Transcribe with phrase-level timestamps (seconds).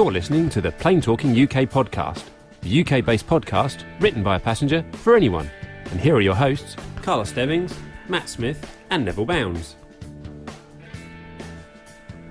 [0.00, 2.24] You're listening to the Plane Talking UK podcast,
[2.62, 5.50] the UK based podcast written by a passenger for anyone.
[5.90, 7.76] And here are your hosts, Carla Stebbings,
[8.08, 9.76] Matt Smith, and Neville Bounds.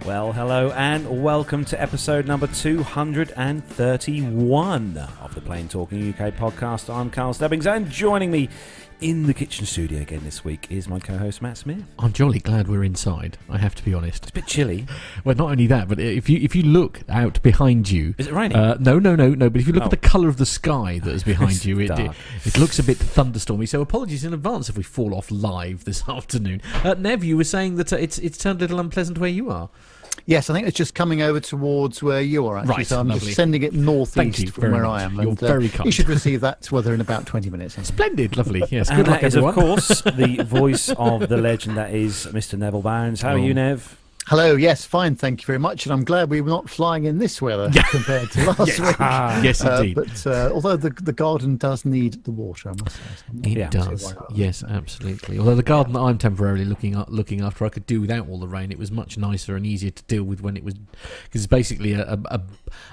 [0.04, 6.92] Well, hello and welcome to episode number 231 of the Plane Talking UK podcast.
[6.92, 8.50] I'm Carl Stebbings and joining me
[9.02, 11.84] in the kitchen studio again this week is my co-host Matt Smith.
[11.98, 13.38] I'm jolly glad we're inside.
[13.50, 14.24] I have to be honest.
[14.24, 14.86] It's a bit chilly.
[15.24, 18.34] Well, not only that, but if you if you look out behind you, Is it
[18.34, 18.58] raining?
[18.58, 19.50] uh, no, no, no, no.
[19.50, 19.86] But if you look Oh.
[19.86, 22.12] at the colour of the sky that is behind you, it, it
[22.46, 23.68] it looks a bit thunderstormy.
[23.68, 26.62] So apologies in advance if we fall off live this afternoon.
[26.84, 29.50] Uh, Nev, you were saying that uh, it's it's turned a little unpleasant where you
[29.50, 29.70] are.
[30.26, 32.76] Yes, I think it's just coming over towards where you are actually.
[32.76, 33.26] Right, so I'm lovely.
[33.26, 35.02] just sending it northeast Thank you from where much.
[35.02, 35.16] I am.
[35.16, 35.86] You're and, uh, very kind.
[35.86, 37.76] You should receive that weather in about 20 minutes.
[37.88, 38.64] Splendid, lovely.
[38.70, 39.54] Yes, and good luck, that is, everyone.
[39.58, 42.58] of course, the voice of the legend that is Mr.
[42.58, 43.22] Neville Bounds.
[43.22, 43.44] How are Oh.
[43.44, 43.98] you, Nev?
[44.28, 45.88] Hello, yes, fine, thank you very much.
[45.88, 48.96] And I'm glad we were not flying in this weather compared to last week.
[49.44, 49.96] yes, Uh, indeed.
[49.96, 53.02] but uh, although the the garden does need the water, I must say.
[53.16, 53.70] So I'm not It Yeah.
[53.72, 55.40] does, yes, absolutely.
[55.40, 58.38] Although the garden that I'm temporarily looking at, looking after, I could do without all
[58.40, 58.72] the rain.
[58.72, 61.94] It was much nicer and easier to deal with when it was, because it's basically
[61.94, 62.42] a, a, a,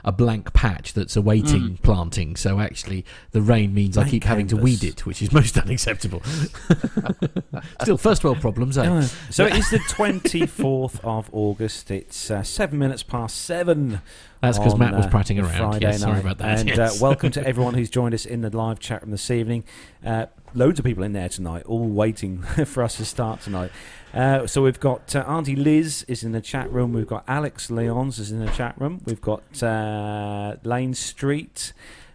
[0.06, 2.36] a blank patch that's awaiting planting.
[2.36, 5.58] So actually, the rain means I Blank keep having to weed it, which is most
[5.66, 6.22] unacceptable.
[7.82, 9.02] Still, first world problems, eh?
[9.30, 11.90] So it is the 24th of August.
[11.90, 14.00] It's uh, seven minutes past seven.
[14.40, 15.56] That's because Matt was uh, prattling around.
[15.56, 16.20] Friday Yes, sorry night.
[16.20, 16.60] about that.
[16.60, 16.78] And yes.
[16.78, 19.64] uh, welcome to everyone who's joined us in the live chat room this evening.
[20.04, 23.70] Uh, loads of people in there tonight, all waiting for us to start tonight.
[24.14, 26.92] Uh, so we've got uh, Auntie Liz is in the chat room.
[26.92, 29.00] We've got Alex Leons is in the chat room.
[29.04, 31.72] We've got uh, Lane Street.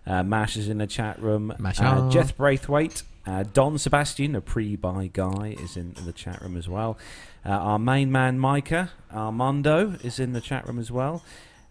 [0.07, 1.53] Uh, Mash is in the chat room.
[1.59, 1.83] Masha.
[1.85, 3.03] Uh, Jeth Braithwaite.
[3.23, 6.97] Uh, Don Sebastian, a pre-buy guy, is in the chat room as well.
[7.45, 11.23] Uh, our main man, Micah Armando, is in the chat room as well.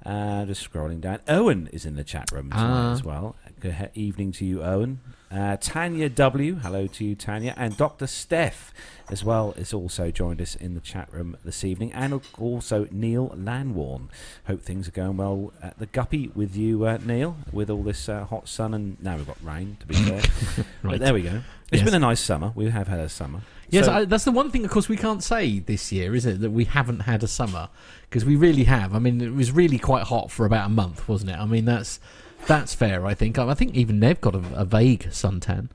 [0.05, 1.19] Uh, just scrolling down.
[1.29, 2.93] Owen is in the chat room Ah.
[2.93, 3.37] as well.
[3.61, 5.01] Good evening to you, Owen.
[5.31, 7.55] Uh, Tanya W, hello to you, Tanya.
[7.57, 8.07] And Dr.
[8.07, 8.73] Steph
[9.11, 11.93] as well has also joined us in the chat room this evening.
[11.93, 14.09] And also Neil Lanwarn.
[14.47, 18.09] Hope things are going well at the Guppy with you, uh, Neil, with all this
[18.09, 18.73] uh, hot sun.
[18.75, 20.23] And now we've got rain, to be fair.
[20.83, 20.93] Right.
[20.93, 21.43] But there we go.
[21.71, 21.85] It's Yes.
[21.85, 22.53] been a nice summer.
[22.57, 23.43] We have had a summer.
[23.71, 26.27] Yes, So- I, that's the one thing, of course, we can't say this year, is
[26.27, 26.41] it?
[26.41, 27.69] That we haven't had a summer
[28.09, 28.95] because we really have.
[28.95, 31.39] I mean, it was really quite hot for about a month, wasn't it?
[31.39, 32.01] I mean, that's
[32.47, 33.07] that's fair.
[33.07, 33.39] I think.
[33.39, 35.69] I think even Nev got a, a vague suntan.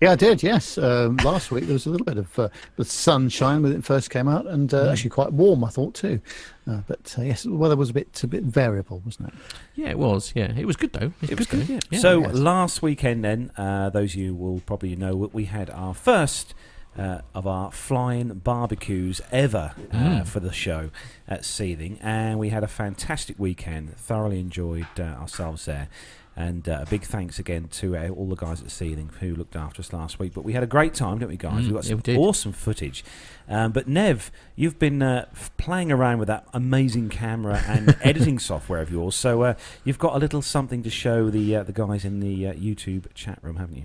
[0.00, 0.42] Yeah, I did.
[0.42, 3.84] Yes, um, last week there was a little bit of uh, the sunshine when it
[3.84, 6.20] first came out, and uh, actually quite warm, I thought too.
[6.68, 9.34] Uh, but uh, yes, the weather was a bit a bit variable, wasn't it?
[9.76, 10.32] Yeah, it was.
[10.34, 11.12] Yeah, it was good though.
[11.22, 11.60] It was good.
[11.60, 11.80] good, yeah.
[11.90, 12.34] Yeah, so yes.
[12.34, 16.52] last weekend, then, uh, those of you will probably know that we had our first
[16.98, 20.26] uh, of our flying barbecues ever uh, Mm.
[20.26, 20.90] for the show
[21.28, 23.96] at Seething, and we had a fantastic weekend.
[23.96, 25.88] Thoroughly enjoyed uh, ourselves there.
[26.34, 29.54] And uh, a big thanks again to uh, all the guys at Seething who looked
[29.54, 30.32] after us last week.
[30.32, 31.64] But we had a great time, didn't we, guys?
[31.64, 32.16] Mm, we got some did.
[32.16, 33.04] awesome footage.
[33.50, 38.38] Um, but Nev, you've been uh, f- playing around with that amazing camera and editing
[38.38, 39.14] software of yours.
[39.14, 39.54] So uh,
[39.84, 43.12] you've got a little something to show the uh, the guys in the uh, YouTube
[43.12, 43.84] chat room, haven't you?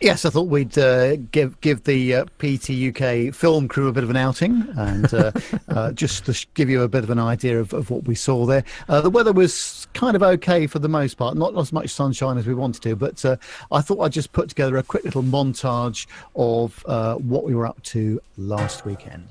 [0.00, 2.24] Yes, I thought we'd uh, give give the uh,
[3.32, 5.32] film crew a bit of an outing and uh,
[5.68, 8.46] uh, just to give you a bit of an idea of, of what we saw
[8.46, 8.62] there.
[8.88, 12.38] Uh, the weather was kind of okay for the most part, not as much sunshine
[12.38, 13.36] as we wanted to, but uh,
[13.72, 16.06] I thought I'd just put together a quick little montage
[16.36, 19.28] of what we were up to last weekend.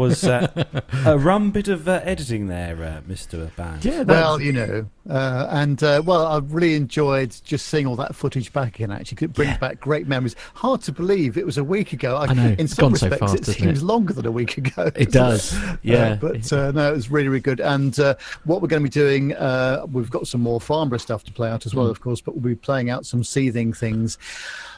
[0.00, 0.64] Was uh,
[1.06, 3.84] a rum bit of uh, editing there, uh, Mister Band.
[3.84, 8.14] Yeah, Well, you know, uh, and uh, well, I've really enjoyed just seeing all that
[8.14, 8.90] footage back again.
[8.90, 9.58] Actually, it brings Yeah.
[9.58, 10.34] back great memories.
[10.54, 12.16] Hard to believe it was a week ago.
[12.16, 13.84] I know, In it's some gone so respects, fast, it seems it?
[13.84, 14.90] longer than a week ago.
[14.96, 15.56] it does.
[15.82, 17.60] Yeah, Uh, but uh, no, it was really, really good.
[17.60, 18.14] And uh,
[18.44, 21.48] what we're going to be doing, uh, we've got some more Farnborough stuff to play
[21.50, 21.90] out as well, Mm.
[21.90, 24.18] of course, but we'll be playing out some seething things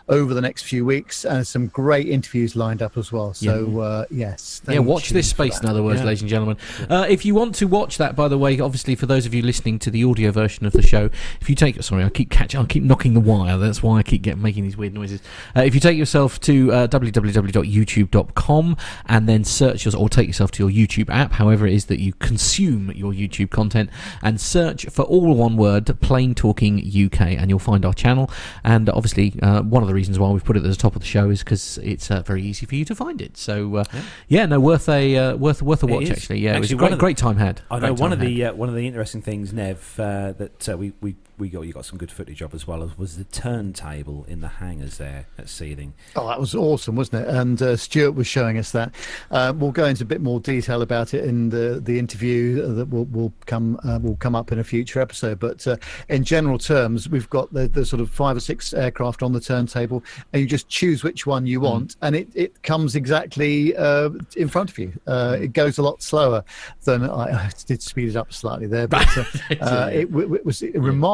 [0.08, 3.34] over the next few weeks and some great interviews lined up as well.
[3.34, 4.62] So, uh, yes.
[4.68, 5.60] yeah, watch this space.
[5.60, 6.06] In other words, Yeah.
[6.06, 6.56] ladies and gentlemen,
[6.88, 9.42] uh, if you want to watch that, by the way, obviously for those of you
[9.42, 11.10] listening to the audio version of the show,
[11.40, 13.56] if you take sorry, I keep catching, I keep knocking the wire.
[13.58, 15.20] That's why I keep getting making these weird noises.
[15.56, 18.76] Uh, if you take yourself to uh, www.youtube.com
[19.06, 22.00] and then search your, or take yourself to your YouTube app, however it is that
[22.00, 23.90] you consume your YouTube content,
[24.22, 28.30] and search for all one word, Plane Talking UK, and you'll find our channel.
[28.64, 31.02] And obviously, uh, one of the reasons why we've put it at the top of
[31.02, 33.36] the show is because it's uh, very easy for you to find it.
[33.36, 33.84] So, uh,
[34.28, 34.46] yeah.
[34.46, 36.40] no, worth a uh, worth worth a watch actually.
[36.40, 37.60] Yeah, it was a great the- great time had.
[37.70, 38.28] I know one of had.
[38.28, 41.62] the uh, one of the interesting things, Nev, uh, that uh, we we we got
[41.62, 44.98] you got some good footage of as well as was the turntable in the hangars
[44.98, 45.94] there at Seething.
[46.14, 47.34] Oh, that was awesome, wasn't it?
[47.34, 48.94] And uh, Stuart was showing us that.
[49.30, 52.86] Uh, we'll go into a bit more detail about it in the the interview that
[52.86, 55.40] will will come uh, will come up in a future episode.
[55.40, 55.76] But uh,
[56.08, 59.40] in general terms, we've got the, the sort of five or six aircraft on the
[59.40, 64.10] turntable, and you just choose which one you want, and it, it comes exactly uh,
[64.36, 64.92] in front of you.
[65.06, 66.44] Uh, it goes a lot slower
[66.84, 69.06] than I, I did speed it up slightly there, but
[69.50, 70.62] it, it was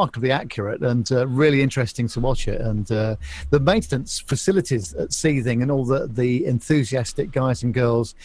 [0.09, 2.59] remarkably accurate and uh, really interesting to watch it.
[2.61, 3.15] And uh,
[3.51, 8.15] the maintenance facilities at Seething and all the, the enthusiastic guys and girls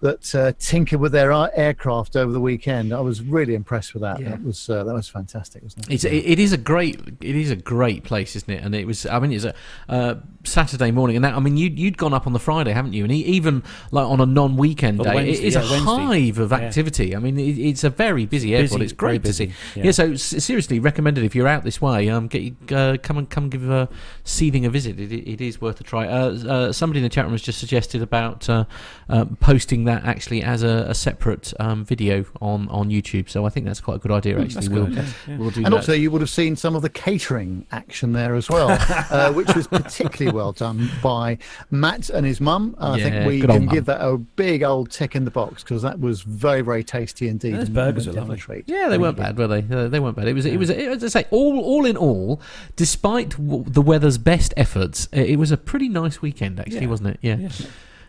[0.00, 4.18] that uh, tinker with their aircraft over the weekend, I was really impressed with that.
[4.20, 4.30] Yeah.
[4.30, 5.94] That was uh, that was fantastic, wasn't it?
[5.94, 8.64] It's, it, it is a great it is a great place, isn't it?
[8.64, 9.54] And it was I mean it's a
[9.88, 10.14] uh,
[10.44, 13.04] Saturday morning, and that I mean you you'd gone up on the Friday, haven't you?
[13.04, 16.30] And e- even like on a non-weekend Or day, Wednesday, it is yeah, a Wednesday.
[16.30, 16.56] hive of Yeah.
[16.58, 17.14] activity.
[17.14, 18.70] I mean it, it's a very busy airport.
[18.80, 19.46] Busy, it's great very to see.
[19.46, 19.84] busy, Yeah.
[19.84, 19.90] yeah.
[19.92, 22.08] so seriously recommended if you're out this way.
[22.08, 23.86] Um, get you, uh, come and come give uh,
[24.24, 24.98] seething a visit.
[24.98, 26.06] It, it is worth a try.
[26.06, 28.64] Uh, uh, somebody in the chat room has just suggested about uh,
[29.10, 33.28] uh, posting that actually as a, a separate um, video on on YouTube.
[33.28, 34.38] So I think that's quite a good idea.
[34.40, 35.04] Actually, That's we'll good.
[35.28, 35.36] Yeah.
[35.36, 35.78] we'll do And that.
[35.78, 38.70] also, you would have seen some of the catering action there as well,
[39.10, 41.38] uh, which was particularly well done by
[41.70, 42.74] Matt and his mum.
[42.78, 43.74] I Yeah, think we good old can mum.
[43.74, 47.28] give that a big old tick in the box because that was very, very tasty
[47.28, 47.54] indeed.
[47.54, 48.36] Those burgers a were lovely.
[48.38, 48.64] treat.
[48.68, 49.64] Yeah, they weren't bad, were they?
[49.74, 50.28] Uh, they weren't bad.
[50.28, 52.40] It was, it was, as I say, all, all in all,
[52.76, 56.86] despite w- the weather's best efforts, it, it was a pretty nice weekend, actually, Yeah.
[56.88, 57.18] wasn't it?
[57.22, 57.48] Yeah,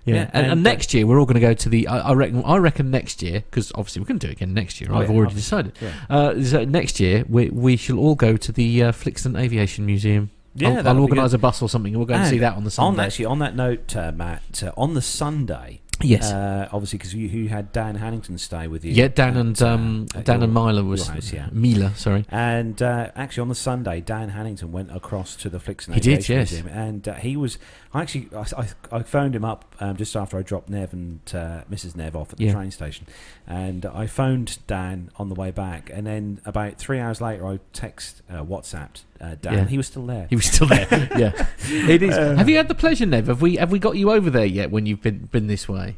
[0.06, 0.16] yeah.
[0.16, 0.22] Yeah.
[0.22, 1.88] And, and, and, uh, next year we're all going to go to the.
[1.88, 2.44] I, I reckon.
[2.44, 4.90] I reckon next year because obviously we're going to do it again next year.
[4.92, 5.64] Oh, I've yeah, already obviously.
[5.64, 5.74] decided.
[5.82, 6.16] Yeah.
[6.16, 10.32] Uh, so next year we we shall all go to the uh, Flixton Aviation Museum.
[10.54, 11.96] Yeah, I'll, I'll organise a bus or something.
[11.96, 13.02] We'll go and, see that on the Sunday.
[13.02, 16.30] On actually, on that note, uh, Matt, uh, on the Sunday, yes.
[16.30, 18.92] uh, obviously because you, you had Dan Hannington stay with you.
[18.92, 21.48] yeah, Dan at, and uh, um, at Dan your- and Mila was house, yeah.
[21.54, 21.96] Mila.
[21.96, 22.26] Sorry.
[22.30, 26.28] And uh, actually, on the Sunday, Dan Hannington went across to the Flixton He did,
[26.28, 26.52] yes.
[26.52, 27.58] Museum, and uh, he was.
[27.94, 31.64] I actually, I, I phoned him up um, just after I dropped Nev and uh,
[31.70, 31.96] Mrs.
[31.98, 32.54] Nev off at the Yeah.
[32.54, 33.06] train station,
[33.48, 37.60] and I phoned Dan on the way back, and then about three hours later, I
[37.74, 39.54] text uh, WhatsApped uh, Dan.
[39.54, 39.66] Yeah.
[39.66, 40.28] He was still there.
[40.30, 40.88] He was still there.
[41.18, 42.16] yeah, it is.
[42.16, 43.28] have you had the pleasure, Nev?
[43.28, 44.72] Have we have we got you over there yet?
[44.72, 45.98] When you've been been this way?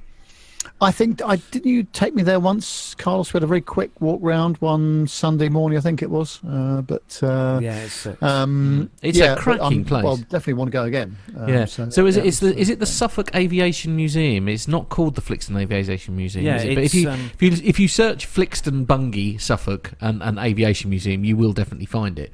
[0.82, 3.34] I think I didn't you take me there once, Carlos.
[3.34, 6.42] We had a very quick walk round one Sunday morning, I think it was.
[6.46, 10.04] Uh, but uh, yeah, it's, uh, um, It's a yeah, but cracking place.
[10.04, 11.16] Well, definitely want to go again.
[11.38, 11.66] Um, yeah.
[11.66, 14.50] So, is yeah, it is the is it the Suffolk Aviation Museum?
[14.50, 16.46] It's not called the Flixton Aviation Museum.
[16.46, 16.76] yeah, is it?
[16.76, 20.90] But if you um, if you if you search Flixton Bungay Suffolk and, and Aviation
[20.90, 22.34] Museum, you will definitely find it.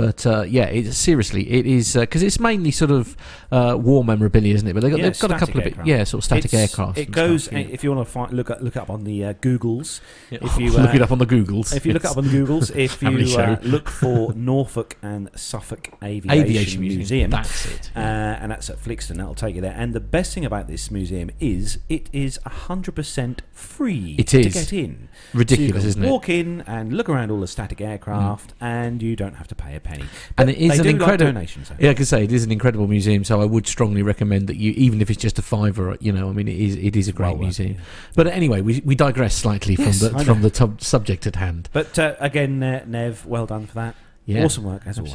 [0.00, 3.14] But uh, yeah, it's seriously it is because it's mainly sort of
[3.52, 4.72] uh, war memorabilia, isn't it?
[4.72, 6.70] But they've got, Yeah, they've got a couple of bit, yeah, sort of static it's-
[6.70, 6.96] aircraft.
[6.96, 7.66] It goes stuff, yeah.
[7.70, 10.00] if you want to find look at, look up on the uh, Googles.
[10.30, 12.30] If you, look uh, it up on the Googles, If you look up on the
[12.30, 17.90] Googles, if you uh, look for Norfolk and Suffolk Aviation, Aviation Museum, Museum, that's it.
[17.94, 19.74] uh, and that's at Flixton, that'll take you there.
[19.76, 24.16] And the best thing about this museum is it is hundred percent free.
[24.18, 25.10] It to get in.
[25.34, 26.10] Ridiculous, so you can isn't it?
[26.10, 29.76] Walk in and look around all the static aircraft, and you don't have to pay
[29.76, 29.89] a penny.
[29.98, 30.06] And
[30.36, 31.68] But it is an incredible- donations.
[31.68, 31.76] though.
[31.78, 33.24] Yeah, I say, it is an incredible museum.
[33.24, 36.28] So I would strongly recommend that you, even if it's just a fiver, you know,
[36.28, 37.72] I mean, it is it is a great Well worth museum.
[37.74, 37.80] yeah.
[38.14, 41.68] But anyway, we, we digress slightly Yes, from the from the tub subject at hand.
[41.72, 43.94] But uh, again, uh, Nev, well done for that.
[44.26, 45.14] Yeah, Awesome work as always.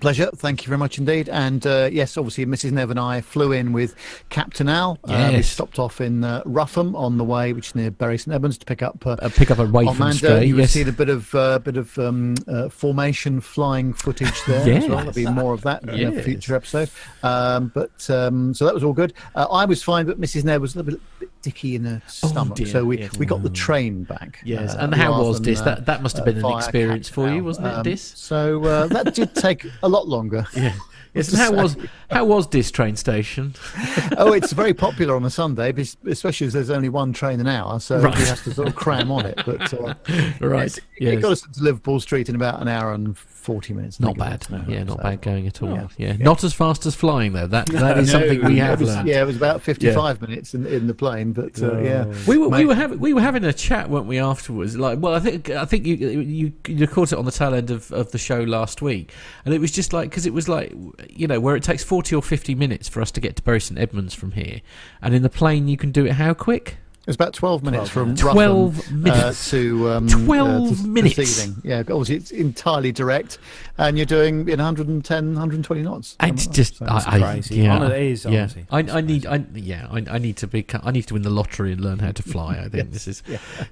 [0.00, 0.30] Pleasure.
[0.34, 1.28] Thank you very much indeed.
[1.28, 2.72] And uh, yes, obviously, Mrs.
[2.72, 3.94] Nev and I flew in with
[4.30, 4.98] Captain Al.
[5.04, 8.34] Uh, we stopped off in uh, Rougham on the way, which is near Bury St
[8.34, 9.04] Edmunds, to pick up.
[9.06, 10.46] Uh, Uh, pick up a way from Stray.
[10.46, 10.72] you Yes.
[10.72, 15.04] seen a bit of uh, bit of um, uh, formation flying footage there as well.
[15.04, 15.14] Yes.
[15.14, 16.90] There'll be more of that in a future episode.
[17.22, 19.12] Um, but um, so that was all good.
[19.34, 20.44] Uh, I was fine, but Mrs.
[20.44, 23.16] Nev was a little bit, bit dicky in her stomach, Oh, so we, yes.
[23.18, 24.40] we got the train back.
[24.44, 25.60] Yes, and how was this?
[25.62, 27.82] That that must have been an experience for you, wasn't it.
[27.84, 28.02] Dis?
[28.02, 30.46] So uh, that did take a lot longer.
[30.56, 30.74] Yeah.
[31.14, 31.62] Yes, and how say.
[31.62, 31.76] was
[32.10, 33.54] how was this train station?
[34.18, 35.72] oh, it's very popular on a Sunday,
[36.06, 38.18] especially as there's only one train an hour, so Right.
[38.18, 39.40] you have to sort of cram on it.
[39.46, 39.94] But uh,
[40.42, 40.66] Right.
[40.66, 41.22] it's- it Yes.
[41.22, 43.16] got us to Liverpool Street in about an hour and
[43.46, 43.98] forty minutes.
[44.00, 44.46] Not bad.
[44.50, 44.62] was.
[44.68, 45.70] Yeah, not So- bad going at all.
[45.70, 45.86] Yeah.
[45.96, 46.16] Yeah.
[46.18, 47.46] Not as fast as flying though.
[47.46, 49.08] That that is No, something we it have was- learned.
[49.08, 52.04] Yeah, it was about 55 minutes in, in the plane, but uh, yeah.
[52.26, 54.18] We were, we were having we were having a chat, weren't we?
[54.18, 57.54] Afterwards, like, well, I think I think you you you caught it on the tail
[57.54, 59.12] end of, of the show last week,
[59.44, 60.74] and it was just like because it was like
[61.08, 63.60] you know where it takes forty or fifty minutes for us to get to Bury
[63.60, 64.60] St Edmunds from here,
[65.00, 66.78] and in the plane you can do it how quick?
[67.06, 69.52] It was about 12 minutes from Twelve Rougham, minutes.
[69.54, 71.14] uh, to um, 12 uh, to, to minutes.
[71.14, 71.62] Seething.
[71.62, 73.38] Yeah, obviously it's entirely direct,
[73.78, 76.16] and you're doing in 110, 120 knots.
[76.18, 76.90] I something just, that.
[76.90, 78.40] I, I, yeah, Hon- it is, yeah.
[78.40, 78.66] honestly.
[78.72, 81.30] I, I need, I, yeah, I, I need to be, I need to win the
[81.30, 82.56] lottery and learn how to fly.
[82.58, 83.22] I think this is,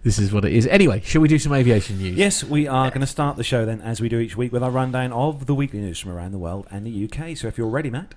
[0.04, 0.68] this is what it is.
[0.68, 2.16] Anyway, shall we do some aviation news?
[2.16, 4.62] Yes, we are going to start the show then, as we do each week, with
[4.62, 7.36] our rundown of the weekly news from around the world and the UK.
[7.36, 8.14] So if you're ready, Matt,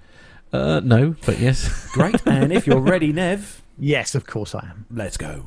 [0.53, 1.87] Uh, no, but yes.
[1.91, 2.21] great.
[2.27, 4.85] and if you're ready, Nev, Yes, of course I am.
[4.89, 5.45] let's go.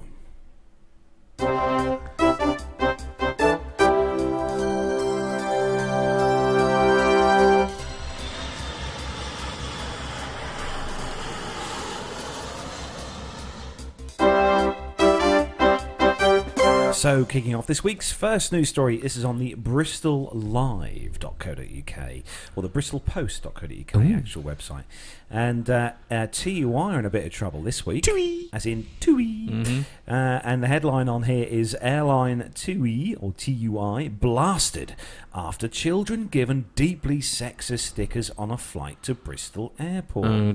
[17.00, 22.22] So, kicking off this week's first news story, this is on the bristollive.co.uk
[22.54, 24.14] or the bristolpost.co.uk Ooh.
[24.14, 24.84] actual website.
[25.30, 28.04] And uh, uh, TUI are in a bit of trouble this week.
[28.04, 28.50] TUI!
[28.52, 29.48] As in TUI.
[29.48, 29.84] Mhm.
[30.06, 34.94] Uh, and the headline on here is Airline TUI or TUI blasted
[35.34, 40.26] after children given deeply sexist stickers on a flight to Bristol Airport.
[40.26, 40.52] Oh.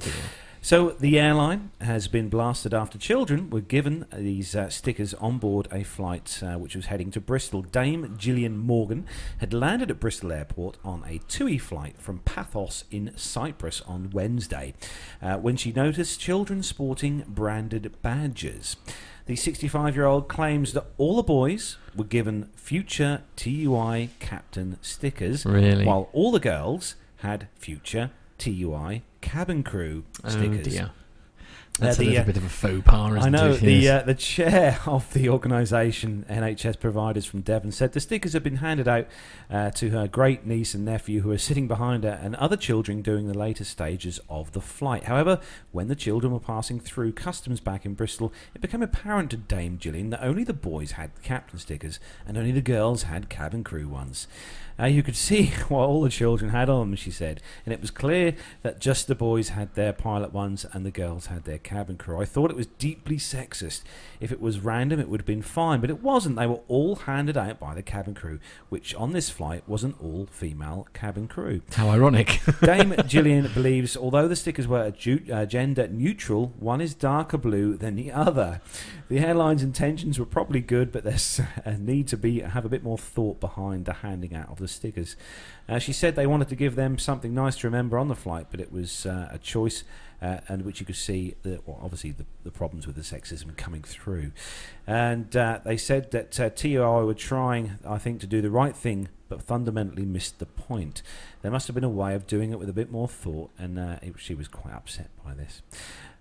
[0.66, 5.68] So the airline has been blasted after children were given these uh, stickers on board
[5.72, 7.62] a flight uh, which was heading to Bristol.
[7.62, 9.06] Dame Gillian Morgan
[9.38, 14.74] had landed at Bristol Airport on a TUI flight from Paphos in Cyprus on Wednesday
[15.22, 18.76] uh, when she noticed children sporting branded badges.
[19.28, 25.46] The 65 year old claims that all the boys were given future TUI captain stickers
[25.46, 25.86] Really?
[25.86, 30.60] while all the girls had future TUI cabin crew stickers.
[30.68, 30.92] Oh dear.
[31.78, 33.60] That's Uh, a little uh, bit of a faux pas, isn't I know it?
[33.60, 34.04] the Yes.
[34.04, 38.58] uh, the chair of the organisation NHS Providers from Devon said the stickers have been
[38.58, 39.08] handed out
[39.52, 43.02] uh, to her great niece and nephew who are sitting behind her and other children
[43.02, 45.04] during the later stages of the flight.
[45.04, 45.42] However,
[45.74, 49.78] when the children were passing through customs back in Bristol, it became apparent to Dame
[49.78, 53.90] Gillian that only the boys had captain stickers and only the girls had cabin crew
[53.90, 54.30] ones.
[54.78, 57.82] Uh, you could see what all the children had on them, she said, and it
[57.82, 61.58] was clear that just the boys had their pilot ones and the girls had their
[61.58, 62.20] cabin crew.
[62.20, 63.84] I thought it was deeply sexist.
[64.20, 66.36] If it was random, it would have been fine, but it wasn't.
[66.36, 68.40] They were all handed out by the cabin crew,
[68.70, 71.62] which on this flight was an all female cabin crew.
[71.74, 72.42] How ironic.
[72.62, 77.78] Dame Gillian believes, although the stickers were ju- uh, gender neutral, one is darker blue
[77.78, 78.62] than the other.
[79.08, 82.84] The airline's intentions were probably good, but there's a need to be have a bit
[82.84, 85.16] more thought behind the handing out of the stickers.
[85.68, 88.48] Uh, she said they wanted to give them something nice to remember on the flight,
[88.52, 89.84] but it was uh, a choice.
[90.22, 93.56] Uh, and which you could see, the, well, obviously, the, the problems with the sexism
[93.58, 94.32] coming through.
[94.88, 98.76] And uh, they said that uh, TUI were trying, I think, to do the right
[98.76, 101.02] thing, but fundamentally missed the point.
[101.42, 103.78] There must have been a way of doing it with a bit more thought, and
[103.78, 105.62] uh, it, she was quite upset by this.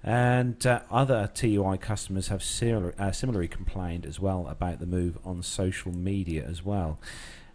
[0.03, 5.19] And uh, other TUI customers have similar, uh, similarly complained as well about the move
[5.25, 6.99] on social media as well.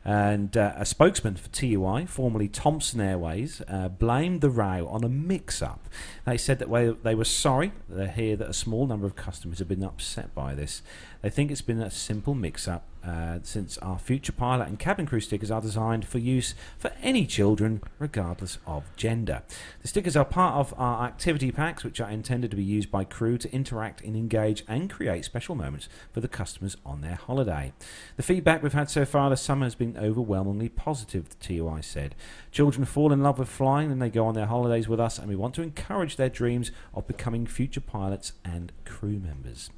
[0.06, 5.10] And uh, a spokesman for TUI, formerly Thomson Airways, uh, blamed the row on a
[5.10, 5.89] mix up.
[6.25, 7.74] They said that they, were sorry.
[7.89, 10.82] They hear that a small number of customers have been upset by this.
[11.21, 15.05] They think it's been a simple mix up uh, since our future pilot and cabin
[15.05, 19.41] crew stickers are designed for use for any children, regardless of gender.
[19.81, 23.03] The stickers are part of our activity packs, which are intended to be used by
[23.03, 27.73] crew to interact and engage and create special moments for the customers on their holiday.
[28.17, 32.15] The feedback we've had so far this summer has been overwhelmingly positive, the TUI said.
[32.51, 35.27] Children fall in love with flying and they go on their holidays with us, and
[35.27, 39.69] we want to encourage their dreams of becoming future pilots and crew members.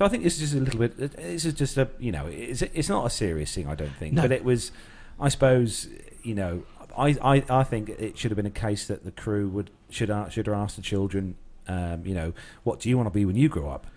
[0.00, 0.96] So I think this is just a little bit.
[0.96, 3.66] This is just a you know, it's it's not a serious thing.
[3.68, 4.22] I don't think, No.
[4.22, 4.72] but it was.
[5.20, 5.88] I suppose
[6.22, 6.62] you know
[6.96, 10.08] I, I, I think it should have been a case that the crew would should
[10.30, 11.34] should have asked the children,
[11.68, 12.32] um, you know,
[12.64, 13.88] what do you want to be when you grow up?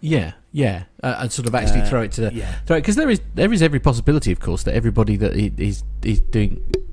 [0.00, 2.60] Yeah, yeah, uh, and sort of actually Uh, throw it to the yeah.
[2.64, 5.82] throw because there is there is every possibility, of course, that everybody that he, he's
[6.04, 6.87] he's doing is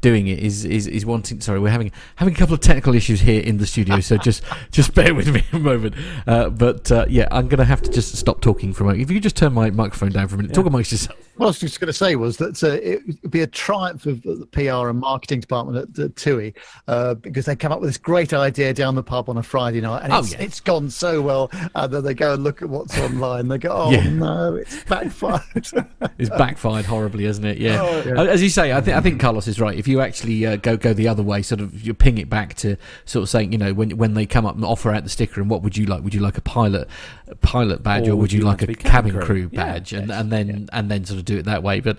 [0.00, 1.40] doing it is, is is wanting.
[1.40, 4.42] Sorry, we're having having a couple of technical issues here in the studio, so just
[4.70, 5.94] just bear with me a moment.
[6.26, 9.02] Uh, but uh, yeah, I'm going to have to just stop talking for a moment.
[9.02, 11.18] If you could just turn my microphone down for a minute, talk amongst yourself.
[11.36, 14.06] What I was just going to say was that uh, it would be a triumph
[14.06, 16.52] of the PR and marketing department at, at TUI
[16.88, 19.80] uh, because they come up with this great idea down the pub on a Friday
[19.80, 20.40] night and Oh, it's, yeah.
[20.40, 21.48] it's gone so well.
[21.76, 23.46] And then they go and look at what's online.
[23.46, 24.08] They go, oh Yeah.
[24.10, 25.42] no, it's backfired.
[26.18, 27.58] It's backfired horribly, isn't it?
[27.58, 27.80] Yeah.
[27.80, 28.14] Oh, yeah.
[28.20, 29.78] Uh, As you say, I think I think Carlos is right.
[29.78, 32.54] If you actually uh, go go the other way, sort of you ping it back
[32.56, 35.10] to sort of saying, you know, when when they come up and offer out the
[35.10, 36.02] sticker, and what would you like?
[36.04, 36.88] Would you like a pilot
[37.26, 39.50] a pilot badge, or, would you, like, to a cabin, crew, crew?
[39.52, 39.92] Yeah, badge?
[39.92, 41.98] and yes, and then and then sort of do it that way, but.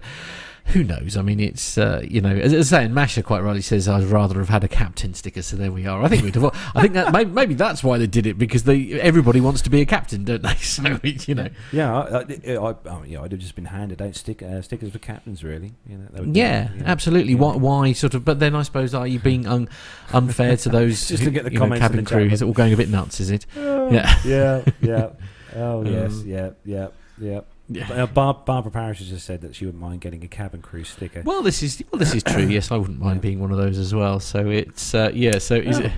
[0.70, 1.18] Who knows?
[1.18, 3.88] I mean, it's uh, you know, as, as I say, and Masha quite rightly says,
[3.88, 5.42] I'd rather have had a captain sticker.
[5.42, 6.04] So there we are.
[6.04, 6.46] I think we'd have.
[6.76, 9.70] I think that maybe, maybe that's why they did it because they everybody wants to
[9.70, 10.54] be a captain, don't they?
[10.60, 14.16] So you know, Yeah, I, I, I, oh, yeah, I'd have just been handed out
[14.16, 15.74] stick, uh, stickers for captains, really.
[15.88, 16.86] You know, would be- Yeah, you know.
[16.86, 17.34] absolutely.
[17.34, 17.40] Yeah.
[17.40, 18.24] Why, why sort of?
[18.24, 19.68] But then I suppose are you being un,
[20.14, 22.26] unfair to those Just look at the you know, cabin the crew?
[22.26, 23.20] Is it all going a bit nuts?
[23.20, 23.46] Is it?
[23.58, 24.20] Oh, Yeah.
[24.26, 25.10] yeah, yeah.
[25.56, 27.40] Oh yes, Um, yeah, yeah, yeah.
[27.70, 27.92] Yeah.
[28.04, 30.84] Uh, Bar- Barbara Parrish has just said that she wouldn't mind getting a cabin crew
[30.84, 31.22] sticker.
[31.24, 32.46] Well, this is well, this is true.
[32.48, 34.20] Yes, I wouldn't mind being one of those as well.
[34.20, 35.38] So it's uh, yeah.
[35.38, 35.84] So is Oh.
[35.84, 35.92] it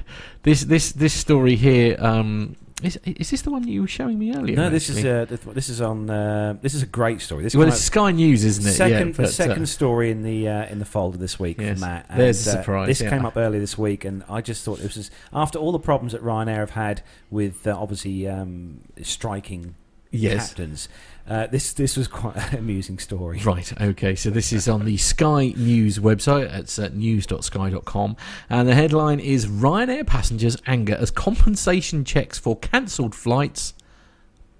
[0.44, 1.96] this this this story here?
[2.00, 4.56] Um, is is this the one you were showing me earlier?
[4.56, 6.10] no, this is uh, th- this is on.
[6.10, 7.44] Uh, this is a great story.
[7.44, 8.74] This well, it's Sky News, isn't it?
[8.74, 11.58] Second, yeah, the but, uh, second story in the uh, in the folder this week
[11.60, 11.80] Yes.
[11.80, 12.08] from Matt.
[12.18, 13.12] There's a uh, surprise, This yeah.
[13.12, 16.12] came up earlier this week, and I just thought this was after all the problems
[16.14, 19.76] that Ryanair have had with uh, obviously um, striking
[20.10, 20.48] yes.
[20.50, 20.90] captains.
[21.28, 23.40] Uh, this this was quite an amusing story.
[23.40, 26.54] Right, okay, so this is on the Sky News website.
[26.54, 28.18] It's at news.sky.com.
[28.50, 33.74] And the headline is Ryanair passengers anger as compensation checks for cancelled flights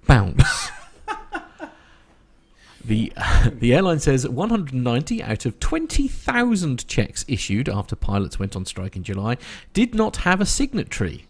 [0.06, 0.70] bounce.
[2.84, 3.12] The,
[3.52, 9.02] the airline says 190 out of 20,000 checks issued after pilots went on strike in
[9.02, 9.36] July
[9.72, 11.26] did not have a signatory.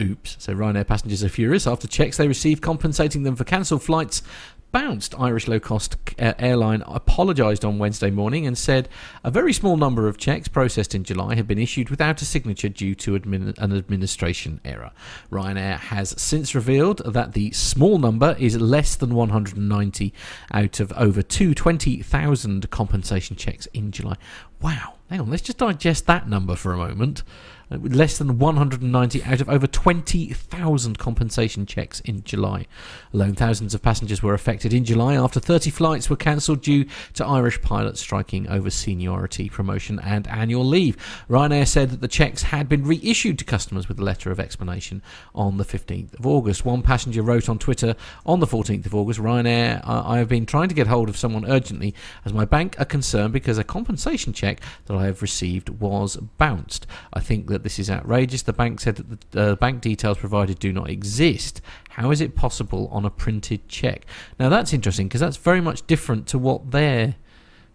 [0.00, 0.36] Oops.
[0.38, 4.22] So Ryanair passengers are furious after checks they received compensating them for cancelled flights
[4.70, 5.18] bounced.
[5.18, 8.88] Irish low cost uh, airline apologised on Wednesday morning and said
[9.24, 12.68] a very small number of checks processed in July have been issued without a signature
[12.68, 14.92] due to admin- an administration error.
[15.30, 20.12] Ryanair has since revealed that the small number is less than 190
[20.52, 24.16] out of over 220,000 compensation checks in July.
[24.60, 24.94] Wow.
[25.10, 27.22] Hang on, let's just digest that number for a moment.
[27.70, 32.66] Less than 190 out of over 20,000 compensation checks in July.
[33.12, 37.26] Alone, thousands of passengers were affected in July after 30 flights were cancelled due to
[37.26, 40.96] Irish pilots striking over seniority, promotion, and annual leave.
[41.28, 45.02] Ryanair said that the checks had been reissued to customers with a letter of explanation
[45.34, 46.64] on the 15th of August.
[46.64, 47.94] One passenger wrote on Twitter
[48.26, 51.16] on the 14th of August Ryanair, I I have been trying to get hold of
[51.16, 55.68] someone urgently as my bank are concerned because a compensation check that I have received
[55.68, 56.86] was bounced.
[57.12, 58.42] I think that this is outrageous.
[58.42, 61.60] The bank said that the uh, bank details provided do not exist.
[61.90, 64.06] How is it possible on a printed check?
[64.38, 67.16] Now that's interesting because that's very much different to what they're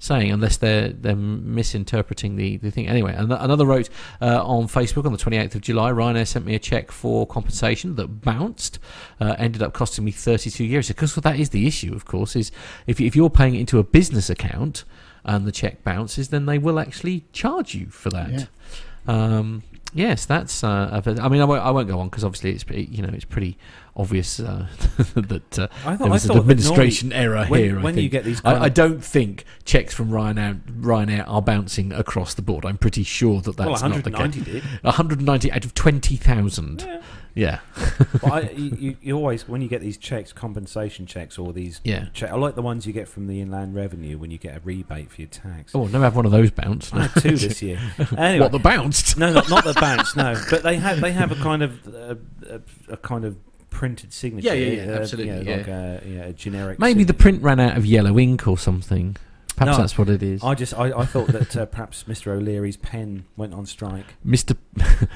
[0.04, 2.88] saying, unless they're they're misinterpreting the, the thing.
[2.88, 3.90] Anyway, an- another wrote
[4.22, 7.96] uh, on Facebook on the 28th of July, Ryanair sent me a check for compensation
[7.96, 8.80] that bounced,
[9.22, 10.90] uh, ended up costing me 32 euros.
[10.90, 12.52] Because that is the issue, of course, is
[12.86, 14.84] if, if you're paying it into a business account
[15.24, 18.32] and the check bounces, then they will actually charge you for that.
[18.32, 18.46] Yeah.
[19.08, 19.64] Um,
[19.94, 20.64] yes, that's.
[20.64, 23.26] Uh, I mean, I won't, I won't go on because obviously it's you know it's
[23.26, 23.58] pretty
[23.96, 24.68] obvious uh,
[25.16, 27.80] that uh, I thought, there was thought an administration error when, here.
[27.80, 28.12] I when you think.
[28.12, 32.66] get these, I, I don't think checks from Ryanair, Ryanair are bouncing across the board.
[32.66, 34.20] I'm pretty sure that that's well, not the case.
[34.20, 34.64] 190 did.
[34.84, 36.82] 190 out of 20,000.
[36.82, 37.02] Yeah.
[37.36, 37.60] Yeah.
[38.22, 41.82] But I, you, you- always when you get these checks, compensation checks, or these.
[41.84, 42.06] Yeah.
[42.14, 44.60] Check, I like the ones you get from the Inland Revenue when you get a
[44.60, 45.74] rebate for your tax.
[45.74, 46.94] Oh, never have one of those bounced.
[46.94, 47.80] I had two this year.
[48.18, 49.18] Anyway, What, the bounced?
[49.18, 50.16] no, not, not the bounce.
[50.16, 52.16] No, but they have they have a kind of uh,
[52.50, 53.36] a, a kind of
[53.74, 54.48] printed signature.
[54.48, 55.58] Yeah, yeah, yeah, uh, absolutely, you know, yeah.
[55.58, 56.80] Like a, yeah, a generic.
[56.80, 59.18] Maybe the print ran out of yellow ink or something.
[59.56, 60.44] Perhaps No, that's what it is.
[60.44, 62.28] I just I, I thought that uh, perhaps Mr.
[62.28, 64.16] O'Leary's pen went on strike.
[64.26, 64.56] Mr.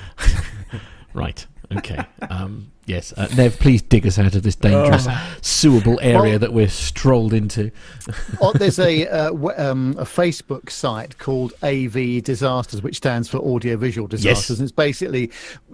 [1.13, 1.45] right.
[1.75, 2.05] Okay.
[2.29, 5.07] Um, Yes, uh, Nev, please dig us out of this dangerous,
[5.41, 7.69] suable area Well- that we're strolled into.
[8.39, 13.39] oh, there's a uh, w- um, a Facebook site called AV Disasters, which stands for
[13.45, 14.59] Audio Visual Disasters.
[14.61, 15.31] And it's basically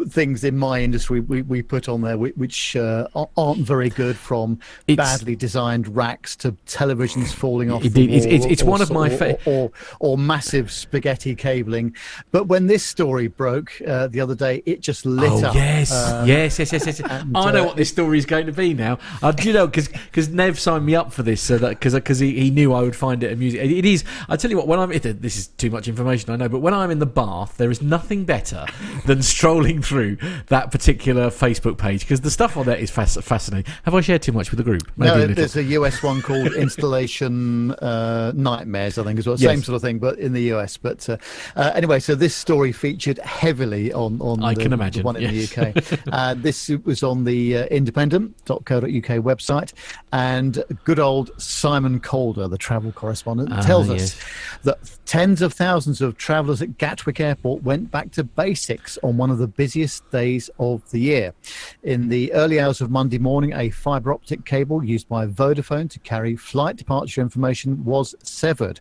[0.10, 4.18] things in my industry we, we put on there whi- which uh, aren't very good,
[4.18, 7.84] from It's- badly designed racks to televisions falling off.
[7.86, 11.36] Indeed, the it's- it's- it's or one of so- my or, or, or massive spaghetti
[11.36, 11.96] cabling.
[12.32, 15.54] But when this story broke uh, the other day, it just lit oh up.
[15.54, 17.03] yes, Uh, yes, yes, yes, yes.
[17.10, 19.00] And, I know uh, what this story is going to be now.
[19.22, 19.68] Uh, do you know?
[19.68, 22.82] Because Nev signed me up for this, so that because because he, he knew I
[22.82, 23.60] would find it amusing.
[23.62, 24.04] It, it is.
[24.30, 26.60] I tell you what, when I'm it, this is too much information, I know, but
[26.60, 28.66] when I'm in the bath, there is nothing better
[29.06, 33.72] than strolling through that particular Facebook page because the stuff on there is fasc- fascinating.
[33.84, 34.84] Have I shared too much with the group?
[34.98, 35.36] Maybe no, little.
[35.36, 39.38] there's a US one called Installation uh, Nightmares, I think, as well.
[39.38, 39.52] Yes.
[39.52, 40.78] Same sort of thing, but in the US.
[40.78, 41.18] But uh,
[41.56, 45.16] uh, anyway, so this story featured heavily on on I the, can the imagine, one
[45.16, 45.54] in yes.
[45.54, 46.00] the UK.
[46.12, 49.74] uh, this was on the uh, independent.co.uk website,
[50.12, 54.16] and good old Simon Calder, the travel correspondent, Ah, tells yes.
[54.16, 54.22] us
[54.64, 59.32] that tens of thousands of travellers at Gatwick Airport went back to basics on one
[59.32, 61.34] of the busiest days of the year.
[61.82, 66.00] In the early hours of Monday morning, a fibre optic cable used by Vodafone to
[66.00, 68.80] carry flight departure information was severed.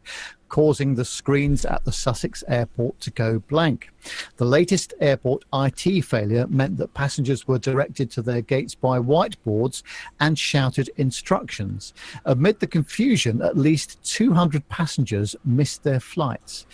[0.53, 3.91] Causing the screens at the Sussex airport to go blank.
[4.37, 9.83] The latest airport IT failure meant that passengers were directed to their gates by whiteboards
[10.21, 11.95] and shouted instructions.
[12.27, 16.67] Amid the confusion, at least 200 passengers missed their flights.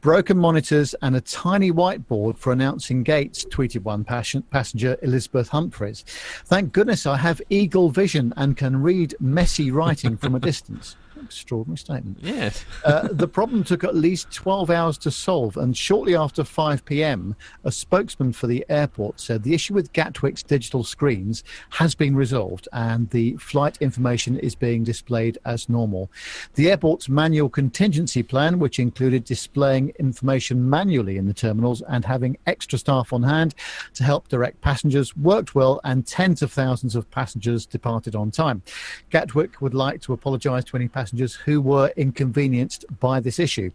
[0.00, 6.04] Broken monitors and a tiny whiteboard for announcing gates, tweeted one passenger, Elizabeth Humphreys.
[6.44, 10.94] Thank goodness I have eagle vision and can read messy writing from a distance.
[11.24, 12.18] Extraordinary statement.
[12.20, 12.64] yes.
[12.84, 17.34] Uh, the problem took at least 12 hours to solve, and shortly after 5 p.m.,
[17.64, 22.68] a spokesman for the airport said the issue with Gatwick's digital screens has been resolved
[22.72, 26.10] and the flight information is being displayed as normal.
[26.56, 32.36] The airport's manual contingency plan, which included displaying information manually in the terminals and having
[32.46, 33.54] extra staff on hand
[33.94, 38.62] to help direct passengers, worked well, and tens of thousands of passengers departed on time.
[39.10, 43.70] Gatwick would like to apologise to any passengers who were inconvenienced by this issue.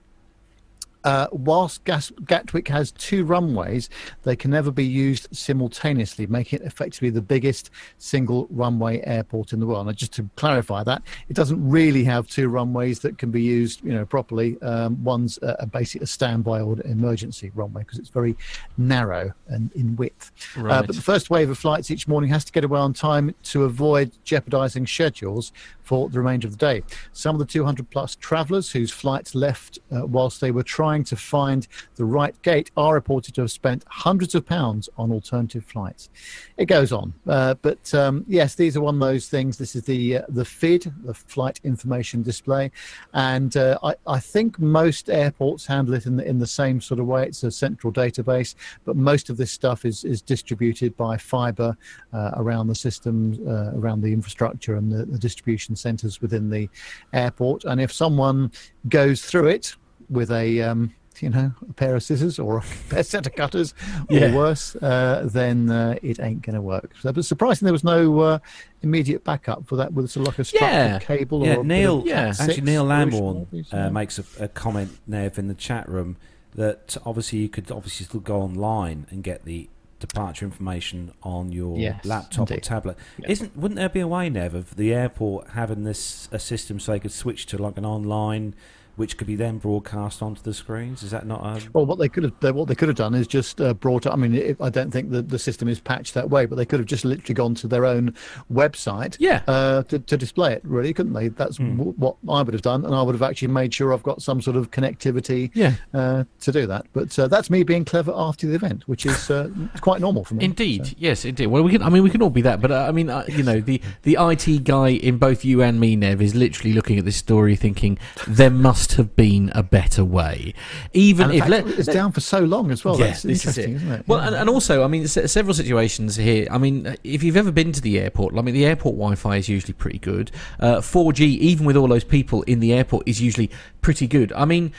[1.03, 3.89] Uh, whilst Gas- Gatwick has two runways,
[4.23, 9.59] they can never be used simultaneously, making it effectively the biggest single runway airport in
[9.59, 9.87] the world.
[9.87, 13.83] And just to clarify that, it doesn't really have two runways that can be used,
[13.83, 14.61] you know, properly.
[14.61, 18.35] Um, one's a, a basically a standby or emergency runway because it's very
[18.77, 20.31] narrow and in width.
[20.57, 23.33] Uh, but the first wave of flights each morning has to get away on time
[23.43, 26.83] to avoid jeopardising schedules for the remainder of the day.
[27.13, 31.15] Some of the 200 plus travellers whose flights left uh, whilst they were trying to
[31.15, 36.09] find the right gate are reported to have spent hundreds of pounds on alternative flights.
[36.57, 39.57] It goes on, uh, but um, yes, these are one of those things.
[39.57, 42.71] This is the uh, the FID, the Flight Information Display,
[43.13, 46.99] and uh, I, I think most airports handle it in the in the same sort
[46.99, 47.25] of way.
[47.25, 51.77] It's a central database, but most of this stuff is is distributed by fibre
[52.13, 56.69] uh, around the system, uh, around the infrastructure and the, the distribution centres within the
[57.13, 57.65] airport.
[57.65, 58.51] And if someone
[58.87, 59.75] goes through it
[60.09, 63.73] with a um, you know, a pair of scissors or a pair set of cutters,
[64.09, 64.31] Yeah.
[64.31, 66.91] or worse, uh, then uh, it ain't going to work.
[67.01, 68.39] So, but surprising there was no uh,
[68.83, 70.99] immediate backup for that with sort of like a structured Yeah.
[70.99, 71.45] cable.
[71.45, 72.03] Yeah, or Neil.
[72.05, 76.15] yeah, actually, 6 Neil Lamborn uh, makes a, a comment, Nev, in the chat room
[76.55, 79.67] that obviously you could obviously still go online and get the
[79.99, 82.63] departure information on your Yes, laptop or indeed.
[82.63, 82.97] tablet.
[83.27, 86.93] Isn't wouldn't there be a way, Nev, of the airport having this a system so
[86.93, 88.55] they could switch to like an online,
[88.99, 91.01] which could be then broadcast onto the screens?
[91.03, 93.25] Is that not a Well, what they could have what they could have done is
[93.27, 94.05] just uh, brought.
[94.05, 96.65] I mean, it, I don't think that the system is patched that way, but they
[96.65, 98.13] could have just literally gone to their own
[98.51, 99.41] website, Yeah.
[99.47, 100.61] uh, to, to display it.
[100.63, 101.29] Really, couldn't they?
[101.29, 104.03] That's w- what I would have done, and I would have actually made sure I've
[104.03, 105.73] got some sort of connectivity Yeah.
[105.93, 106.85] uh, to do that.
[106.93, 109.49] But uh, that's me being clever after the event, which is uh,
[109.81, 110.43] quite normal for me.
[110.45, 111.47] Indeed, So- yes, indeed.
[111.47, 111.81] Well, we can.
[111.83, 114.17] I mean, we can all be that, but uh, I mean, you know, the the
[114.19, 117.97] IT guy in both you and me, Nev, is literally looking at this story, thinking
[118.27, 120.53] there must have been a better way.
[120.93, 122.99] Even if fact, let- it's down for so long as well.
[122.99, 124.07] Yeah, That's this is isn't it?
[124.07, 124.27] Well, Yeah.
[124.27, 126.47] and, and also, I mean, se- several situations here.
[126.51, 129.49] I mean, if you've ever been to the airport, I mean, the airport Wi-Fi is
[129.49, 130.31] usually pretty good.
[130.59, 133.49] Uh, 4G, even with all those people in the airport, is usually
[133.81, 134.31] pretty good.
[134.33, 134.71] I mean,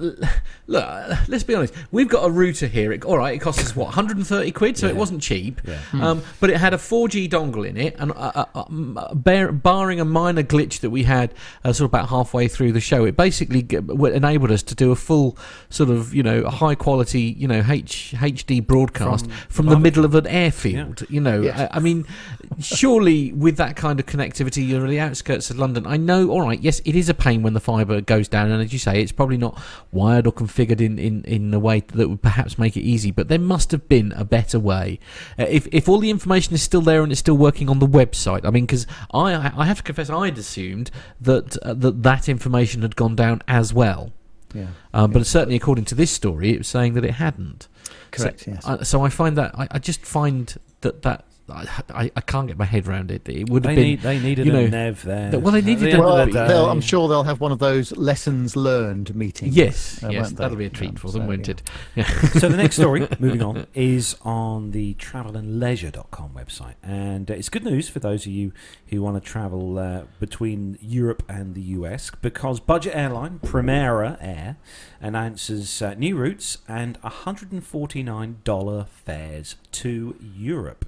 [0.00, 1.74] look, uh, let's be honest.
[1.90, 2.92] We've got a router here.
[2.92, 5.60] It, all right, it cost us what 130 quid, so it wasn't cheap.
[5.66, 5.78] Yeah.
[6.00, 9.52] Um, but it had a 4G dongle in it, and uh, uh, uh, m- bear,
[9.52, 11.32] barring a minor glitch that we had
[11.64, 14.90] uh, sort of about halfway through the show, it basically g- enabled us to do
[14.90, 15.36] a full
[15.68, 20.04] sort of you know high quality you know H, HD broadcast From from, the middle
[20.04, 21.04] of an airfield.
[21.08, 21.68] You know, Yes.
[21.72, 22.06] I, I mean,
[22.58, 25.86] surely with that kind of connectivity, you're on the outskirts of London.
[25.86, 28.62] I know, all right, yes, it is a pain when the fibre goes down, and
[28.62, 29.58] as you say, it's probably not
[29.92, 33.10] wired or configured in, in, in a way that would perhaps make it easy.
[33.10, 34.98] But there must have been a better way.
[35.38, 37.86] Uh, if if all the information is still there and it's still working on the
[37.86, 42.28] website, I mean, because I I have to confess, I'd assumed that uh, that that
[42.28, 44.12] information had gone down as well.
[44.54, 44.68] Yeah.
[44.92, 47.68] Um, but certainly, according to this story, it was saying that it hadn't.
[48.10, 48.40] Correct.
[48.40, 48.66] So, yes.
[48.66, 52.46] I, so I find that I, I just find that that I, I, I can't
[52.46, 53.28] get my head around it.
[53.28, 55.38] It would They, have been need, they needed you a Nev there.
[55.38, 57.58] well, they needed the a- end of well, the I'm sure they'll have one of
[57.58, 59.56] those lessons learned meetings.
[59.56, 61.52] yes, uh, yes, that'll be a treat for them, so, won't yeah.
[61.52, 61.62] it?
[61.96, 62.04] Yeah.
[62.30, 66.74] so the next story, moving on, is on the travelandleisure.com website.
[66.82, 68.52] And uh, it's good news for those of you
[68.90, 74.56] who want to travel uh, between Europe and the US because budget airline Primera Air
[75.00, 80.84] announces uh, new routes and $149 fares to Europe.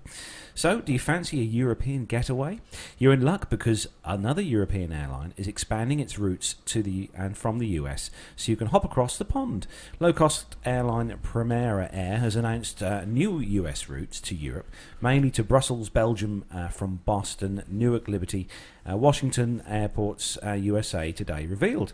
[0.54, 2.60] So, do you fancy a European getaway?
[2.98, 7.58] You're in luck because another European airline is expanding its routes to the and from
[7.58, 9.66] the US, so you can hop across the pond.
[9.98, 15.88] Low-cost airline Primera Air has announced uh, new US routes to Europe, mainly to Brussels,
[15.88, 17.62] Belgium, uh, from Boston,
[17.92, 18.48] Newark, Liberty,
[18.90, 21.92] uh, Washington airports, uh, USA today revealed.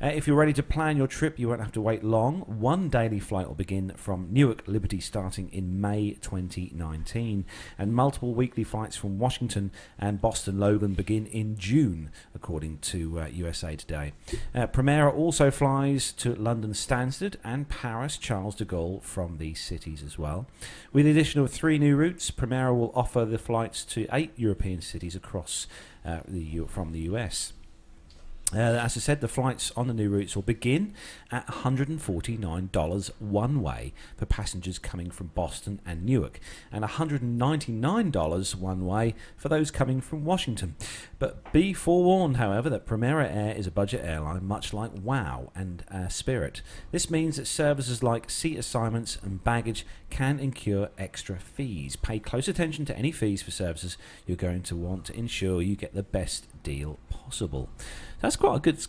[0.00, 2.42] Uh, if you're ready to plan your trip, you won't have to wait long.
[2.42, 7.44] One daily flight will begin from Newark Liberty starting in May 2019,
[7.76, 13.26] and multiple weekly flights from Washington and Boston Logan begin in June, according to uh,
[13.26, 14.12] USA Today.
[14.54, 20.04] Uh, Primera also flies to London Stansted and Paris Charles de Gaulle from these cities
[20.04, 20.46] as well.
[20.92, 24.80] With the addition of three new routes, Primera will offer the flights to eight European
[24.80, 25.66] cities across
[26.04, 27.52] uh, the U- from the US.
[28.54, 30.94] Uh, as I said, the flights on the new routes will begin
[31.30, 36.40] at $149 one way for passengers coming from Boston and Newark,
[36.72, 40.76] and $199 one way for those coming from Washington.
[41.18, 45.84] But be forewarned, however, that Primera Air is a budget airline, much like WOW and
[45.90, 46.62] uh, Spirit.
[46.90, 51.96] This means that services like seat assignments and baggage can incur extra fees.
[51.96, 55.76] Pay close attention to any fees for services you're going to want to ensure you
[55.76, 57.68] get the best deal possible.
[58.20, 58.84] That's quite a good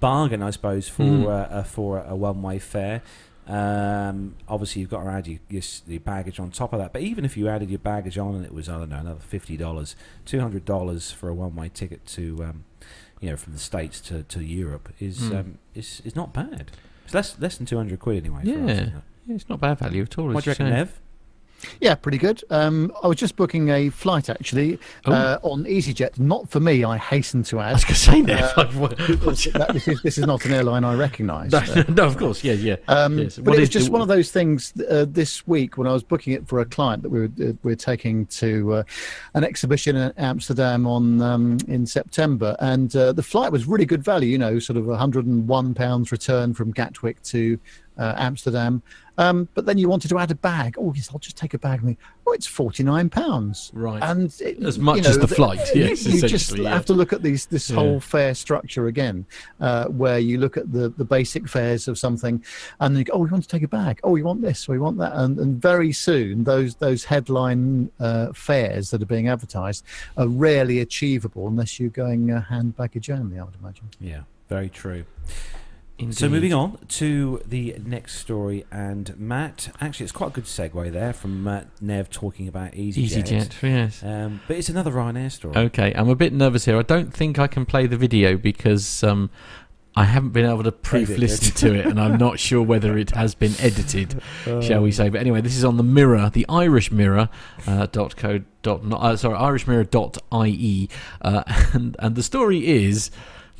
[0.00, 1.52] bargain, I suppose, for Mm.
[1.52, 3.02] uh, for a one-way fare.
[3.46, 6.92] Um, obviously, you've got to add your, your, your baggage on top of that.
[6.92, 9.20] But even if you added your baggage on and it was, I don't know, another
[9.20, 12.64] fifty dollars, two hundred dollars for a one-way ticket to, um,
[13.20, 15.38] you know, from the states to, to Europe is Mm.
[15.40, 16.70] um, is is not bad.
[17.06, 18.42] It's less less than two hundred quid anyway.
[18.44, 18.70] For us, Yeah.
[18.74, 18.92] it?
[19.26, 20.26] Yeah, it's not bad value at all.
[20.28, 20.68] What do you reckon.
[20.70, 21.00] Nev?
[21.80, 22.42] Yeah, pretty good.
[22.50, 25.12] Um, I was just booking a flight actually Oh.
[25.12, 26.18] uh, on EasyJet.
[26.18, 27.86] Not for me, I hasten to I was add.
[27.88, 29.52] going to say, Nev.
[29.58, 31.52] That- this, is, this is not an airline I recognise.
[31.52, 32.76] no, Uh, no, of course, yeah, yeah.
[32.88, 33.38] Um, Yes.
[33.38, 36.02] But it was just the- one of those things uh, this week when I was
[36.02, 38.82] booking it for a client that we were uh, we're taking to uh,
[39.34, 44.04] an exhibition in Amsterdam on um, in September, and uh, the flight was really good
[44.04, 44.28] value.
[44.30, 47.58] You know, sort of 101 pounds return from Gatwick to
[47.98, 48.82] uh, Amsterdam.
[49.18, 50.76] Um, but then you wanted to add a bag.
[50.78, 51.82] Oh yes, I'll just take a bag.
[51.82, 51.96] me.
[52.24, 53.72] Oh, it's 49 pounds.
[53.74, 54.00] Right.
[54.00, 56.70] And it- As much you know, as the flight, you- yes, you, just yeah.
[56.70, 57.76] have to look at these this Yeah.
[57.76, 59.26] whole fare structure again,
[59.60, 62.44] uh, where you look at the the basic fares of something,
[62.78, 63.98] and then you go, oh, we want to take a bag.
[64.04, 64.68] Oh, we want this.
[64.68, 65.12] We want that.
[65.14, 69.84] And, and very soon, those those headline uh, fares that are being advertised
[70.16, 73.40] are rarely achievable unless you're going uh, hand baggage only.
[73.40, 73.88] I would imagine.
[74.00, 75.04] Yeah, very true.
[76.12, 80.92] So moving on to the next story, and Matt, actually, it's quite a good segue
[80.92, 83.24] there from Matt Nev talking about EasyJet.
[83.24, 84.02] EasyJet, yes.
[84.04, 85.56] Um, but it's another Ryanair story.
[85.56, 86.78] Okay, I'm a bit nervous here.
[86.78, 89.28] I don't think I can play the video because um,
[89.96, 93.10] I haven't been able to proof listen to it, and I'm not sure whether it
[93.10, 95.08] has been edited, shall we say.
[95.08, 97.28] But anyway, this is on the Mirror, the Irish Mirror
[97.66, 100.88] uh, dot co dot uh, sorry Irish Mirror dot ie,
[101.22, 103.10] uh, and and the story is.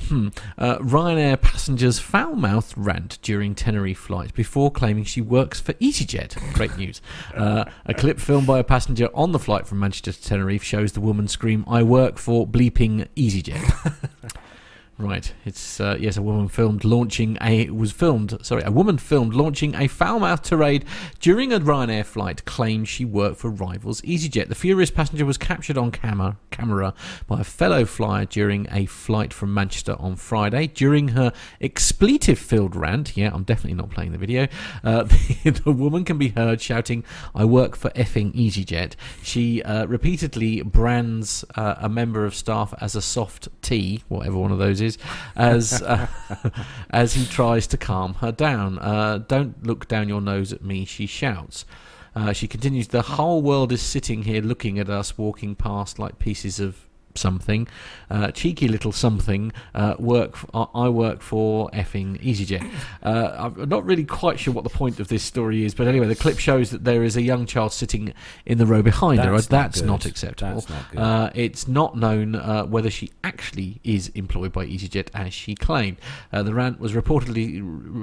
[0.06, 0.28] Hmm.
[0.56, 6.54] Uh, Ryanair passengers foul mouthed rant during Tenerife flight before claiming she works for EasyJet.
[6.54, 7.02] Great news.
[7.34, 10.92] Uh, a clip filmed by a passenger on the flight from Manchester to Tenerife shows
[10.92, 14.08] the woman scream, I work for bleeping EasyJet.
[14.98, 15.32] Right.
[15.44, 18.37] It's uh, yes, a woman filmed launching a was filmed.
[18.44, 20.84] Sorry, a woman filmed launching a foul-mouthed tirade
[21.20, 22.44] during a Ryanair flight.
[22.44, 24.48] Claims she worked for rivals EasyJet.
[24.48, 26.94] The furious passenger was captured on camera camera
[27.28, 30.66] by a fellow flyer during a flight from Manchester on Friday.
[30.66, 34.48] During her expletive-filled rant, yeah, I'm definitely not playing the video.
[34.82, 35.04] Uh,
[35.44, 37.04] the, the, woman can be heard shouting,
[37.37, 42.96] "I work for effing EasyJet." She uh, repeatedly brands uh, a member of staff as
[42.96, 44.88] a soft T, whatever one of those is
[45.37, 46.07] as uh,
[46.90, 48.79] as he tries to calm her down.
[48.79, 51.64] Uh, Don't look down your nose at me, she shouts.
[52.14, 56.18] Uh, she continues, The whole world is sitting here looking at us walking past like
[56.18, 57.66] pieces of something,
[58.11, 59.53] uh, cheeky little something.
[59.75, 60.33] Uh, work.
[60.35, 62.71] F- I work for effing EasyJet.
[63.03, 66.07] Uh, I'm not really quite sure what the point of this story is, but anyway,
[66.07, 68.12] the clip shows that there is a young child sitting
[68.47, 69.33] in the row behind That's her.
[69.33, 69.87] not That's good.
[69.87, 70.55] not acceptable.
[70.61, 71.01] That's not good.
[71.01, 75.97] Uh, it's not known uh, whether she actually is employed by EasyJet as she claimed.
[76.33, 77.49] Uh, the rant was reportedly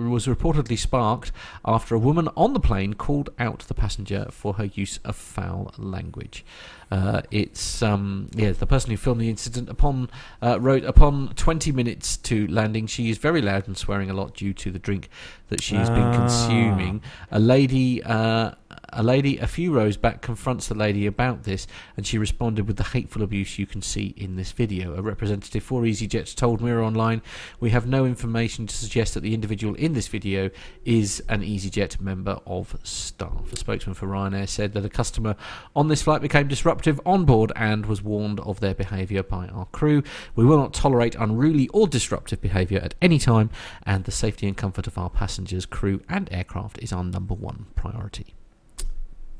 [0.10, 1.32] was reportedly sparked
[1.66, 5.74] after a woman on the plane called out the passenger for her use of foul
[5.78, 6.46] language.
[6.92, 10.10] Uh, it's um, yeah, the person who filmed the incident upon
[10.42, 12.86] uh, wrote upon 20 minutes to landing.
[12.88, 15.10] She is very loud and swearing a lot due to the drink
[15.50, 16.18] that she has been Ah.
[16.18, 17.02] consuming.
[17.32, 18.04] A lady.
[18.04, 18.52] Uh,
[18.96, 22.78] a lady a few rows back confronts the lady about this, and she responded with
[22.78, 24.96] the hateful abuse you can see in this video.
[24.96, 27.22] A representative for EasyJet told Mirror Online,
[27.60, 30.50] "We have no information to suggest that the individual in this video
[30.86, 35.36] is an EasyJet member of staff." A spokesman for Ryanair said that a customer
[35.76, 39.66] on this flight became disruptive on board and was warned of their behaviour by our
[39.66, 40.04] crew.
[40.36, 43.50] We will not tolerate unruly or disruptive behaviour at any time,
[43.84, 47.66] and the safety and comfort of our passengers, crew, and aircraft is our number one
[47.76, 48.34] priority.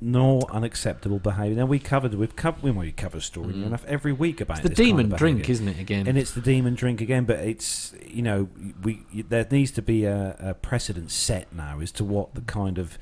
[0.02, 1.56] Nor unacceptable behaviour.
[1.56, 3.68] Now we covered we've covered we might cover story Mm.
[3.68, 5.80] enough every week about It's the this kind demon of drink, isn't it?
[5.80, 7.26] Again, and it's the demon drink again.
[7.26, 8.50] But it's you know
[8.84, 12.78] we there needs to be a, a precedent set now as to what the kind
[12.78, 12.98] of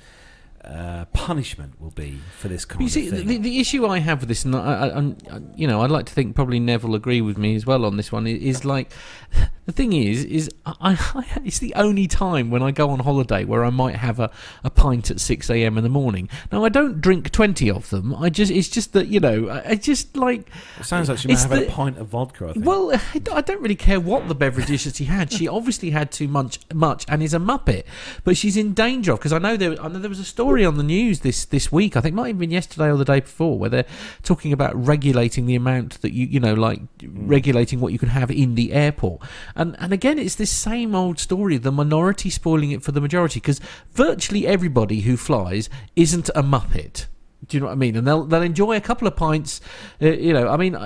[0.64, 3.28] uh, punishment will be for this kind You see, of thing.
[3.28, 5.92] the, the issue I have with this, and I, I, I'm- I, you know, I'd
[5.92, 8.26] like to think probably Neville will agree with me as well on this one.
[8.28, 8.92] Is like
[9.66, 13.44] the thing is, is I, I, it's the only time when I go on holiday
[13.44, 14.32] where I might have a,
[14.64, 15.78] a pint at six a.m.
[15.78, 16.30] in the morning.
[16.52, 18.16] Now I don't drink twenty of them.
[18.16, 20.50] I just, it's just that you know, I, just like.
[20.80, 22.48] it sounds like she might have had the- a pint of vodka.
[22.50, 22.66] I think.
[22.66, 22.92] Well,
[23.34, 25.32] I don't really care what the beverage is that she had.
[25.32, 27.84] She obviously had too much, much, and is a muppet.
[28.24, 29.82] But she's in danger of because I know there.
[29.82, 31.98] I know there was a story on the news this this week.
[31.98, 33.86] I think might have been yesterday or the day before, where they're
[34.22, 37.28] talking about regulating the amount that you you know like hmm.
[37.28, 39.22] regulating what you can have in the airport.
[39.56, 43.40] And and again, it's this same old story: the minority spoiling it for the majority.
[43.40, 43.60] Because
[43.92, 47.08] virtually everybody who flies isn't a muppet.
[47.48, 47.96] Do you know what I mean?
[47.96, 49.60] And they'll they'll enjoy a couple of pints.
[50.02, 50.78] Uh, you know, I mean,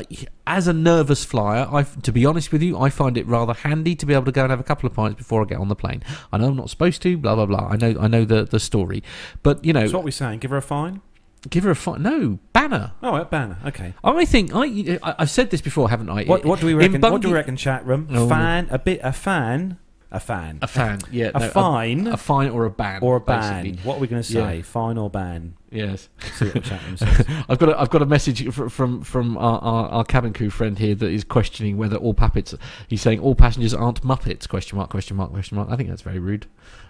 [0.48, 3.96] as a nervous flyer, I to be honest with you, I find it rather handy
[3.96, 5.68] to be able to go and have a couple of pints before I get on
[5.68, 6.04] the plane.
[6.32, 7.18] I know I'm not supposed to.
[7.18, 7.68] Blah blah blah.
[7.70, 9.04] I know I know the the story,
[9.44, 10.40] but you know, That's what we're saying.
[10.40, 11.02] Give her a fine.
[11.50, 12.02] give her a fine.
[12.02, 12.94] No banner.
[13.04, 13.60] Oh, a banner.
[13.66, 13.94] Okay.
[14.04, 16.24] I think I, I've said this before, haven't I?
[16.24, 17.02] What, what do we reckon?
[17.02, 17.56] What do we reckon?
[17.56, 18.08] Chat room.
[18.12, 18.28] Oh.
[18.28, 18.68] Fan.
[18.72, 19.00] A bit.
[19.04, 19.78] A fan.
[20.10, 20.60] A fan.
[20.62, 22.08] A fan, yeah, A no, fine.
[22.08, 23.64] a, fine or a ban, or a ban.
[23.66, 23.84] basically.
[23.86, 24.58] What are we going to say?
[24.58, 24.62] Yeah.
[24.64, 25.56] Fine or ban?
[25.70, 26.08] Yes.
[26.38, 27.44] See the chat room.
[27.50, 30.50] I've got a, I've got a message fr- from from our, our, our cabin crew
[30.50, 32.56] friend here that is questioning whether all puppets.
[32.88, 34.48] He's saying all passengers aren't muppets?
[34.48, 34.90] Question mark?
[34.92, 35.32] Question mark?
[35.32, 35.70] Question mark?
[35.70, 36.46] I think that's very rude.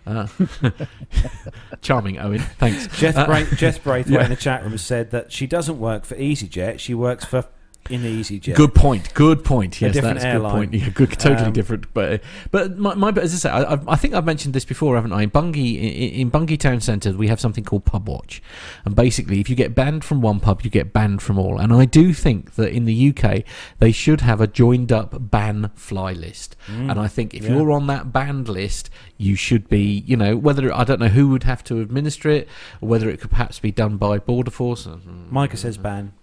[0.06, 0.28] Uh,
[1.82, 2.40] charming, Owen.
[2.60, 2.88] Thanks.
[3.00, 4.24] Jeff, Uh, Bra- Jeff Braithwaite yeah.
[4.26, 6.80] in the chat room has said that she doesn't work for EasyJet.
[6.80, 7.46] She works for
[7.90, 8.56] in EasyJet.
[8.56, 9.14] Good point.
[9.14, 9.80] Good point.
[9.82, 10.74] Yes, that's a good point.
[10.74, 11.94] Yeah, good, totally Um, different.
[11.94, 12.22] But
[12.52, 15.12] but my, my but as I say, I, I've- think I've mentioned this before, haven't
[15.14, 15.24] I?
[15.24, 18.42] In Bungay, in, in Bungay Town Centre, we have something called Pub Watch,
[18.86, 21.60] and basically, if you get banned from one pub, you get banned from all.
[21.60, 23.44] And I do think that in the UK,
[23.80, 26.56] they should have a joined up ban fly list.
[26.68, 26.92] Mm.
[26.92, 27.56] And I think if Yeah.
[27.56, 31.30] you're on that banned list, you should be, you know, whether I don't know who
[31.30, 32.48] would have to administer it,
[32.82, 34.88] or whether it could perhaps be done by Border Force.
[35.30, 36.14] Micah says ban.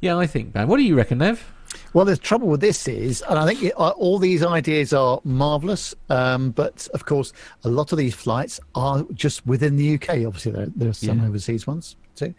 [0.00, 0.68] Yeah, I think ban.
[0.68, 1.44] What do you reckon, Nev?
[1.92, 5.20] Well, the trouble with this is, and I think it, uh, all these ideas are
[5.24, 7.32] marvellous, um, but of course,
[7.64, 10.24] a lot of these flights are just within the UK.
[10.26, 11.26] Obviously, there, there are some Yeah.
[11.26, 12.34] overseas ones too,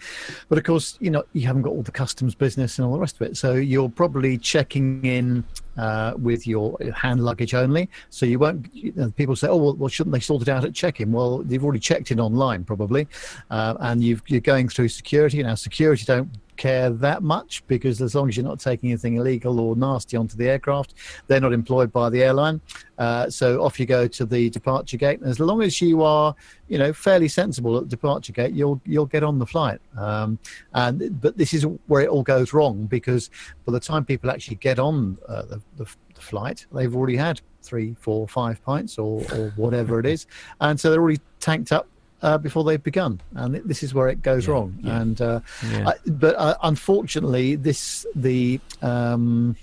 [0.49, 2.99] but of course, you know, you haven't got all the customs business and all the
[2.99, 3.37] rest of it.
[3.37, 5.43] So you're probably checking in
[5.77, 7.87] uh, with your hand luggage only.
[8.09, 8.73] So you won't.
[8.73, 11.39] You know, people say, "Oh, well, well, shouldn't they sort it out at check-in?" Well,
[11.39, 13.07] they've already checked in online, probably,
[13.51, 15.55] uh, and you've, you're going through security now.
[15.55, 19.75] Security don't care that much because as long as you're not taking anything illegal or
[19.75, 20.93] nasty onto the aircraft,
[21.27, 22.61] they're not employed by the airline.
[22.99, 26.35] Uh, so off you go to the departure gate, and as long as you are,
[26.67, 29.79] you know, fairly sensible at the departure gate, you'll you'll get on the flight.
[29.97, 30.37] Um,
[30.73, 33.31] and but this is where it all goes wrong because
[33.65, 35.87] by the time people actually get on uh, the, the,
[36.19, 40.27] flight, they've already had three, four, five pints or, or whatever it is,
[40.59, 41.87] and so they're already tanked up
[42.21, 44.77] uh, before they've begun, and this is where it goes wrong.
[44.81, 45.01] yeah.
[45.01, 45.39] And uh,
[45.71, 45.89] Yeah.
[45.89, 49.55] I, but uh, unfortunately, this the um,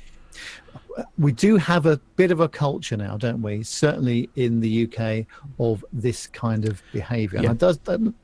[1.19, 3.63] we do have a bit of a culture now, don't we?
[3.63, 5.27] Certainly in the UK
[5.61, 7.41] of this kind of behaviour.
[7.43, 7.51] Yeah.
[7.51, 7.79] And it does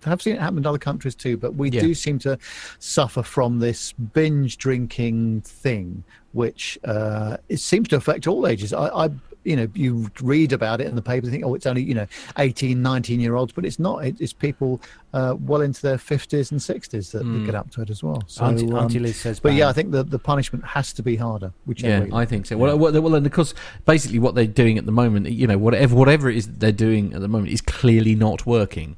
[0.07, 1.83] I've seen it happen in other countries too, but we Yeah.
[1.83, 2.39] do seem to
[2.79, 6.03] suffer from this binge drinking thing,
[6.33, 8.73] which uh, it seems to affect all ages.
[8.73, 9.11] I, I
[9.45, 12.07] you know, you read about it in the paper, think, oh, it's only, you know,
[12.39, 14.05] 18, 19 year olds, but it's not.
[14.05, 14.81] It, it's people
[15.13, 18.23] uh, well into their 50s and 60s that, that get up to it as well.
[18.27, 21.03] So, Auntie, um, Auntie Liz says, but yeah, I think the, the punishment has to
[21.03, 21.53] be harder.
[21.67, 22.57] Whichever Yeah, I think so.
[22.57, 25.95] Well, well, well, and because basically what they're doing at the moment, you know, whatever
[25.95, 28.97] whatever it is that they're doing at the moment is clearly not working.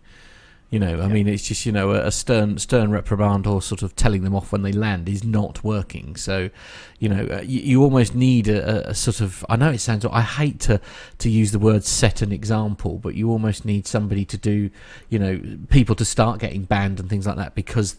[0.74, 3.94] You know, I mean, it's just you know a, stern stern reprimand or sort of
[3.94, 6.16] telling them off when they land is not working.
[6.16, 6.50] So,
[6.98, 9.46] you know, uh, you, you almost need a, a- sort of.
[9.48, 10.04] I know it sounds.
[10.04, 10.80] I hate to
[11.18, 14.68] to use the word set an example, but you almost need somebody to do.
[15.10, 17.94] You know, people to start getting banned and things like that because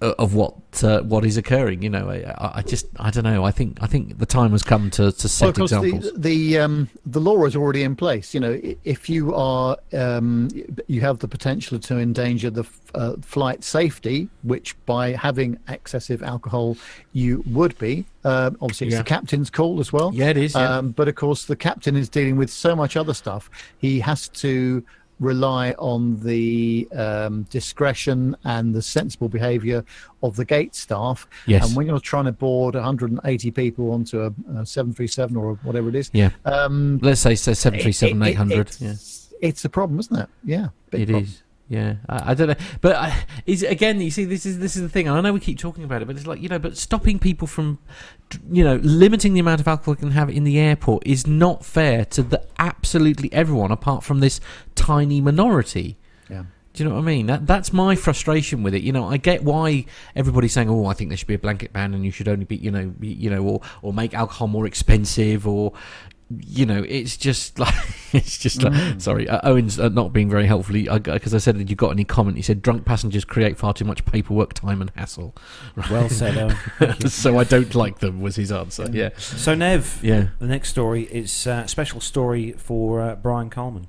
[0.00, 1.82] of what uh, what is occurring.
[1.82, 3.44] You know, I, I- just I don't know.
[3.44, 6.12] I think I think the time has come to to set course, examples.
[6.12, 6.18] the
[6.52, 8.34] the um, the law is already in place.
[8.34, 10.48] You know, if you are um,
[10.86, 16.76] you have the potential to endanger the uh, flight safety, which by having excessive alcohol
[17.12, 18.04] you would be.
[18.24, 19.02] Um, obviously, it's Yeah.
[19.02, 20.10] the captain's call as well.
[20.12, 20.78] Yeah, it is, yeah.
[20.78, 23.48] Um, but of course, the captain is dealing with so much other stuff.
[23.78, 24.84] He has to
[25.18, 29.84] rely on the um, discretion and the sensible behaviour
[30.22, 31.26] of the gate staff.
[31.46, 31.66] Yes.
[31.66, 34.26] And when you're trying to board 180 people onto a,
[34.58, 36.30] a 737 or whatever it is, Yeah.
[36.44, 38.68] um, Let's say so seven three seven it- it- eight hundred.
[38.68, 40.28] it's, Yeah, it's a problem, isn't it?
[40.44, 41.24] Yeah, it problem.
[41.24, 41.42] is.
[41.68, 44.82] Yeah, I, I don't know, but I, is again, you see, this is this is
[44.82, 45.08] the thing.
[45.08, 47.18] and I know we keep talking about it, but it's like you know, but stopping
[47.18, 47.80] people from,
[48.50, 51.64] you know, limiting the amount of alcohol they can have in the airport is not
[51.64, 54.40] fair to the absolutely everyone, apart from this
[54.76, 55.96] tiny minority.
[56.30, 56.44] Yeah.
[56.72, 57.26] Do you know what I mean?
[57.26, 58.82] That that's my frustration with it.
[58.82, 61.72] You know, I get why everybody's saying, "Oh, I think there should be a blanket
[61.72, 64.46] ban, and you should only be, you know, be, you know, or or make alcohol
[64.46, 65.72] more expensive, or."
[66.40, 67.72] You know, it's just like
[68.12, 69.00] it's just like.
[69.00, 72.04] Sorry, uh, Owen's uh, not being very helpful because I said that you got any
[72.04, 72.36] comment.
[72.36, 75.36] He said drunk passengers create far too much paperwork, time, and hassle.
[75.90, 76.56] Well said, Owen.
[77.08, 78.20] So I don't like them.
[78.20, 78.88] Was his answer?
[78.90, 80.28] Yeah, So, Nev, yeah.
[80.40, 83.86] the next story is uh, a special story for uh, Brian Coleman.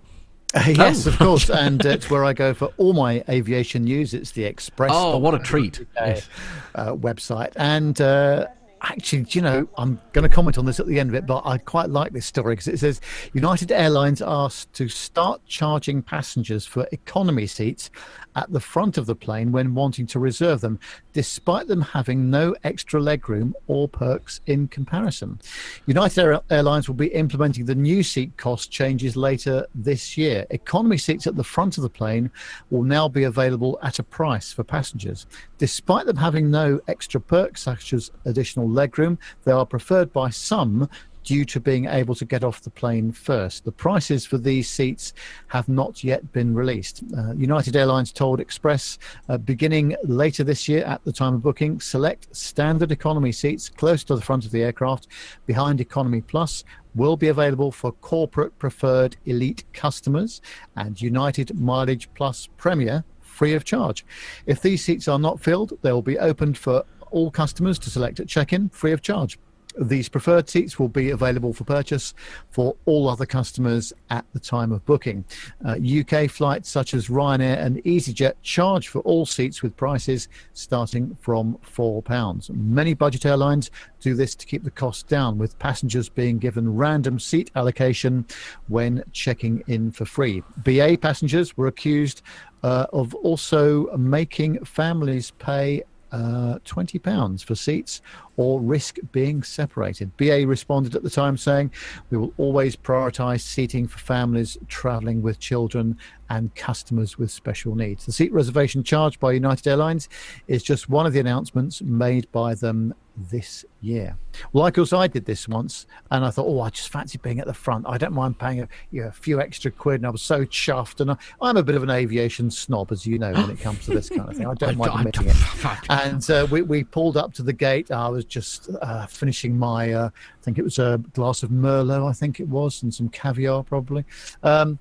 [0.56, 4.14] yes, of course, and it's where I go for all my aviation news.
[4.14, 4.92] It's the Express.
[4.94, 5.82] Oh, what a treat!
[5.82, 6.30] uh, Yes.
[6.76, 7.52] uh, website.
[7.56, 8.46] And uh,
[8.82, 11.26] actually, do you know, I'm going to comment on this at the end of it,
[11.26, 13.02] but I quite like this story because it says
[13.34, 17.90] United Airlines asked to start charging passengers for economy seats
[18.38, 20.80] at the front of the plane when wanting to reserve them,
[21.12, 25.42] despite them having no extra legroom or perks in comparison.
[25.88, 30.46] United Air- Airlines will be implementing the new seat cost changes later this year.
[30.52, 32.30] Economy seats at the front of the plane
[32.70, 35.26] will now be available at a price for passengers.
[35.58, 40.88] Despite them having no extra perks such as additional legroom, they are preferred by some
[41.28, 43.66] due to being able to get off the plane first.
[43.66, 45.12] The prices for these seats
[45.48, 47.04] have not yet been released.
[47.18, 48.98] Uh, United Airlines told Express
[49.28, 54.06] uh, beginning later this year at the time of booking, select standard economy seats close
[54.06, 55.08] to the front of the aircraft
[55.46, 56.64] behind Economy Plus
[56.96, 60.42] will be available for corporate preferred elite customers
[60.78, 64.06] and United Mileage Plus Premier free of charge.
[64.46, 68.22] If these seats are not filled, they will be opened for all customers to select
[68.22, 69.38] at check-in free of charge.
[69.80, 72.14] These preferred seats will be available for purchase
[72.50, 75.26] for all other customers at the time of booking.
[75.66, 81.16] Uh, UK flights such as Ryanair and EasyJet charge for all seats with prices starting
[81.22, 82.50] from £4.
[82.50, 87.20] Many budget airlines do this to keep the cost down, with passengers being given random
[87.20, 88.26] seat allocation
[88.68, 90.44] when checking in for free.
[90.58, 92.22] BA passengers were accused
[92.64, 98.02] uh, of also making families pay uh, twenty pounds for seats
[98.38, 100.16] or risk being separated.
[100.16, 101.72] BA responded at the time saying,
[102.10, 105.98] "We will always prioritise seating for families travelling with children
[106.30, 110.08] and customers with special needs." The seat reservation charge by United Airlines
[110.48, 114.16] is just one of the announcements made by them this year.
[114.54, 117.40] Well, like us, I did this once, and I thought, "Oh, I just fancy being
[117.40, 117.86] at the front.
[117.88, 120.46] I don't mind paying a, you know, a few extra quid." And I was so
[120.46, 121.02] chuffed.
[121.02, 123.86] And I, I'm a bit of an aviation snob, as you know, when it comes
[123.86, 124.46] to this kind of thing.
[124.46, 125.38] I don't mind admitting it.
[125.90, 127.92] And uh, we, we pulled up to the gate.
[127.92, 132.08] I was just uh, finishing my, uh, I think it was a glass of Merlot,
[132.10, 134.06] I think it was, and some caviar probably.
[134.44, 134.80] Um,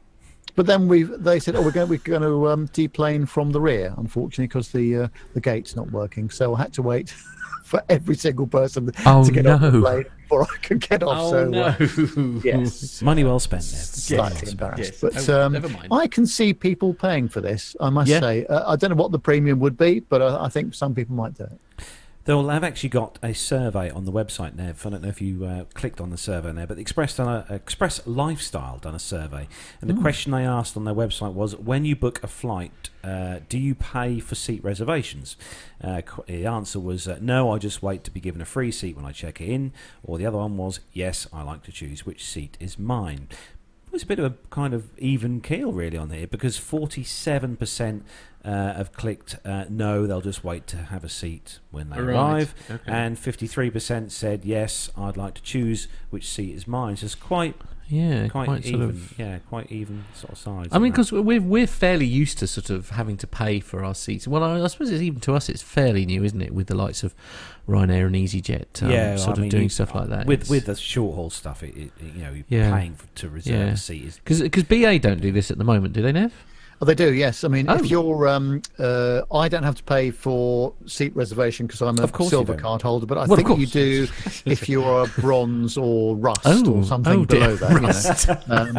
[0.54, 3.60] but then we they said, oh, we're going, we're going to um, deplane from the
[3.60, 6.30] rear, unfortunately, because the uh, the gate's not working.
[6.30, 7.10] So I had to wait
[7.64, 9.80] for every single person Oh, to get off the no.
[9.82, 11.18] plane before I could get off.
[11.20, 11.62] Oh so no!
[11.62, 13.80] uh, yes, Money well spent there.
[13.82, 14.52] slightly Yes.
[14.52, 15.00] embarrassed, Yes.
[15.00, 15.88] but Oh, um, never mind.
[15.90, 17.76] I can see people paying for this.
[17.78, 18.20] I must Yeah.
[18.20, 20.94] say, uh, I don't know what the premium would be, but I, I think some
[20.94, 21.60] people might do it.
[22.26, 24.84] They'll have actually got a survey on the website, Nev.
[24.84, 27.54] I don't know if you uh, clicked on the survey there, but Express, done a,
[27.54, 29.46] Express Lifestyle done a survey.
[29.80, 33.38] And the question they asked on their website was when you book a flight, uh,
[33.48, 35.36] do you pay for seat reservations?
[35.80, 38.96] Uh, the answer was uh, no, I just wait to be given a free seat
[38.96, 39.72] when I check in.
[40.02, 43.28] Or the other one was yes, I like to choose which seat is mine.
[43.86, 48.02] It was a bit of a kind of even keel, really, on here because 47%
[48.46, 52.14] uh, have clicked uh, no, they'll just wait to have a seat when they Right.
[52.14, 52.54] arrive.
[52.70, 52.82] Okay.
[52.90, 56.96] And 53% said yes, I'd like to choose which seat is mine.
[56.96, 57.56] So it's quite,
[57.88, 58.80] yeah, quite, quite, even.
[58.80, 59.18] sort of.
[59.18, 60.68] yeah, quite even sort of size.
[60.70, 63.94] I mean, because we're we're fairly used to sort of having to pay for our
[63.94, 64.28] seats.
[64.28, 66.52] Well, I, I suppose it's even to us, it's fairly new, isn't it?
[66.54, 67.14] With the likes of
[67.68, 70.26] Ryanair and EasyJet, um, yeah, sort I of mean, doing you- stuff like that.
[70.26, 72.70] With with the short haul stuff, it, it, you know, Yeah.
[72.78, 73.72] paying for, to reserve Yeah.
[73.72, 76.32] a seat is because BA don't do this at the moment, do they, Nev?
[76.80, 77.42] Oh, they do, yes.
[77.42, 77.74] I mean, Oh.
[77.76, 82.24] if you're, um, uh, I don't have to pay for seat reservation because I'm a
[82.28, 84.06] silver card holder, but I Well, think you do
[84.44, 87.72] if you're a bronze or rust Oh, or something oh below that.
[87.72, 88.54] you know.
[88.54, 88.76] Um,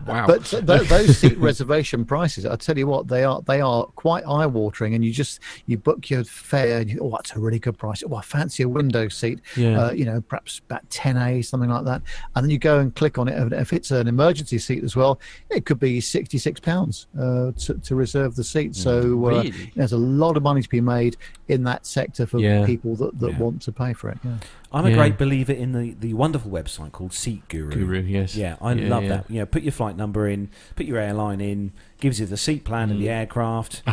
[0.06, 0.26] Wow.
[0.26, 4.24] but th- those seat reservation prices, I tell you what, they are they are quite
[4.24, 4.94] eye watering.
[4.94, 8.02] And you just you book your fare, and you, oh, that's a really good price.
[8.08, 9.40] Oh, I fancy a window seat.
[9.54, 9.78] Yeah.
[9.84, 12.02] Uh, you know, perhaps about 10A, something like that.
[12.34, 13.36] And then you go and click on it.
[13.36, 15.20] And if it's an emergency seat as well,
[15.50, 18.74] it could be 66 pounds uh, to, to reserve the seat.
[18.76, 19.72] So uh, Really?
[19.76, 21.16] there's a lot of money to be made
[21.48, 22.64] in that sector for Yeah.
[22.66, 23.38] people that, that Yeah.
[23.38, 24.18] want to pay for it.
[24.24, 24.36] Yeah.
[24.72, 24.96] I'm a Yeah.
[24.96, 27.70] great believer in the, the wonderful website called Seat Guru.
[27.70, 28.36] Guru, yes.
[28.36, 29.08] Yeah, I Yeah, love yeah.
[29.08, 29.30] that.
[29.30, 32.64] You know, put your flight number in, put your airline in, gives you the seat
[32.64, 33.82] plan and the aircraft.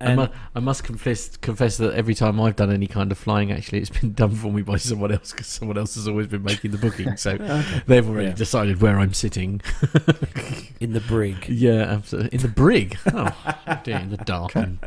[0.00, 3.50] I, mu- I must confess confess that every time I've done any kind of flying,
[3.52, 6.42] actually, it's been done for me by someone else because someone else has always been
[6.42, 7.16] making the booking.
[7.16, 7.36] So
[7.86, 8.34] they've already Yeah.
[8.34, 9.60] decided where I'm sitting.
[10.80, 11.48] in the brig.
[11.48, 12.30] Yeah, absolutely.
[12.36, 12.98] In the brig.
[13.12, 13.34] Oh,
[13.84, 14.54] dear, in the dark.
[14.56, 14.78] And,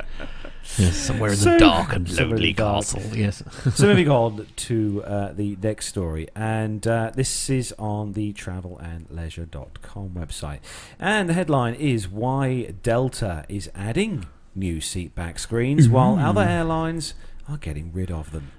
[0.78, 3.02] yes, somewhere in So- the dark and lonely castle.
[3.14, 3.42] Yes.
[3.74, 10.10] so moving on to uh, the next story, and uh, this is on the travelandleisure.com
[10.12, 10.60] website.
[11.00, 14.26] And the headline is Why Delta is adding
[14.60, 17.14] new seat back screens while other airlines
[17.48, 18.52] are getting rid of them.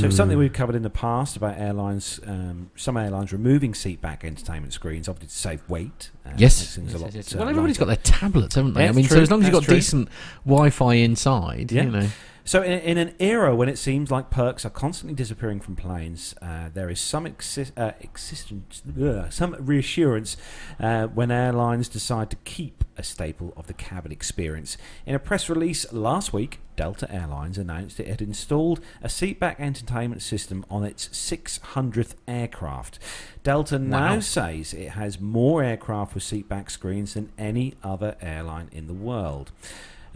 [0.00, 4.24] So something we've covered in the past about airlines, um, some airlines removing seat back
[4.24, 6.10] entertainment screens, obviously to save weight.
[6.24, 6.78] Uh, Yes.
[6.78, 7.34] Yes, lot, yes, yes.
[7.34, 7.92] uh, Well, everybody's lighter.
[7.96, 8.84] got their tablets, haven't they?
[8.84, 9.74] Yeah, I mean, it's so as long as you've got true.
[9.74, 10.08] decent
[10.44, 11.82] Wi-Fi inside, Yeah.
[11.84, 12.08] you know.
[12.48, 16.34] So, in, in an era when it seems like perks are constantly disappearing from planes,
[16.40, 20.38] uh, there is some exi- uh, existence, ugh, some reassurance
[20.80, 24.78] uh, when airlines decide to keep a staple of the cabin experience.
[25.04, 30.22] In a press release last week, Delta Airlines announced it had installed a seatback entertainment
[30.22, 32.98] system on its 600th aircraft.
[33.42, 38.86] Delta now says it has more aircraft with seatback screens than any other airline in
[38.86, 39.52] the world.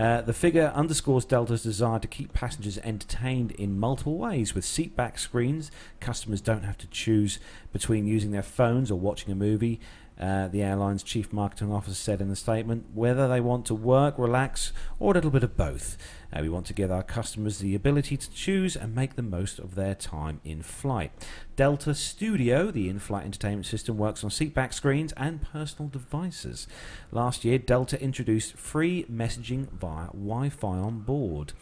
[0.03, 4.53] Uh, the figure underscores Delta's desire to keep passengers entertained in multiple ways.
[4.53, 7.39] With seatback screens, customers don't have to choose
[7.73, 9.79] between using their phones or watching a movie.
[10.19, 14.19] Uh, the airline's chief marketing officer said in the statement whether they want to work,
[14.19, 15.97] relax, or a little bit of both.
[16.33, 19.59] Uh, we want to give our customers the ability to choose and make the most
[19.59, 21.13] of their time in flight.
[21.55, 26.67] Delta Studio, the in flight entertainment system, works on seatback screens and personal devices.
[27.11, 31.53] Last year, Delta introduced free messaging via Wi Fi on board.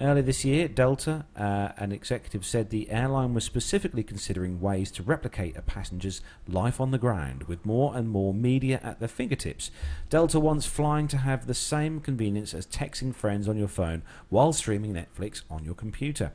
[0.00, 5.02] Earlier this year, Delta, uh, an executive said the airline was specifically considering ways to
[5.02, 9.70] replicate a passenger's life on the ground with more and more media at their fingertips.
[10.08, 14.52] Delta wants flying to have the same convenience as texting friends on your phone while
[14.52, 16.32] streaming Netflix on your computer.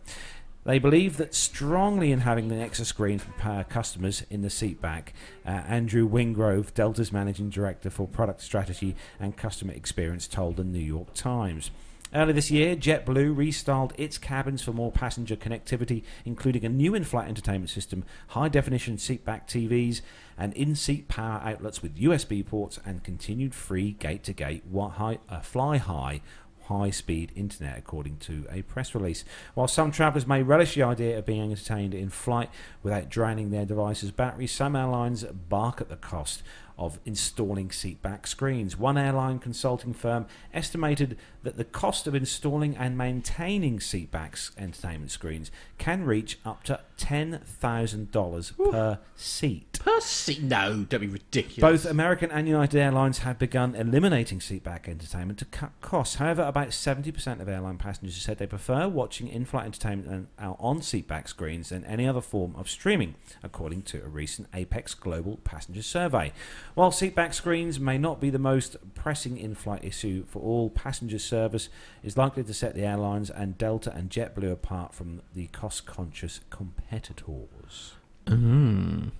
[0.65, 5.09] They believe that strongly in having the extra screen for power customers in the seatback.
[5.45, 10.79] Uh, Andrew Wingrove, Delta's managing director for product strategy and customer experience, told the New
[10.79, 11.69] York Times.
[12.15, 17.27] Earlier this year, JetBlue restyled its cabins for more passenger connectivity, including a new in-flight
[17.27, 20.01] entertainment system, high-definition seatback TVs,
[20.38, 26.21] and in-seat power outlets with USB ports, and continued free gate-to-gate wi- high, uh, Fly-Fi
[26.68, 29.24] high speed internet, according to a press release.
[29.53, 32.49] While some travellers may relish the idea of being entertained in flight
[32.84, 36.43] without draining their device's battery, some airlines bark at the cost
[36.78, 38.78] of installing seatback screens.
[38.78, 45.49] One airline consulting firm estimated that the cost of installing and maintaining seatbacks entertainment screens
[45.77, 49.79] can reach up to $10,000 per seat.
[49.79, 50.41] Per seat?
[50.43, 51.83] No, don't be ridiculous.
[51.83, 56.15] Both American and United Airlines have begun eliminating seatback entertainment to cut costs.
[56.15, 61.27] However, about 70% of airline passengers said they prefer watching in flight entertainment on seatback
[61.27, 66.33] screens than any other form of streaming, according to a recent Apex Global Passenger Survey.
[66.73, 71.19] While seatback screens may not be the most pressing in flight issue for all, passenger
[71.36, 71.69] service
[72.03, 76.39] is likely to set the airlines and Delta and JetBlue apart from the cost conscious
[76.49, 77.93] competitors.
[78.25, 79.11] Mm.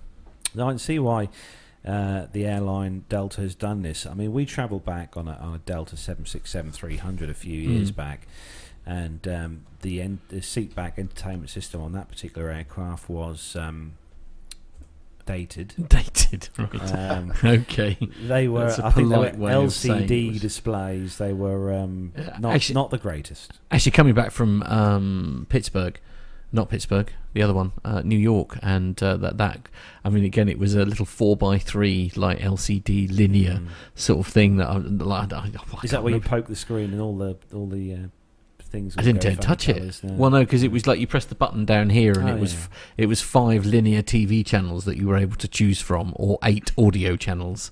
[0.54, 1.28] Now, I can see why
[1.84, 4.06] uh, the airline Delta has done this.
[4.06, 7.96] I mean, we travelled back on a, on a Delta 767-300 a few years Mm.
[7.96, 8.26] back,
[8.86, 13.94] and um, the, en- the seat back entertainment system on that particular aircraft was um,
[15.26, 15.74] dated.
[15.88, 16.92] Dated, right?
[16.94, 17.98] Um, okay.
[18.22, 20.40] they were, That's a I think, they were polite way of saying it LCD was-
[20.40, 21.18] displays.
[21.18, 23.58] They were um, not actually- not the greatest.
[23.70, 26.00] Actually, coming back from um, Pittsburgh,
[26.52, 29.68] not Pittsburgh, the other one, uh, New York, and uh, that that
[30.04, 33.68] I mean, again, it was a little four by three like LCD linear Mm.
[33.94, 36.92] sort of thing that I, like, I, I Is that where you poke the screen
[36.92, 37.96] and all the all the uh,
[38.76, 38.94] things?
[38.98, 40.00] I didn't dare touch it.
[40.02, 40.12] No.
[40.14, 42.40] Well, no, because it was like you pressed the button down here, and Oh, it
[42.40, 42.60] was yeah.
[42.60, 46.38] f- it was five linear TV channels that you were able to choose from, or
[46.42, 47.70] eight audio channels.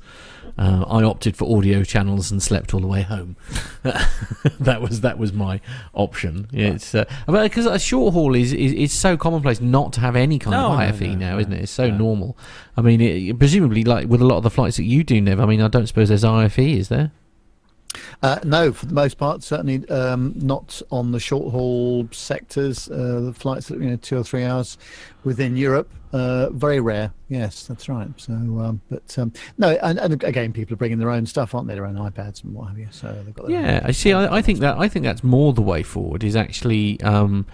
[0.56, 3.36] Uh, I opted for audio channels and slept all the way home.
[3.82, 5.60] that was that was my
[5.94, 6.46] option.
[6.52, 10.16] Yeah, It's uh, because a short haul is, is is so commonplace not to have
[10.16, 11.62] any kind No, of no, IFE no, now, no, isn't it?
[11.62, 11.96] It's so no.
[11.96, 12.38] normal.
[12.76, 15.40] I mean, it, presumably, like with a lot of the flights that you do, Nev.
[15.40, 17.10] I mean, I don't suppose there's IFE, is there?
[18.22, 22.88] Uh, no, for the most part, certainly um, not on the short haul sectors.
[22.88, 24.78] Uh, the flights that you know two or three hours
[25.24, 27.12] within Europe, uh, very rare.
[27.28, 28.08] Yes, that's right.
[28.16, 31.68] So, um, but um, no, and, and again, people are bringing their own stuff, aren't
[31.68, 31.74] they?
[31.74, 32.88] Their own iPads and what have you.
[32.90, 34.12] So they've got their Yeah, I see.
[34.12, 36.22] I, I think that I think that's more the way forward.
[36.22, 37.46] Is actually, um,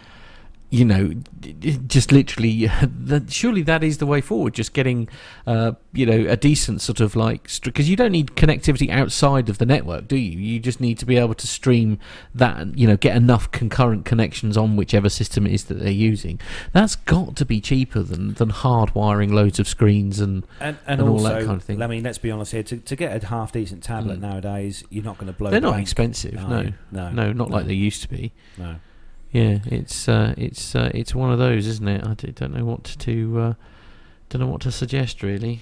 [0.71, 1.12] you know,
[1.87, 2.71] just literally.
[3.11, 4.55] That, surely that is the way forward.
[4.55, 5.09] Just getting,
[5.47, 9.59] uh, you know, a decent sort of like because you don't need connectivity outside of
[9.59, 10.39] the network, do you?
[10.39, 11.99] You just need to be able to stream
[12.35, 12.79] that.
[12.79, 16.41] You know, get enough concurrent connections on whichever system it is that they're using.
[16.73, 21.09] That's got to be cheaper than than hardwiring loads of screens and And, and, and
[21.09, 21.83] all also, that kind of thing.
[21.83, 22.62] I mean, let's be honest here.
[22.62, 24.23] To, to get a half decent tablet Mm.
[24.23, 25.51] nowadays, you're not going to blow.
[25.51, 26.37] they're the not bank, expensive.
[26.39, 28.33] are No, no, no, not like they used to be.
[28.57, 28.77] no.
[29.33, 32.05] Yeah, it's uh, it's uh, it's one of those, isn't it?
[32.07, 33.55] I d- don't know what to uh,
[34.28, 35.61] don't know what to suggest really.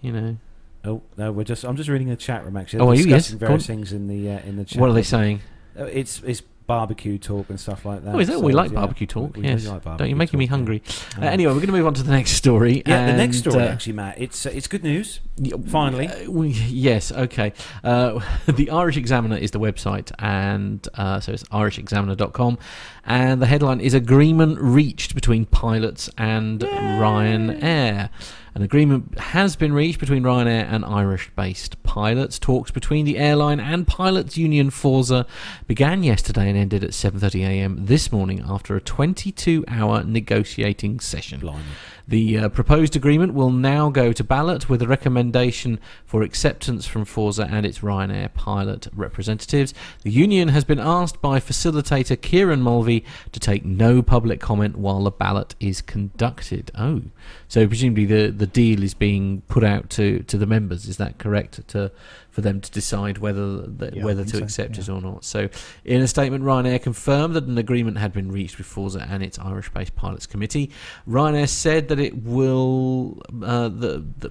[0.00, 0.36] You know,
[0.84, 1.64] Oh no, we're just.
[1.64, 2.80] I'm just reading the chat room actually.
[2.80, 3.04] Oh, They're are you?
[3.06, 4.80] Yes, discussing various things in the uh, in the chat.
[4.80, 5.04] what are they room.
[5.04, 5.40] saying?
[5.78, 8.14] Uh, It's it's barbecue talk and stuff like that.
[8.14, 9.36] Oh, is that so, we like yeah, barbecue talk?
[9.36, 9.66] we- we yes.
[9.66, 10.56] like don't you making me talk, yeah.
[10.56, 10.82] hungry?
[11.20, 12.82] Uh, anyway, we're going to move on to the next story.
[12.86, 14.20] Yeah, the next story uh, actually, Matt.
[14.20, 15.20] It's uh, it's good news.
[15.68, 16.08] Finally.
[16.08, 17.12] uh, we- yes.
[17.12, 17.52] Okay.
[17.84, 22.58] Uh, the Irish Examiner is the website, and uh, so it's irishexaminer.com,
[23.04, 28.10] and the headline is "Agreement reached between pilots and Ryanair."
[28.56, 32.38] An agreement has been reached between Ryanair and Irish-based pilots.
[32.38, 35.26] Talks between the airline and pilots union Fórsa
[35.66, 37.84] began yesterday and ended at 7:30 a.m.
[37.84, 41.40] this morning after a 22-hour negotiating session.
[41.40, 41.64] Blimey.
[42.08, 47.04] The uh, proposed agreement will now go to ballot with a recommendation for acceptance from
[47.04, 49.74] Fórsa and its Ryanair pilot representatives.
[50.02, 55.02] The union has been asked by facilitator Kieran Mulvey to take no public comment while
[55.02, 56.70] the ballot is conducted.
[56.78, 57.02] Oh,
[57.48, 60.86] so presumably the, the deal is being put out to, to the members.
[60.86, 61.66] Is that correct?
[61.68, 61.90] To
[62.36, 65.24] for them to decide whether the, Yeah, whether to so, accept it or not.
[65.24, 65.48] So,
[65.86, 69.38] in a statement, Ryanair confirmed that an agreement had been reached with Fórsa and its
[69.38, 70.70] Irish-based pilots committee.
[71.08, 74.28] Ryanair said that it will uh, the, the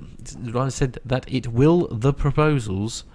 [0.52, 3.06] Ryanair said that it will the proposals.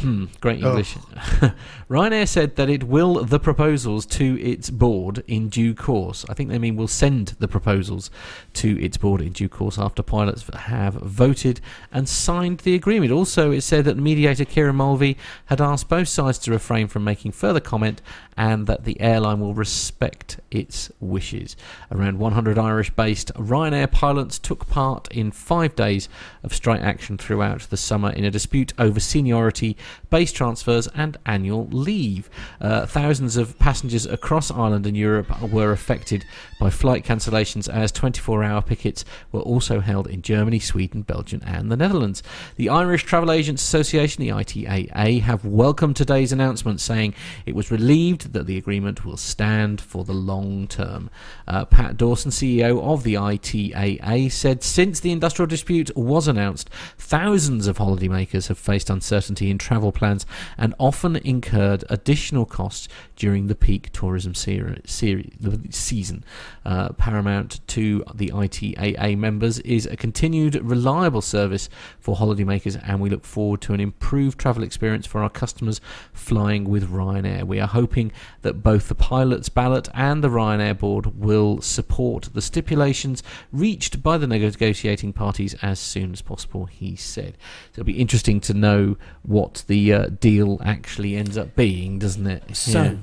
[0.00, 0.68] Hmm, great Oh.
[0.70, 0.96] English.
[1.90, 6.24] Ryanair said that it will the proposals to its board in due course.
[6.28, 8.10] I think they mean will send the proposals
[8.54, 11.60] to its board in due course after pilots have voted
[11.92, 13.12] and signed the agreement.
[13.12, 15.16] Also, it said that mediator Kieran Mulvey
[15.46, 18.02] had asked both sides to refrain from making further comment
[18.36, 21.56] and that the airline will respect its wishes.
[21.90, 26.08] Around 100 Irish based Ryanair pilots took part in five days
[26.42, 29.76] of strike action throughout the summer in a dispute over seniority,
[30.10, 32.28] base transfers, and annual leave.
[32.60, 36.24] Uh, thousands of passengers across Ireland and Europe were affected
[36.58, 41.70] by flight cancellations as 24 hour pickets were also held in Germany, Sweden, Belgium, and
[41.70, 42.22] the Netherlands.
[42.56, 47.14] The Irish Travel Agents Association, the ITAA, have welcomed today's announcement, saying
[47.46, 51.10] it was relieved that the agreement will stand for the long term.
[51.46, 57.66] Uh, Pat Dawson, CEO of the ITAA, said since the industrial dispute was announced, thousands
[57.66, 63.54] of holidaymakers have faced uncertainty in travel plans and often incurred additional costs during the
[63.54, 66.24] peak tourism season.
[66.64, 71.68] Uh, paramount to the ITAA members is a continued reliable service
[71.98, 75.80] for holidaymakers, and we look forward to an improved travel experience for our customers
[76.12, 77.44] flying with Ryanair.
[77.44, 78.12] We are hoping
[78.42, 84.18] that both the pilot's ballot and the Ryanair board will support the stipulations reached by
[84.18, 87.36] the negotiating parties as soon as possible, he said.
[87.72, 92.26] So it'll be interesting to know what the uh, deal actually ends up being, doesn't
[92.26, 92.56] it?
[92.56, 92.94] So, Yeah.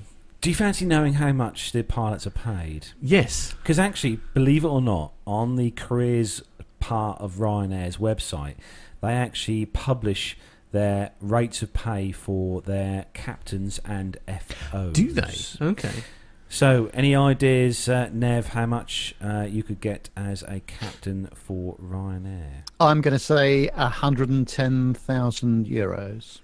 [0.42, 2.88] do you fancy knowing how much the pilots are paid?
[3.02, 3.54] Yes.
[3.62, 6.42] Because actually, believe it or not, on the careers
[6.80, 8.56] part of Ryanair's website,
[9.02, 10.38] they actually publish
[10.72, 14.94] their rates of pay for their captains and FOs.
[14.94, 15.36] Do they?
[15.62, 16.04] Okay.
[16.50, 21.78] So, any ideas, uh, Nev, how much uh, you could get as a captain for
[21.78, 22.64] Ryanair?
[22.78, 26.40] I'm going to say 110,000 euros.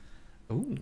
[0.52, 0.78] Ooh,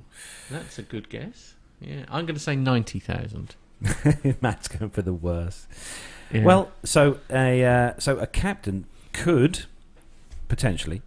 [0.52, 1.56] that's a good guess.
[1.82, 3.56] Yeah, I'm going to say ninety thousand.
[4.42, 5.68] Matt's going for the worst.
[6.34, 9.66] Well, so a uh, so a captain could
[10.48, 11.02] potentially,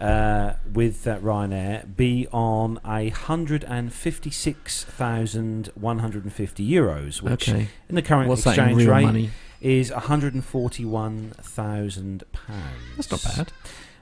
[0.00, 6.32] uh, with uh, Ryanair, be on a hundred and fifty six thousand one hundred and
[6.32, 7.68] fifty euros, which okay.
[7.88, 9.30] in the current What's exchange rate money?
[9.60, 12.96] is one hundred and forty one thousand pounds.
[12.96, 13.52] That's not bad.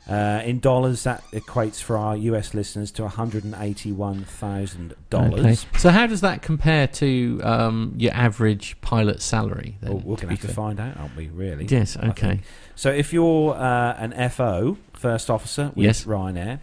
[0.06, 4.24] Uh, in dollars, that equates for our US listeners to one hundred and eighty one
[4.24, 5.40] thousand dollars.
[5.40, 5.78] Okay.
[5.78, 9.78] So how does that compare to um, your average pilot salary?
[9.80, 11.28] Then, Well, we're going be to have to find out, aren't we?
[11.28, 11.64] Really?
[11.64, 11.96] Yes.
[11.96, 12.40] Okay.
[12.74, 16.04] So if you're uh, an FO, first officer with Yes.
[16.04, 16.60] Ryanair,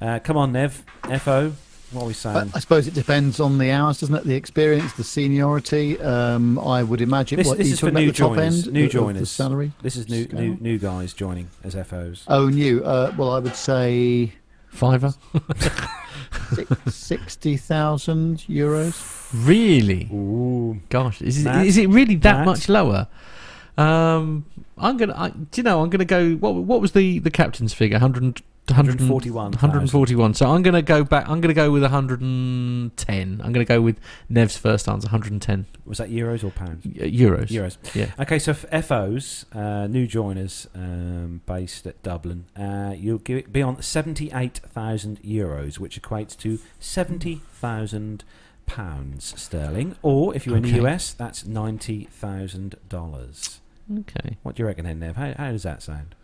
[0.00, 0.82] uh, come on, Nev,
[1.20, 1.52] FO.
[1.92, 2.50] What are we saying?
[2.52, 4.24] I suppose it depends on the hours, doesn't it?
[4.24, 5.98] The experience, the seniority.
[6.00, 7.36] Um, I would imagine.
[7.38, 8.86] This- what, this are is for talking about new the top joiners, end new of-
[8.86, 9.30] of the joiners.
[9.30, 9.72] salary.
[9.82, 10.40] this is new, scale?
[10.40, 12.24] new, new guys joining as FOs.
[12.26, 12.82] Oh, new.
[12.84, 14.32] Uh, well, I would say
[14.68, 15.14] Fiver.
[16.54, 19.30] six- sixty thousand euros.
[19.46, 20.08] Really?
[20.12, 21.66] Ooh, Gosh, is it, Matt?
[21.66, 22.46] is it really that Matt?
[22.46, 23.06] much lower?
[23.76, 24.46] Um,
[24.78, 25.14] I'm gonna.
[25.16, 25.82] I, do you know?
[25.82, 26.34] I'm gonna go.
[26.34, 27.96] What What was the the captain's figure?
[27.96, 29.60] 100, 141,000.
[29.60, 30.34] 141.
[30.34, 31.28] So I'm gonna go back.
[31.28, 33.40] I'm gonna go with 110.
[33.42, 33.98] I'm gonna go with
[34.28, 35.06] Nev's first answer.
[35.06, 36.84] 110 was that euros or pounds?
[36.84, 37.46] euros.
[37.48, 37.76] Euros.
[37.94, 38.10] Yeah.
[38.18, 43.52] Okay, so for FOs, uh, new joiners um, based at Dublin, uh, you'll give it,
[43.52, 48.24] be on 78,000 euros, which equates to 70,000
[48.66, 49.94] pounds sterling.
[50.02, 53.58] Or if you're in the US, that's $90,000.
[54.00, 54.36] Okay.
[54.42, 55.16] What do you reckon then, Nev?
[55.16, 56.14] How, how does that sound?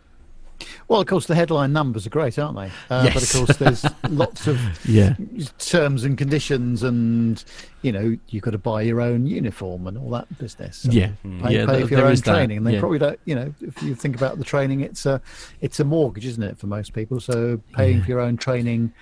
[0.87, 2.71] Well, of course, the headline numbers are great, aren't they?
[2.89, 5.15] Uh, But of course, there's lots of Yeah.
[5.57, 7.43] terms and conditions, and
[7.81, 10.85] you know, you've got to buy your own uniform and all that business.
[10.85, 11.11] and Yeah.
[11.23, 12.79] Pay, Yeah, pay th- for your own is that, training, and they yeah.
[12.79, 13.19] probably don't.
[13.25, 15.21] You know, if you think about the training, it's a,
[15.59, 17.19] it's a mortgage, isn't it, for most people?
[17.19, 18.03] So paying Yeah.
[18.03, 18.93] for your own training,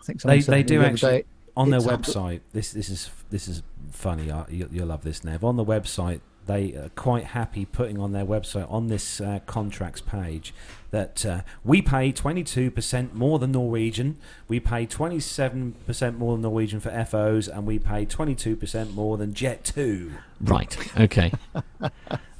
[0.00, 1.24] I think someone They, they do the actually day,
[1.56, 2.40] on their it's up- website.
[2.52, 3.62] This this is this is
[3.92, 4.30] funny.
[4.30, 5.42] uh, You, you'll love this, Nev.
[5.44, 10.00] On the website, they are quite happy putting on their website on this uh, contracts
[10.00, 10.52] page
[10.90, 17.04] that uh, we pay 22% more than Norwegian, we pay 27% more than Norwegian for
[17.04, 20.12] FOs, and we pay 22% more than Jet2.
[20.40, 21.00] Right.
[21.00, 21.32] Okay.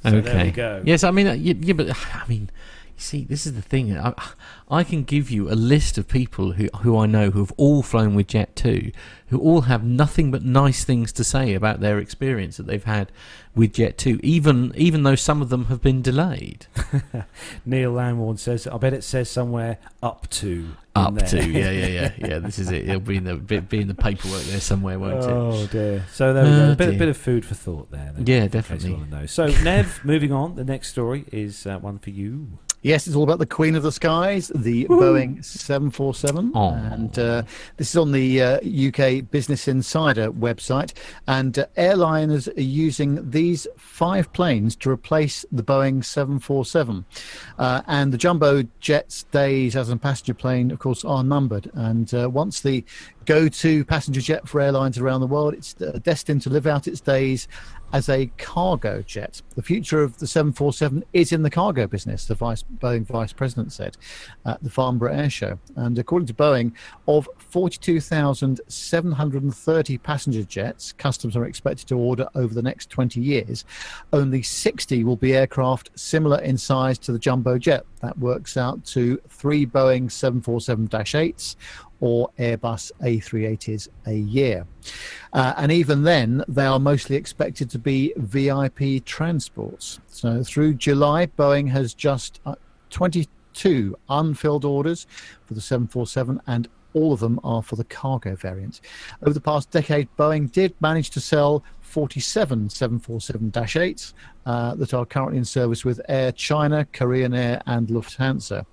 [0.03, 0.21] So okay.
[0.21, 0.83] there we go.
[0.85, 2.49] Yes, I mean, uh, yeah, yeah, but I mean,
[2.97, 3.97] see, this is the thing.
[3.97, 4.13] I,
[4.69, 7.83] I can give you a list of people who who I know who have all
[7.83, 8.91] flown with Jet Two,
[9.27, 13.11] who all have nothing but nice things to say about their experience that they've had
[13.55, 16.67] with Jet Two, even even though some of them have been delayed.
[17.65, 20.69] Neil Lamborn says, I bet it says somewhere up to.
[20.95, 22.39] Up to, yeah, yeah, yeah, yeah.
[22.39, 22.87] This is it.
[22.87, 25.27] It'll be in the be, in the paperwork there somewhere, won't it?
[25.27, 26.05] Oh dear.
[26.11, 26.55] So there we go.
[26.55, 26.99] Oh, a bit, dear.
[26.99, 28.11] bit of food for thought there.
[28.13, 29.27] Then, Yeah, in case you definitely.
[29.27, 30.53] So Nev, moving on.
[30.55, 32.59] The next story is uh, one for you.
[32.83, 36.51] Yes, it's all about the Queen of the Skies, the Boeing 747.
[36.53, 36.73] Aw.
[36.73, 37.43] And uh,
[37.77, 40.91] this is on the uh, UK Business Insider website.
[41.25, 47.05] And uh, airliners are using these five planes to replace the Boeing 747.
[47.57, 51.71] Uh, and the jumbo jet's days as a passenger plane, of course, are numbered.
[51.75, 52.83] And uh, once the
[53.25, 56.89] go to passenger jet for airlines around the world, it's uh, destined to live out
[56.89, 57.47] its days
[57.93, 59.41] as a cargo jet.
[59.55, 63.71] The future of the 747 is in the cargo business, the vice, Boeing vice president
[63.71, 63.95] said
[64.45, 65.59] at the Farnborough Air Show.
[65.75, 66.73] And according to Boeing,
[67.07, 73.63] of 42,730 passenger jets customers are expected to order over the next 20 years,
[74.11, 77.85] only 60 will be aircraft similar in size to the jumbo jet.
[78.01, 81.55] That works out to three Boeing 747 8s
[82.03, 84.67] or Airbus A380s a year.
[85.31, 90.01] Uh, and even then, they are mostly expected to be VIP transports.
[90.07, 92.55] So through July, Boeing has just uh,
[92.89, 95.07] 22 unfilled orders
[95.45, 98.81] for the 747 and All of them are for the cargo variant.
[99.21, 101.63] Over the past decade, Boeing did manage to sell
[101.93, 104.13] 47 747 8s
[104.47, 108.65] uh, that are currently in service with Air China, Korean Air, and Lufthansa.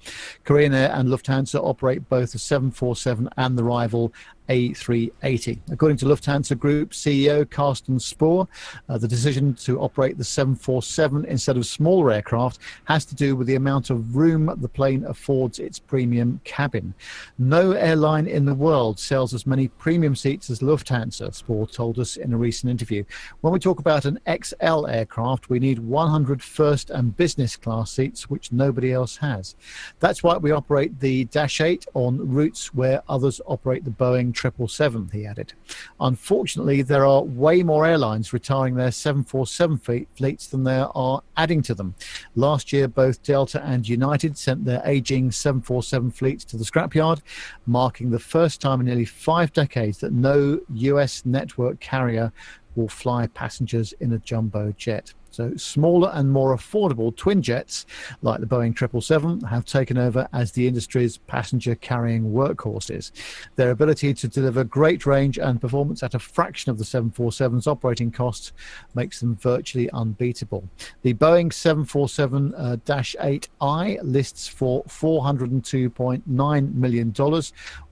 [0.45, 4.15] Korean Air and Lufthansa operate both the 747 and the rival
[4.51, 5.61] a380.
[5.71, 8.49] According to Lufthansa Group CEO Carsten Spohr,
[8.89, 13.47] uh, the decision to operate the 747 instead of smaller aircraft has to do with
[13.47, 16.93] the amount of room the plane affords its premium cabin.
[17.39, 22.17] No airline in the world sells as many premium seats as Lufthansa, Spohr told us
[22.17, 23.05] in a recent interview.
[23.43, 28.29] When we talk about an XL aircraft, we need 100 first and business class seats,
[28.29, 29.55] which nobody else has.
[30.01, 35.11] That's why we operate the Dash 8 on routes where others operate the Boeing 777,
[35.13, 35.53] he added.
[36.01, 41.75] Unfortunately, there are way more airlines retiring their 747 fleets than there are adding to
[41.75, 41.95] them.
[42.35, 47.21] Last year, both Delta and United sent their aging 747 fleets to the scrapyard,
[47.67, 52.33] marking the first time in nearly five decades that no US network carrier
[52.77, 55.13] will fly passengers in a jumbo jet.
[55.31, 57.87] So smaller and more affordable twin jets
[58.23, 63.13] like the Boeing 777 have taken over as the industry's passenger carrying workhorses.
[63.57, 68.11] Their ability to deliver great range and performance at a fraction of the 747's operating
[68.11, 68.53] costs
[68.95, 70.67] makes them virtually unbeatable.
[71.03, 77.15] The Boeing 747-8i uh, lists for $402.9 million,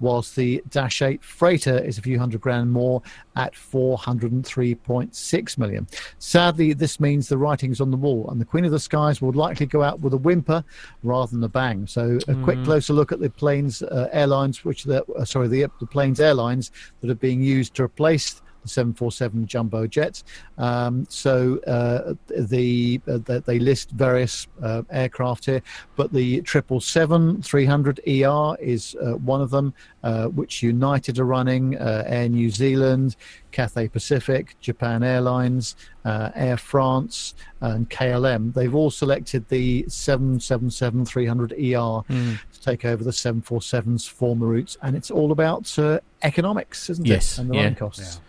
[0.00, 3.02] whilst the Dash 8 Freighter is a few hundred grand more
[3.38, 5.86] at 403.6 million.
[6.18, 9.32] Sadly, this means the writing's on the wall, and the Queen of the Skies will
[9.32, 10.64] likely go out with a whimper
[11.04, 11.86] rather than a bang.
[11.86, 12.44] So, a mm.
[12.44, 16.20] quick closer look at the planes uh, airlines, which the uh, sorry the the planes
[16.20, 16.70] airlines
[17.00, 20.24] that are being used to replace the 747 jumbo jets.
[20.56, 25.62] Um, so uh, the, uh, they list various uh, aircraft here,
[25.96, 31.76] but the 777 300 ER is uh, one of them, uh, which United are running,
[31.78, 33.16] uh, Air New Zealand,
[33.50, 38.54] Cathay Pacific, Japan Airlines, Air France, and KLM.
[38.54, 42.38] They've all selected the 777 300 ER mm.
[42.52, 45.76] to take over the 747's former routes, and it's all about
[46.22, 47.42] economics, isn't yes, it?
[47.42, 47.74] And the yeah.
[47.74, 48.16] costs.
[48.16, 48.27] Yeah.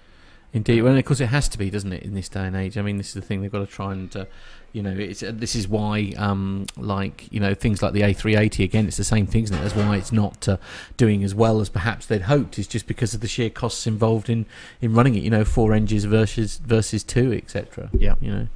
[0.52, 2.78] Indeed, well, of course, it has to be, doesn't it, in this day and age?
[2.78, 4.26] I mean, this is the thing they've got to try and, uh,
[4.74, 8.64] you know, it's uh, this is why, um, like, you know, things like the A380
[8.64, 9.62] again, it's the same thing, isn't it?
[9.62, 10.58] That's why it's not uh,
[10.98, 12.58] doing as well as perhaps they'd hoped.
[12.58, 14.48] Is just because of the sheer costs involved in,
[14.82, 15.24] in running it.
[15.24, 17.90] You know, four engines versus versus two, etc.
[17.94, 18.48] Yeah, you know.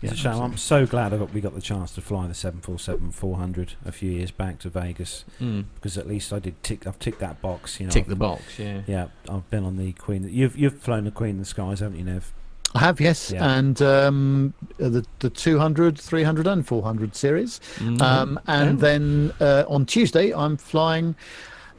[0.00, 0.40] Yeah, it's a shame.
[0.40, 4.10] I'm so glad got, we got the chance to fly the 747 400 a few
[4.10, 5.64] years back to Vegas mm.
[5.74, 6.86] because at least I did tick.
[6.86, 7.80] I've ticked that box.
[7.80, 8.58] You know, tick the box.
[8.58, 8.82] Yeah.
[8.86, 9.08] Yeah.
[9.28, 10.28] I've been on the Queen.
[10.30, 12.32] You've you've flown the Queen of the Skies, haven't you, Nev?
[12.74, 13.56] I have, yes, yeah.
[13.56, 18.02] and um, the the 200, 300, and 400 series, mm-hmm.
[18.02, 18.80] um, and oh.
[18.80, 21.16] then uh, on Tuesday I'm flying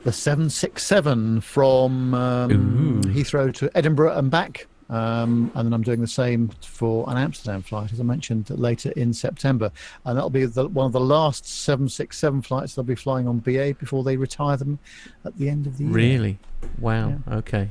[0.04, 4.68] the 767 from um, Heathrow to Edinburgh and back.
[4.90, 8.92] Um, and then I'm doing the same for an Amsterdam flight, as I mentioned later
[8.92, 9.72] in September.
[10.06, 13.76] And that'll be the, one of the last 767 flights they'll be flying on BA
[13.80, 14.80] before they retire them
[15.24, 15.94] at the end of the year.
[15.94, 16.40] Really?
[16.80, 17.20] Wow.
[17.28, 17.36] Yeah.
[17.36, 17.70] Okay.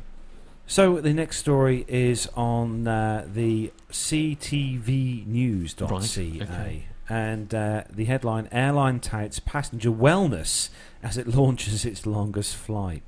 [0.66, 5.87] So the next story is on uh, the ctvnews.ca.
[5.87, 6.43] Right.
[6.43, 6.85] Okay.
[7.09, 10.69] And uh, the headline Airline touts passenger wellness
[11.03, 13.03] as it launches its longest flight.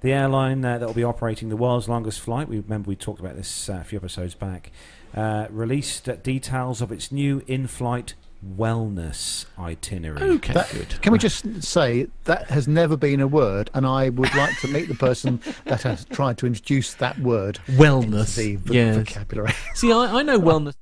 [0.00, 3.20] The airline uh, that will be operating the world's longest flight, we remember we talked
[3.20, 4.70] about this uh, a few episodes back,
[5.14, 8.14] uh, released details of its new in-flight
[8.56, 10.22] wellness itinerary.
[10.36, 11.02] Okay, that, good.
[11.02, 14.68] Can we just say that has never been a word, and I would like to
[14.68, 17.58] meet the person that has tried to introduce that word.
[17.66, 18.36] Wellness.
[18.36, 18.96] The yes.
[18.96, 19.52] vocabulary.
[19.74, 20.74] See, I, I know wellness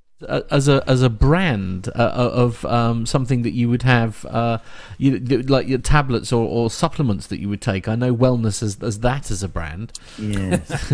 [0.50, 4.58] as a as a brand uh, uh, of um, something that you would have, uh,
[4.96, 7.86] you, like your tablets or, or, supplements that you would take.
[7.86, 9.92] I know wellness as, as that as a brand.
[10.18, 10.92] Yes,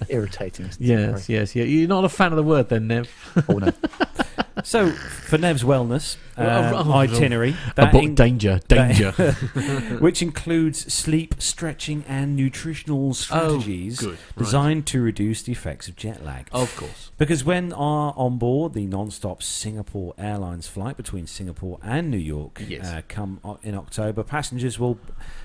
[0.08, 0.70] irritating.
[0.78, 1.64] Yes, yes, yeah.
[1.64, 3.44] You're not a fan of the word, then, Nev?
[3.48, 3.72] Oh no.
[4.64, 9.10] so for Nev's wellness uh, oh, itinerary, that in- danger, danger,
[10.00, 16.24] which includes sleep, stretching, and nutritional strategies oh, designed to reduce the effects of jet
[16.24, 16.48] lag.
[16.52, 22.10] Of course, because when are on board the non-stop Singapore Airlines flight between Singapore and
[22.10, 22.86] New York yes.
[22.86, 24.98] uh, come in October, passengers will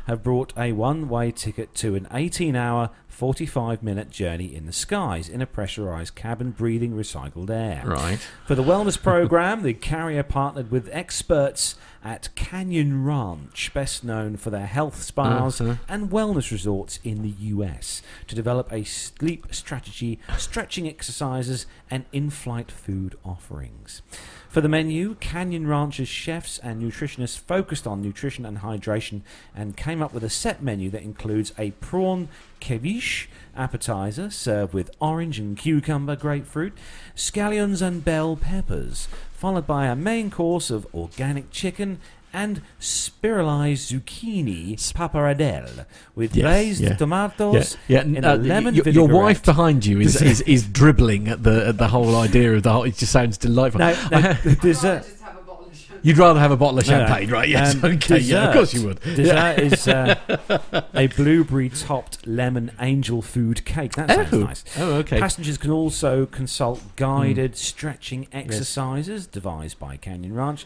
[0.06, 5.42] have brought a one-way ticket to an 18-hour 45 minute journey in the skies in
[5.42, 7.84] a pressurized cabin breathing recycled air.
[7.86, 8.20] Right.
[8.46, 14.50] For the wellness program, the carrier partnered with experts at Canyon Ranch, best known for
[14.50, 15.76] their health spas Uh-huh.
[15.88, 22.30] and wellness resorts in the US, to develop a sleep strategy, stretching exercises, and in
[22.30, 24.02] flight food offerings.
[24.50, 29.22] For the menu, Canyon Ranch's chefs and nutritionists focused on nutrition and hydration
[29.56, 32.30] and came up with a set menu that includes a prawn
[32.62, 36.74] ceviche appetizer served with orange and cucumber grapefruit,
[37.16, 42.00] scallions and bell peppers, followed by a main course of organic chicken
[42.36, 45.86] and spiralized zucchini pappardelle
[46.16, 46.96] with Yes, glazed yeah.
[46.96, 51.28] tomatoes yeah, in uh, a lemon y- your wife behind you is, is, is dribbling
[51.28, 52.84] at the at the whole idea of the whole.
[52.86, 53.80] It just sounds delightful.
[53.80, 55.06] No, no, dessert.
[56.04, 57.08] You'd rather have a bottle of No, no.
[57.08, 57.48] champagne, right?
[57.50, 57.76] Yes.
[57.76, 58.20] Um, okay.
[58.20, 58.50] Yeah.
[58.50, 59.00] Of course you would.
[59.02, 60.16] Dessert is uh,
[60.94, 63.94] a blueberry topped lemon angel food cake.
[63.94, 64.40] That sounds Oh.
[64.40, 64.64] nice.
[64.78, 65.20] Oh, okay.
[65.20, 70.66] Passengers can also consult guided stretching exercises devised by Canyon Ranch.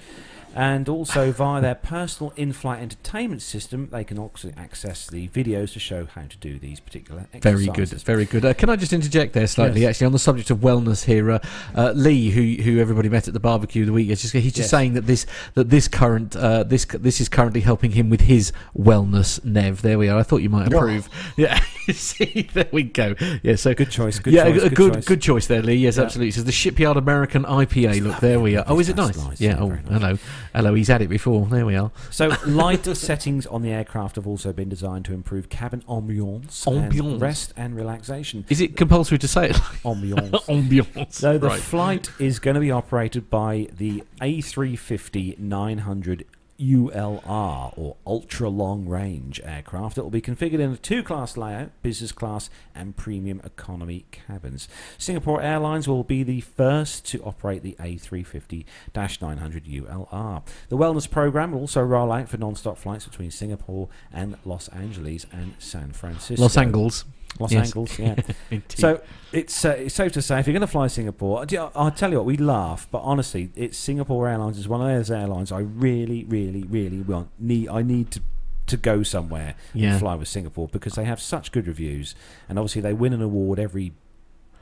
[0.58, 5.74] And also via their personal in flight entertainment system, they can also access the videos
[5.74, 7.66] to show how to do these particular exercises.
[7.68, 8.44] Very good, very good.
[8.44, 9.82] Uh, can I just interject there slightly?
[9.82, 9.90] Yes.
[9.92, 11.40] Actually, on the subject of wellness here, uh,
[11.76, 14.58] uh, Lee, who who everybody met at the barbecue the week, is just he's just
[14.58, 14.70] Yes.
[14.72, 18.52] saying that this that this current uh, this this is currently helping him with his
[18.76, 19.44] wellness.
[19.46, 20.18] Nev, there we are.
[20.20, 21.08] I thought you might approve.
[21.38, 21.60] Yeah,
[21.92, 23.14] see, there we go.
[23.44, 25.06] Yeah, so Good choice, good yeah, choice, a good good choice.
[25.06, 25.76] good choice there, Lee.
[25.76, 26.04] Yes, Yeah.
[26.04, 26.32] absolutely.
[26.32, 28.02] So the Shipyard American IPA.
[28.02, 28.66] Look, there we are.
[28.68, 29.16] Oh, is it nice?
[29.18, 29.58] nice, Yeah.
[29.60, 30.18] Oh, hello,
[30.54, 30.74] hello.
[30.74, 31.46] He's had it before.
[31.46, 31.92] There we are.
[32.12, 37.00] So, light settings on the aircraft have also been designed to improve cabin ambiance, Ambiance.
[37.00, 38.46] and rest and relaxation.
[38.50, 39.56] Is it compulsory to say it?
[39.84, 40.32] Ambiance.
[40.48, 41.14] Ambiance.
[41.14, 41.60] So the right.
[41.60, 46.26] flight is going to be operated by the A350 900
[46.60, 49.98] ULR or ultra long range aircraft.
[49.98, 54.68] It will be configured in a two class layout, business class and premium economy cabins.
[54.98, 60.44] Singapore Airlines will be the first to operate the A350 900 ULR.
[60.70, 64.68] The wellness program will also roll out for non stop flights between Singapore and Los
[64.70, 66.42] Angeles and San Francisco.
[66.42, 67.06] Los Angeles.
[67.40, 67.68] Los Yes.
[67.68, 68.00] Angeles,
[68.52, 68.60] yeah.
[68.70, 69.02] So
[69.32, 72.18] it's uh, it's safe to say if you're going to fly Singapore, I'll tell you
[72.18, 76.24] what we laugh, but honestly, it's Singapore Airlines is one of those airlines I really,
[76.24, 77.70] really, really want need.
[77.70, 78.22] I need to
[78.68, 79.92] to go somewhere Yeah.
[79.92, 82.16] and fly with Singapore because they have such good reviews,
[82.50, 83.94] and obviously they win an award every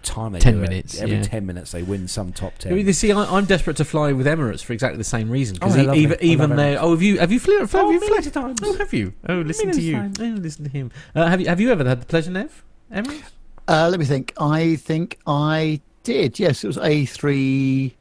[0.05, 0.61] time they 10 do it.
[0.69, 1.23] minutes, Every yeah.
[1.23, 2.75] ten minutes they win some top I ten.
[2.75, 5.55] mean, you see, I, I'm desperate to fly with Emirates for exactly the same reason.
[5.55, 6.77] Because Oh, even I even love there.
[6.79, 7.59] Oh, have you have you flown?
[7.61, 8.55] Have Oh, you millions flown?
[8.55, 8.59] times.
[8.63, 9.13] Oh, have you?
[9.27, 9.93] Oh, listen to you.
[9.95, 10.19] times.
[10.21, 10.91] Oh, listen to him.
[11.13, 12.63] Uh, have you have you ever had the pleasure, Nev?
[12.93, 13.23] Emirates?
[13.67, 14.33] Uh, let me think.
[14.39, 16.39] I think I did.
[16.39, 17.91] Yes, it was A3,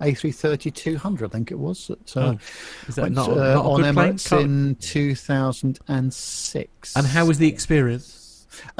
[0.00, 1.90] A3 3200, I think it was.
[1.90, 2.38] At, uh, Oh,
[2.86, 4.12] Is that went, not, uh, not on good plane?
[4.14, 6.96] Emirates in 2006.
[6.96, 8.19] and how was the experience?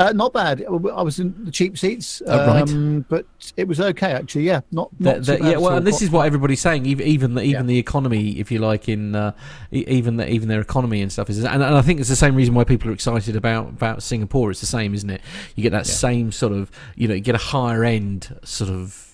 [0.00, 0.64] Uh, not bad.
[0.66, 2.62] I was in the cheap seats, Oh, right.
[2.62, 3.26] um, but
[3.58, 4.44] it was okay actually.
[4.44, 6.86] Yeah, not, not the- bad yeah, well, and this is what everybody's saying.
[6.86, 7.68] Even even the, even Yeah.
[7.68, 9.32] the economy, if you like, in uh,
[9.70, 12.34] even the, even their economy and stuff is, and, and I think it's the same
[12.34, 14.50] reason why people are excited about about Singapore.
[14.50, 15.20] It's the same, isn't it?
[15.54, 15.92] You get that Yeah.
[15.92, 19.06] same sort of, you know, you get a higher end sort of.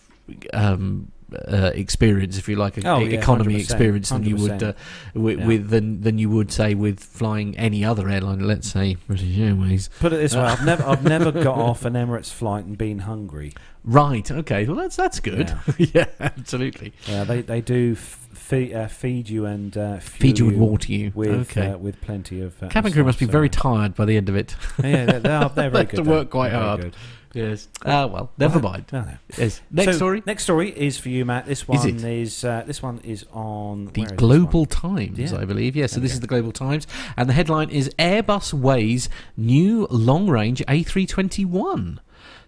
[0.55, 1.11] Um,
[1.49, 4.73] uh, experience, if you like, a, Oh, yeah, economy 100%, experience than you would uh,
[5.15, 5.47] with, Yeah.
[5.47, 8.41] with than than you would say with flying any other airline.
[8.41, 9.91] Let's say British Airways.
[10.01, 13.01] Put it this way: I've never I've never got off an Emirates flight and been
[13.01, 13.53] hungry.
[13.85, 14.29] Right.
[14.31, 14.67] Okay.
[14.67, 15.53] Well, that's that's good.
[15.79, 16.07] Yeah.
[16.21, 16.93] absolutely.
[17.09, 20.93] Yeah, they they do f- feed, uh, feed you and uh, Feed you and water
[20.93, 21.13] you.
[21.15, 21.71] with okay.
[21.73, 24.29] uh, with plenty of uh, Cabin crew must be stuff, very tired by the end
[24.29, 24.55] of it.
[24.83, 25.97] yeah, they're, they're, they're They very have good.
[25.97, 26.97] to work quite They're hard.
[27.35, 27.69] Yes.
[27.85, 28.85] Ah, well, never Well, mind.
[28.93, 29.05] no.
[29.37, 29.61] Yes.
[29.71, 30.23] Next So, story.
[30.27, 31.47] Next story is for you, Matt.
[31.47, 34.65] This Is one is, uh, this one is on The is Global?
[34.67, 35.39] Times, Yeah.
[35.39, 35.77] I believe.
[35.77, 36.87] Yes, so There this is the Global Times.
[37.17, 41.99] And the headline is Airbus weighs new long range A321.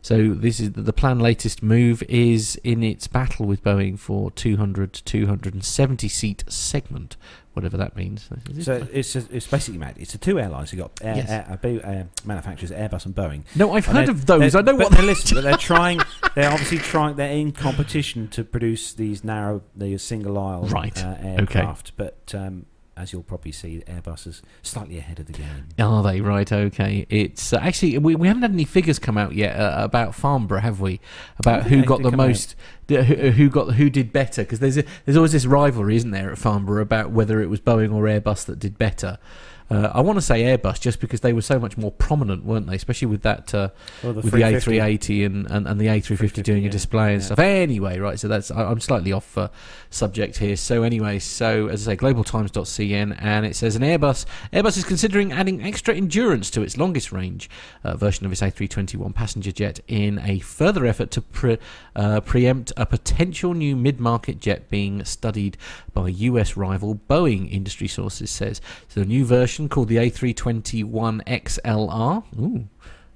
[0.01, 1.19] So this is the, plan.
[1.19, 7.17] latest move is in its battle with Boeing for 200 to 270 seat segment,
[7.59, 8.29] whatever that means.
[8.57, 8.63] It?
[8.65, 9.97] So it's it's basically Matt.
[9.99, 10.73] It's the two airlines.
[10.73, 11.29] You got air, Yes.
[11.31, 13.43] air, uh, Bo- uh, manufacturers Airbus and Boeing.
[13.57, 14.55] no, I've And heard of those.
[14.55, 16.01] I know what they're they listen, but they're trying.
[16.35, 17.17] They're obviously trying.
[17.17, 21.05] They're in competition to produce these narrow, the single aisle Right.
[21.05, 21.29] uh, Okay.
[21.61, 21.93] aircraft.
[21.97, 22.67] But um,
[22.99, 25.69] as you'll probably see, Airbus is slightly ahead of the game.
[25.79, 26.51] Are they right?
[26.51, 27.07] Okay.
[27.09, 30.61] It's uh, actually we, we haven't had any figures come out yet uh, about Farnborough,
[30.61, 31.01] have we?
[31.39, 32.57] About who got the most,
[32.89, 34.43] the- who, who got who did better?
[34.43, 37.61] Because there's a, there's always this rivalry, isn't there, at Farnborough about whether it was
[37.61, 39.19] Boeing or Airbus that did better.
[39.71, 42.67] Uh, I want to say Airbus just because they were so much more prominent, weren't
[42.67, 42.75] they?
[42.77, 43.69] Especially with that uh,
[44.03, 47.21] Well, the with the A380 and, and, and the A350 350, doing a display and
[47.23, 47.27] Yeah.
[47.27, 47.39] stuff.
[47.39, 48.19] Anyway, right.
[48.19, 49.49] So that's I, I'm slightly off uh,
[49.91, 50.57] subject here.
[50.57, 55.33] So anyway, so as I say, globaltimes.cn, and it says an Airbus Airbus is considering
[55.33, 57.51] adding extra endurance to its longest range
[57.85, 61.59] uh, version of its A321 passenger jet in a further effort to pre-
[61.95, 65.57] uh, preempt a potential new mid-market jet being studied
[65.99, 67.53] by US rival Boeing.
[67.53, 69.01] Industry sources says so.
[69.01, 72.23] The new version called the A321 XLR.
[72.39, 72.69] Ooh.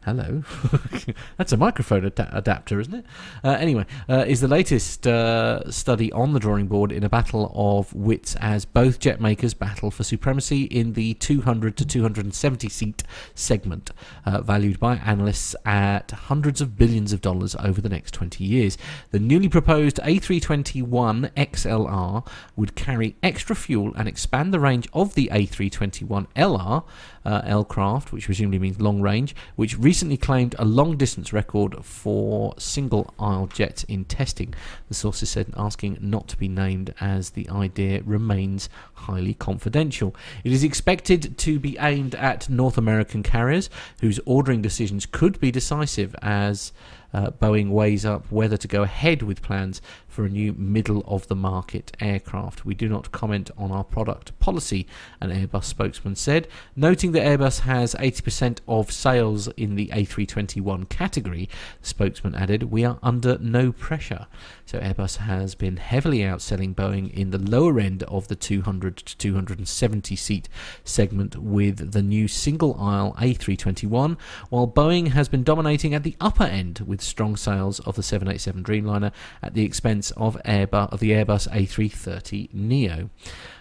[0.05, 0.43] Hello.
[1.37, 3.07] That's a microphone ad- adapter, isn't it?
[3.45, 7.53] Uh, anyway, uh, is the latest uh, study on the drawing board in a battle
[7.55, 13.05] of wits as both jet makers battle for supremacy in the 200 to 270 seat
[13.37, 13.93] segment,
[14.27, 18.77] uh, valued by analysts at hundreds of billions of dollars over the next 20 years.
[19.13, 22.27] The newly proposed A321 XLR
[22.57, 26.83] would carry extra fuel and expand the range of the A321 LR
[27.25, 32.55] uh, aircraft, which presumably means long range, which recently claimed a long distance record for
[32.59, 34.55] single aisle jets in testing.
[34.89, 40.15] The sources said, asking not to be named as the idea remains highly confidential.
[40.45, 43.71] It is expected to be aimed at North American carriers
[44.01, 46.73] whose ordering decisions could be decisive as.
[47.15, 49.83] Uh, Boeing weighs up whether to go ahead with plans
[50.13, 52.67] for a new middle of the market aircraft.
[52.67, 54.87] We do not comment on our product policy,
[55.23, 56.47] an Airbus spokesman said,
[56.77, 61.49] noting that Airbus has 80% of sales in the A321 category.
[61.81, 64.27] The spokesman added, We are under no pressure.
[64.67, 69.17] So Airbus has been heavily outselling Boeing in the lower end of the 200 to
[69.17, 70.49] 270 seat
[70.85, 74.19] segment with the new single aisle A321,
[74.51, 78.63] while Boeing has been dominating at the upper end with strong sales of the 787
[78.63, 83.11] Dreamliner at the expense of Airbus of the Airbus A330 Neo.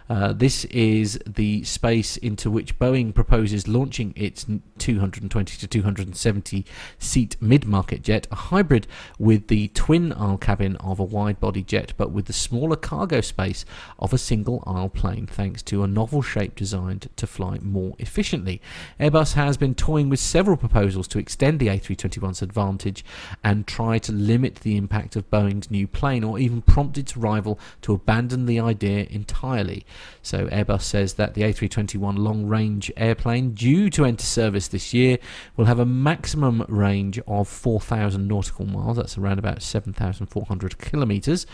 [0.09, 4.45] Uh, this is the space into which Boeing proposes launching its
[4.77, 6.65] 220 to 270
[6.99, 8.87] seat mid market jet, a hybrid
[9.19, 13.21] with the twin aisle cabin of a wide body jet, but with the smaller cargo
[13.21, 13.63] space
[13.99, 18.61] of a single aisle plane, thanks to a novel shape designed to fly more efficiently.
[18.99, 23.05] Airbus has been toying with several proposals to extend the A321's advantage
[23.43, 27.59] and try to limit the impact of Boeing's new plane, or even prompt its rival
[27.81, 29.85] to abandon the idea entirely.
[30.21, 35.17] So Airbus says that the A321 long range airplane, due to enter service this year,
[35.57, 38.97] will have a maximum range of 4,000 nautical miles.
[38.97, 41.45] That's around about 7,400 kilometres.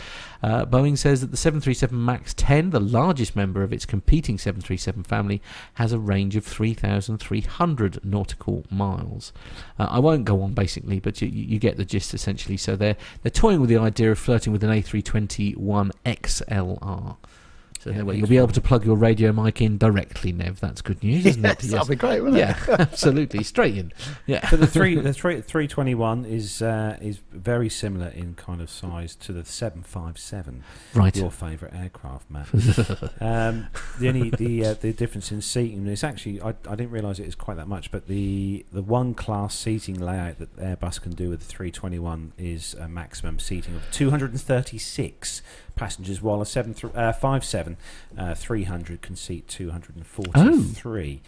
[0.43, 5.03] Uh, Boeing says that the 737 MAX 10, the largest member of its competing 737
[5.03, 5.41] family,
[5.75, 9.33] has a range of 3,300 nautical miles.
[9.79, 12.57] Uh, I won't go on basically, but you, you get the gist essentially.
[12.57, 17.17] So they're they're toying with the idea of flirting with an A321 XLR.
[17.81, 20.59] So Yeah, that you'll be able to plug your radio mic in directly, Nev.
[20.59, 21.67] That's good news, isn't Yes, it?
[21.71, 22.55] That'll be great, wouldn't it?
[22.67, 23.91] yeah, absolutely, straight in.
[24.25, 24.47] Yeah.
[24.49, 28.61] But the three, the three, three twenty one is uh, is very similar in kind
[28.61, 30.63] of size to the seven five seven,
[30.93, 31.15] Right.
[31.15, 32.47] your favourite aircraft, Matt.
[33.21, 33.67] um,
[33.99, 37.27] the only the uh, the difference in seating is actually I, I didn't realise it
[37.27, 41.29] is quite that much, but the the one class seating layout that Airbus can do
[41.29, 45.41] with the three twenty one is a maximum seating of two hundred and thirty six
[45.77, 47.77] passengers, while a seven th- uh, five seven
[48.17, 51.21] uh, three hundred can seat two hundred and forty three.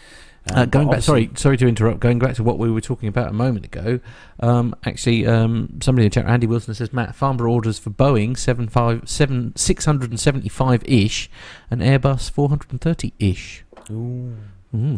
[0.51, 1.99] Uh, going back, sorry, sorry to interrupt.
[1.99, 3.99] Going back to what we were talking about a moment ago,
[4.39, 8.37] um, actually, um, somebody in the chat, Andy Wilson says, Matt Farnborough orders for Boeing
[8.37, 11.29] seven five seven six hundred and seventy five ish,
[11.69, 13.63] and Airbus four hundred and thirty ish.
[13.91, 14.35] Ooh,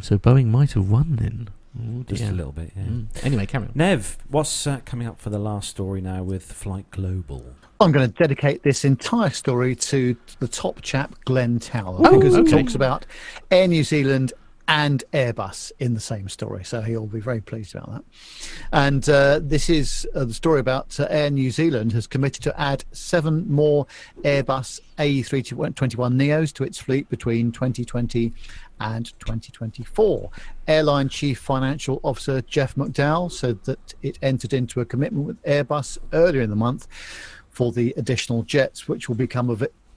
[0.01, 1.49] So Boeing might have won then.
[1.79, 2.31] Oh, just dear.
[2.31, 2.71] a little bit.
[2.75, 2.83] Yeah.
[2.83, 3.07] Mm.
[3.23, 3.71] Anyway, carry on.
[3.75, 7.45] Nev, what's uh, coming up for the last story now with Flight Global?
[7.79, 12.35] I'm going to dedicate this entire story to the top chap, Glenn Tower, Oh, because
[12.35, 12.51] it okay.
[12.61, 13.05] talks about
[13.49, 14.33] Air New Zealand
[14.67, 16.63] and Airbus in the same story.
[16.63, 18.03] So he'll be very pleased about that.
[18.71, 22.57] And uh, this is uh, the story about uh, Air New Zealand has committed to
[22.61, 23.85] add seven more
[24.21, 28.31] Airbus A321 Neos to its fleet between 2020
[28.81, 30.29] and 2024.
[30.67, 35.99] Airline Chief Financial Officer Jeff McDowall said that it entered into a commitment with Airbus
[36.13, 36.87] earlier in the month
[37.49, 39.49] for the additional jets, which will become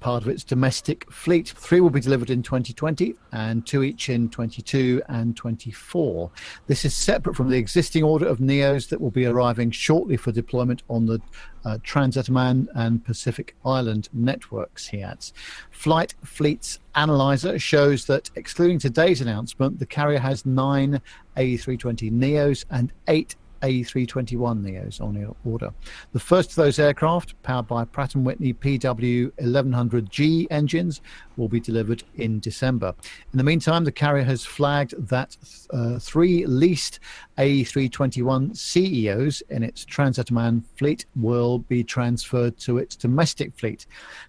[0.05, 1.49] part of its domestic fleet.
[1.57, 6.31] Three will be delivered in 2020 and two each in 22 and 24.
[6.67, 10.31] This is separate from the existing order of NEOs that will be arriving shortly for
[10.31, 11.23] deployment on the
[11.65, 15.33] uh, Trans-Tasman and Pacific Island networks, he adds.
[15.71, 21.01] Flight Fleets Analyzer shows that, excluding today's announcement, the carrier has nine
[21.39, 25.73] A320 NEOs and eight A321 Neos on order.
[26.12, 31.01] The first of those aircraft, powered by Pratt & Whitney PW1100G engines,
[31.39, 32.95] will be delivered in December.
[33.33, 35.37] In the meantime, the carrier has flagged that
[35.71, 37.01] uh, three leased
[37.39, 43.87] A321 CEOs in its Trans-Tasman fleet will be transferred to its domestic fleet,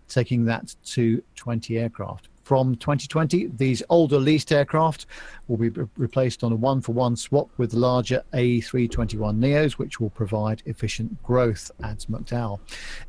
[0.08, 3.48] taking that to 20 aircraft from 2020.
[3.58, 5.08] These older leased aircraft
[5.48, 10.12] will be replaced on a one for one swap with larger A321 Neos, which will
[10.12, 12.60] provide efficient growth, adds McDowall.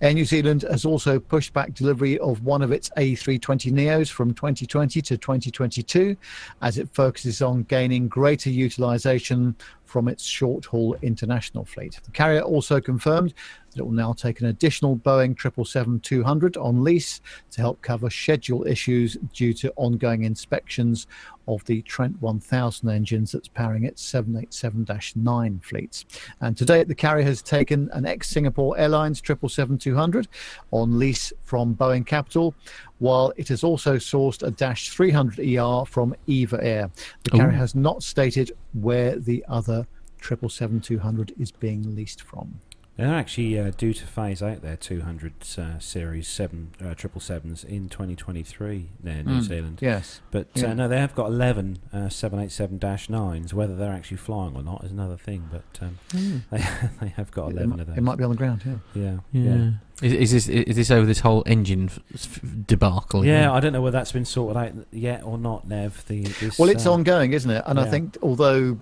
[0.01, 4.33] Air New Zealand has also pushed back delivery of one of its A320 Neos from
[4.33, 6.17] 2020 to 2022
[6.63, 9.55] as it focuses on gaining greater utilization
[9.87, 11.99] from its short haul international fleet.
[12.05, 13.33] The carrier also confirmed
[13.71, 17.21] that it will now take an additional Boeing 777 200 on lease
[17.53, 21.07] to help cover schedule issues due to ongoing inspections
[21.49, 26.05] of the Trent 1000 engines that's powering its 787 9 fleets.
[26.41, 30.29] And today, the carrier has taken an ex Singapore Airlines 777 200
[30.71, 32.55] on lease from Boeing Capital,
[32.99, 36.91] while it has also sourced a Dash 300 ER from EVA Air.
[37.25, 37.59] The carrier Ooh.
[37.59, 39.87] has not stated where the other
[40.21, 42.61] 777 200 is being leased from.
[42.97, 47.91] They're actually uh, due to phase out their 200 uh, Series 7 uh, sevens in
[47.91, 49.43] 2023 there in New Mm.
[49.43, 49.79] Zealand.
[49.83, 50.23] Yes.
[50.31, 50.71] But Yeah.
[50.71, 53.53] uh, no, they have got 11 uh, 787-9s.
[53.53, 55.49] Whether they're actually flying or not is another thing.
[55.53, 55.99] But um,
[56.51, 56.65] they,
[57.01, 57.97] they have got It 11 might, of those.
[57.99, 58.75] it might be on the ground, yeah.
[58.95, 59.71] yeah, Yeah.
[60.03, 63.25] Is, is this is this over this whole engine f- f- debacle?
[63.25, 63.51] Yeah, again?
[63.51, 66.05] I don't know whether that's been sorted out yet or not, Nev.
[66.07, 67.63] The this, Well, it's uh, ongoing, isn't it?
[67.67, 68.79] And I think although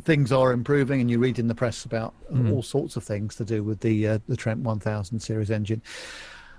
[0.00, 2.52] things are improving, and you read in the press about Mm.
[2.52, 5.82] all sorts of things to do with the uh, the Trent 1000 series engine.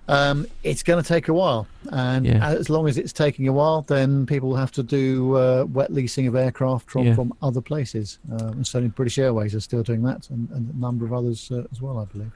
[0.10, 2.46] Um, it's going to take a while, and Yeah.
[2.50, 5.94] as long as it's taking a while, then people will have to do uh, wet
[5.94, 7.16] leasing of aircraft from, Yeah.
[7.16, 8.20] from other places.
[8.30, 11.50] Um, and certainly, British Airways are still doing that, and, and a number of others
[11.52, 12.32] uh, as well, I believe.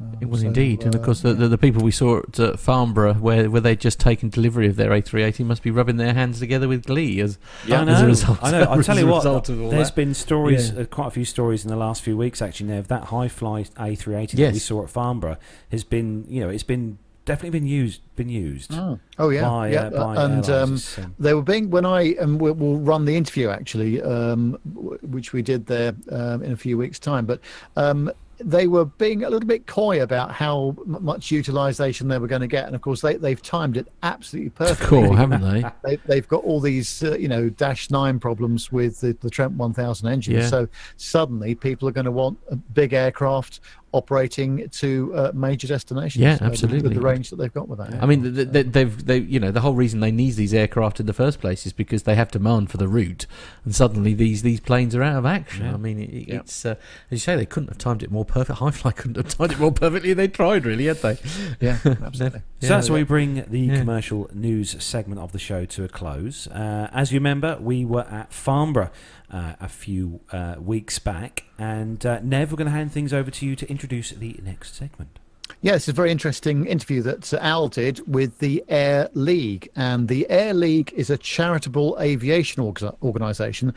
[0.00, 1.34] Um, It was so, indeed, and of course the, yeah.
[1.34, 4.76] the the people we saw at uh, Farnborough, where where they'd just taken delivery of
[4.76, 8.02] their A380, must be rubbing their hands together with glee as Yeah, I as a
[8.02, 8.08] know.
[8.08, 8.62] result- I know.
[8.62, 9.16] I'll tell you what.
[9.18, 9.96] result of all There's that.
[9.96, 10.82] been stories, Yeah.
[10.82, 12.40] uh, quite a few stories in the last few weeks.
[12.40, 15.36] Actually, Now of that Hi Fly A380 that we saw at Farnborough
[15.70, 18.00] has been, you know, it's been definitely been used.
[18.16, 21.70] Been used Oh, oh yeah, by, yeah, uh, by and um, um, They were being
[21.70, 25.94] when I and we'll, we'll run the interview actually, um, w- which we did there
[26.10, 27.26] um, in a few weeks' time.
[27.26, 27.40] But
[27.76, 32.40] um, they were being a little bit coy about how much utilisation they were going
[32.40, 34.86] to get, and of course they they've timed it absolutely perfectly.
[34.86, 35.64] cool, haven't they?
[35.84, 39.52] They, they've got all these, uh, you know, Dash Nine problems with the, the Trent
[39.52, 40.34] 1000 engine.
[40.34, 40.46] Yeah.
[40.46, 43.60] So suddenly, people are going to want a big aircraft
[43.92, 46.22] operating to uh, major destinations.
[46.22, 46.94] Yeah, uh, with- with absolutely.
[46.94, 48.02] the range that they've got with that.
[48.02, 51.00] I mean, th th they've they you know the whole reason they need these aircraft
[51.00, 53.26] in the first place is because they have demand for the route,
[53.64, 55.64] and suddenly these these planes are out of action.
[55.64, 55.74] Yeah.
[55.74, 56.36] I mean, it, Yeah.
[56.40, 56.70] it's uh,
[57.10, 58.58] as you say, they couldn't have timed it more perfect.
[58.60, 60.12] Hi Fly couldn't have timed it more perfectly.
[60.14, 61.18] They tried, really, had they?
[61.60, 62.42] yeah, absolutely.
[62.60, 62.92] So that's Yeah.
[62.94, 63.78] where we bring the Yeah.
[63.78, 66.48] commercial news segment of the show to a close.
[66.48, 68.90] Uh, as you remember, we were at Farnborough
[69.30, 73.30] uh, a few uh, weeks back, and uh, Nev, we're going to hand things over
[73.30, 75.18] to you to introduce the next segment.
[75.60, 79.68] Yeah, it's a very interesting interview that uh, Al did with the Air League.
[79.74, 83.74] And the Air League is a charitable aviation org- organisation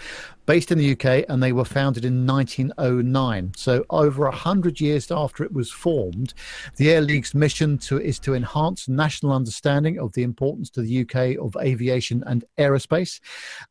[0.51, 3.53] based in the UK, and they were founded in 1909.
[3.55, 6.33] So, over 100 years after it was formed,
[6.75, 11.03] the Air League's mission to, is to enhance national understanding of the importance to the
[11.03, 13.21] UK of aviation and aerospace,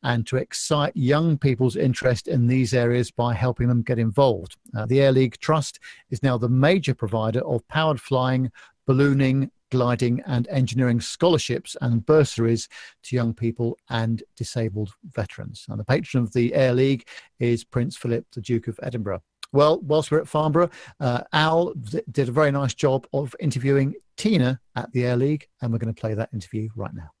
[0.01, 4.57] and to excite young people's interest in these areas by helping them get involved.
[4.75, 5.79] Uh, the Air League Trust
[6.09, 8.51] is now the major provider of powered flying,
[8.87, 12.69] ballooning, gliding, and engineering scholarships and bursaries
[13.03, 15.65] to young people and disabled veterans.
[15.67, 17.07] And the patron of the Air League
[17.39, 19.23] is Prince Philip, the Duke of Edinburgh.
[19.53, 20.69] Well, whilst we're at Farnborough,
[20.99, 21.73] uh, Al
[22.11, 25.93] did a very nice job of interviewing Tina at the Air League, and we're going
[25.93, 27.11] to play that interview right now.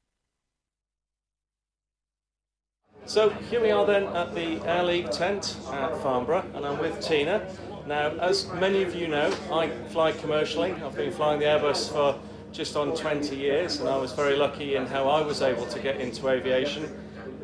[3.05, 7.01] So here we are then at the Air League tent at Farnborough, and I'm with
[7.01, 7.45] Tina.
[7.87, 10.71] Now, as many of you know, I fly commercially.
[10.71, 12.17] I've been flying the Airbus for
[12.51, 15.79] just on 20 years, and I was very lucky in how I was able to
[15.79, 16.93] get into aviation.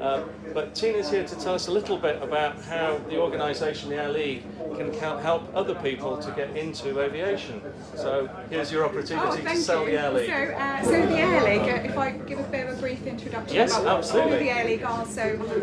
[0.02, 3.96] Uh, but Tina's here to tell us a little bit about how the organisation, the
[3.96, 4.44] Air League,
[4.76, 7.62] can help other people to get into aviation.
[7.96, 9.92] So here's your Oh, opportunity to thank sell you.
[9.92, 10.28] the Air League.
[10.30, 13.06] So, uh, so the Air League, uh, if I give a bit of a brief
[13.08, 14.40] introduction Yes, about absolutely.
[14.40, 15.06] the Air League are.
[15.06, 15.22] So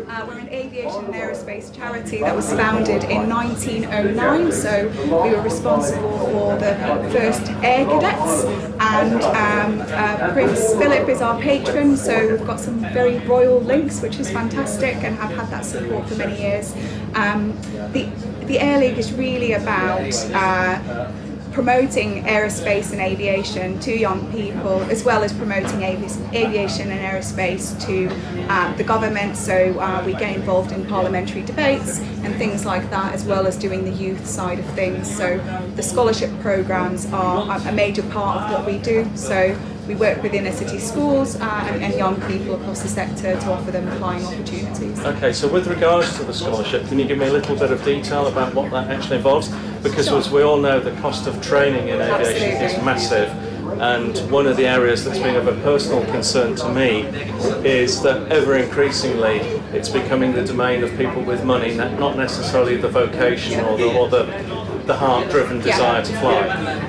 [0.09, 4.51] uh, we're an aviation and aerospace charity that was founded in 1909.
[4.51, 4.87] So
[5.23, 6.75] we were responsible for the
[7.11, 8.43] first air cadets,
[8.79, 11.95] and um, uh, Prince Philip is our patron.
[11.95, 16.07] So we've got some very royal links, which is fantastic, and have had that support
[16.07, 16.73] for many years.
[17.13, 17.53] Um,
[17.93, 18.09] the
[18.45, 21.11] the Air League is really about uh,
[21.51, 27.73] promoting aerospace and aviation to young people, as well as promoting avi- aviation and aerospace
[27.87, 28.09] to
[28.49, 29.37] uh, the government.
[29.37, 33.55] So uh, we get involved in parliamentary debates and things like that, as well as
[33.57, 35.09] doing the youth side of things.
[35.15, 35.37] So
[35.75, 39.09] the scholarship programs are a major part of what we do.
[39.15, 43.39] So we work with inner city schools uh, and, and, young people across the sector
[43.39, 44.99] to offer them flying opportunities.
[44.99, 47.83] Okay, so with regards to the scholarship, can you give me a little bit of
[47.83, 49.49] detail about what that actually involves?
[49.83, 50.17] Because sure.
[50.17, 52.65] as we all know, the cost of training in aviation Absolutely.
[52.65, 53.29] is massive.
[53.79, 57.01] And one of the areas that's been of a personal concern to me
[57.67, 59.39] is that ever increasingly
[59.73, 64.07] it's becoming the domain of people with money, not necessarily the vocation or the, or
[64.07, 66.01] the the heart-driven desire yeah.
[66.01, 66.37] to fly.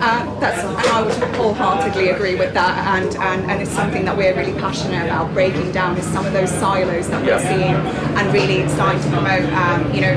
[0.00, 4.16] Uh, that's, and I would wholeheartedly agree with that, and, and, and it's something that
[4.16, 7.74] we're really passionate about breaking down is some of those silos that we're seeing,
[8.16, 10.14] and really starting to promote, um, you know,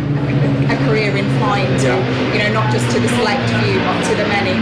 [0.70, 2.34] a career in flying to, yeah.
[2.34, 4.56] you know, not just to the select few, but to the many.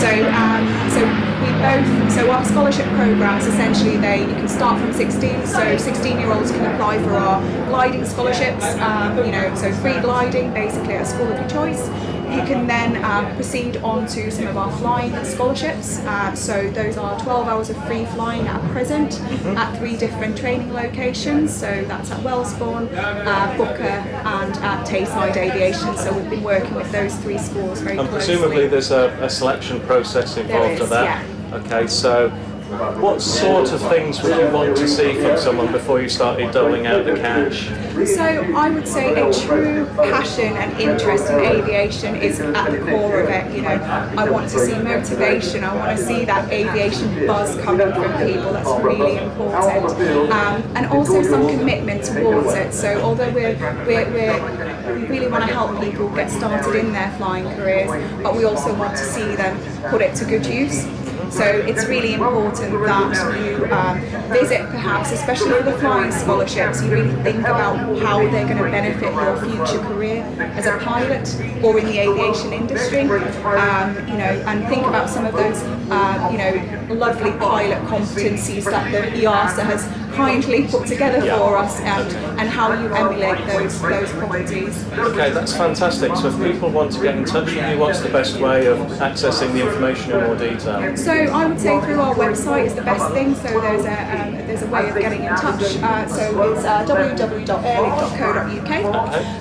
[0.00, 1.00] So, um, so
[1.42, 6.18] we both, so our scholarship programs essentially they you can start from 16, so 16
[6.18, 10.94] year olds can apply for our gliding scholarships, um, you know, so free gliding basically
[10.94, 11.88] at school of your choice.
[12.32, 15.98] You can then uh, proceed on to some of our flying scholarships.
[16.00, 19.56] Uh, so those are 12 hours of free flying at present mm-hmm.
[19.56, 21.54] at three different training locations.
[21.54, 25.96] So that's at Wellesbourne, uh, Booker, and at Tayside Aviation.
[25.96, 28.34] So we've been working with those three schools very and closely.
[28.34, 31.26] presumably there's a, a selection process involved in that.
[31.26, 31.56] Yeah.
[31.56, 32.32] Okay, so
[32.72, 36.86] what sort of things would you want to see from someone before you started doling
[36.86, 37.68] out the cash?
[38.08, 43.20] So I would say a true passion and interest in aviation is at the core
[43.20, 43.54] of it.
[43.54, 43.68] You know,
[44.16, 45.64] I want to see motivation.
[45.64, 48.52] I want to see that aviation buzz coming from people.
[48.52, 52.72] That's really important, um, and also some commitment towards it.
[52.72, 57.12] So although we're we're, we're we really want to help people get started in their
[57.18, 57.90] flying careers,
[58.22, 59.58] but we also want to see them
[59.90, 60.86] put it to good use.
[61.32, 64.00] So it's really important that you um,
[64.30, 68.64] visit, perhaps, especially for the flying scholarships, you really think about how they're going to
[68.64, 71.26] benefit your future career as a pilot
[71.64, 73.00] or in the aviation industry.
[73.00, 78.64] Um, you know, and think about some of those, uh, you know, lovely pilot competencies
[78.64, 83.80] that the EASA has kindly put together for us and, and how you emulate those
[83.80, 84.84] those properties.
[84.92, 86.14] Okay, that's fantastic.
[86.16, 88.78] So if people want to get in touch with you, what's the best way of
[88.98, 90.96] accessing the information in more detail?
[90.96, 93.34] So I would say through our website is the best thing.
[93.36, 95.76] So there's a um, there's a way of getting in touch.
[95.78, 98.72] Uh, so it's uh, www.airleague.co.uk.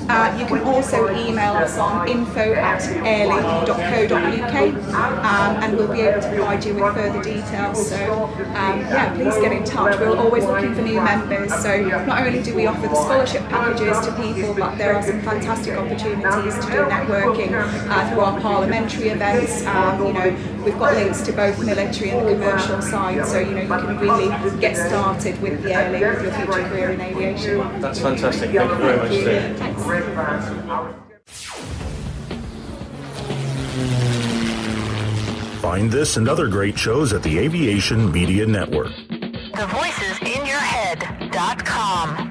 [0.09, 4.55] Uh, you can also email us on info at airleague.co.uk
[4.93, 7.89] um, and we'll be able to provide you with further details.
[7.89, 8.25] So
[8.55, 9.99] um, yeah, please get in touch.
[9.99, 11.53] We're always looking looking for new members.
[11.61, 15.21] So not only do we offer the scholarship packages to people, but there are some
[15.21, 17.51] fantastic opportunities to do networking
[17.89, 19.65] uh, through our parliamentary events.
[19.65, 23.55] Um, you know, we've got links to both military and the commercial side, so you
[23.55, 27.81] know you can really get started with the air with your future career in aviation.
[27.81, 28.51] That's fantastic.
[28.51, 29.11] Thank you very much.
[29.57, 30.91] Thank Thanks.
[35.61, 38.91] Find this and other great shows at the Aviation Media Network.
[41.33, 42.30] head.com.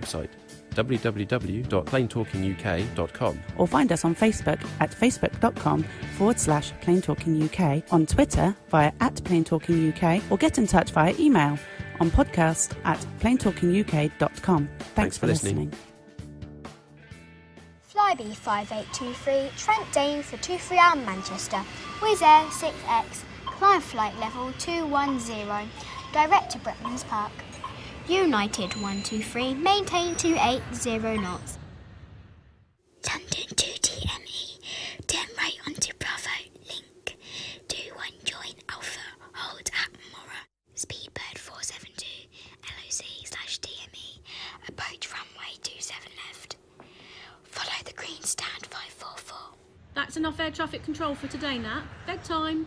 [0.00, 0.30] website
[0.72, 5.84] www.planetalkinguk.com or find us on Facebook at facebook.com
[6.16, 11.58] forward slash planetalkinguk, on Twitter via at planetalkinguk, or get in touch via email
[12.00, 14.68] on podcast at planetalkinguk.com.
[14.78, 15.70] Thanks, Thanks for, listening.
[15.70, 15.74] listening.
[17.92, 21.62] Flybe 5823, Trent Dane for 23R Manchester,
[22.00, 25.68] Wizz Air 6X, climb flight level 210,
[26.12, 27.32] direct to Bretlands Park.
[28.08, 31.58] United 123, maintain 280 knots.
[33.08, 34.58] London 2 TME,
[35.06, 36.30] turn right onto Bravo,
[36.68, 37.16] link.
[37.68, 39.00] 21 join Alpha,
[39.34, 40.42] hold at Mora.
[40.74, 42.06] Speedbird 472,
[42.64, 44.20] LOC slash TME,
[44.68, 46.56] approach runway 27 left.
[47.44, 49.36] Follow the green stand 544.
[49.94, 51.84] That's enough air traffic control for today, Nat.
[52.06, 52.66] Bedtime.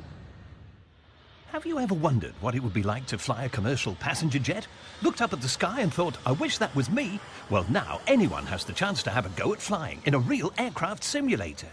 [1.56, 4.68] Have you ever wondered what it would be like to fly a commercial passenger jet?
[5.02, 7.18] Looked up at the sky and thought, I wish that was me?
[7.50, 10.52] Well, now anyone has the chance to have a go at flying in a real
[10.58, 11.70] aircraft simulator.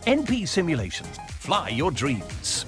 [0.06, 1.18] NP Simulations.
[1.38, 2.66] Fly your dreams.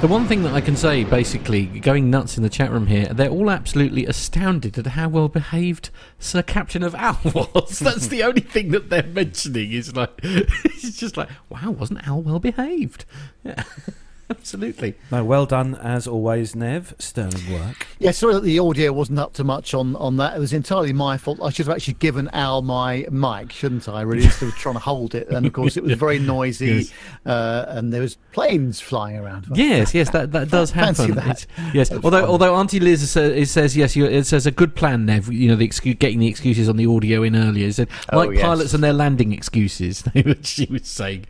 [0.00, 3.08] The one thing that I can say, basically, going nuts in the chat room here,
[3.12, 7.20] they're all absolutely astounded at how well behaved Sir Captain of Al
[7.54, 7.78] was.
[7.78, 9.72] That's the only thing that they're mentioning.
[9.72, 13.04] Is like, it's just like, wow, wasn't Al well behaved?
[13.44, 13.62] Yeah,
[14.30, 14.94] absolutely.
[15.10, 16.94] No, well done as always, Nev.
[16.98, 17.86] Sterling work.
[17.98, 20.36] Yeah, sorry that the audio wasn't up to much on, on that.
[20.36, 21.38] It was entirely my fault.
[21.42, 24.02] I should have actually given Al my mic, shouldn't I?
[24.02, 25.28] Really, instead of trying to hold it.
[25.28, 26.92] And of course, it was very noisy, Yes.
[27.26, 29.46] uh, and there was planes flying around.
[29.54, 31.16] Yes, yes, that, that does Fancy happen.
[31.16, 31.24] that.
[31.42, 32.30] It's- yes, That's although fun.
[32.30, 35.32] although Auntie Liz says, it says yes, you, it says a good plan, Nev.
[35.32, 37.66] You know, the excuse, getting the excuses on the audio in earlier.
[37.68, 38.42] It said Oh, like yes.
[38.42, 40.04] pilots and their landing excuses.
[40.42, 41.26] she was saying,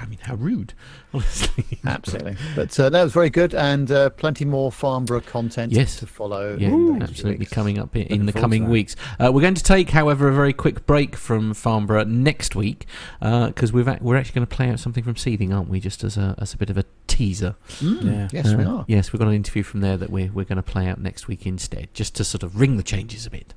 [0.00, 0.74] I mean, how rude,
[1.14, 1.78] honestly.
[1.84, 2.36] Absolutely.
[2.54, 5.96] But uh, that was very good, and uh, plenty more Farnborough content Yes.
[6.00, 6.56] to follow.
[6.58, 7.52] Yeah, in the absolutely weeks.
[7.52, 8.96] coming up in, in the coming weeks.
[9.18, 12.86] Uh, we're going to take, however, a very quick break from Farnborough next week
[13.20, 15.80] because we've ac- we're actually going to play out something from Seething, aren't we?
[15.80, 17.54] Just as a as a bit of a teaser.
[17.80, 18.28] Mm, Yeah.
[18.32, 18.84] Yes, we Uh, are.
[18.88, 21.28] Yes, we've got an interview from there that we're we're going to play out next
[21.28, 23.54] week instead, just to sort of ring the changes a bit.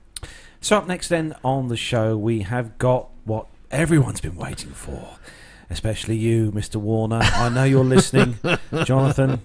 [0.62, 5.18] So up next then on the show we have got what everyone's been waiting for.
[5.70, 6.78] Especially you, Mr.
[6.78, 7.20] Warner.
[7.22, 8.40] I know you're listening,
[8.86, 9.42] Jonathan.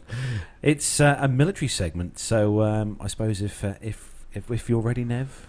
[0.63, 4.81] It's uh, a military segment, so um, I suppose if, uh, if if if you're
[4.81, 5.49] ready, Nev.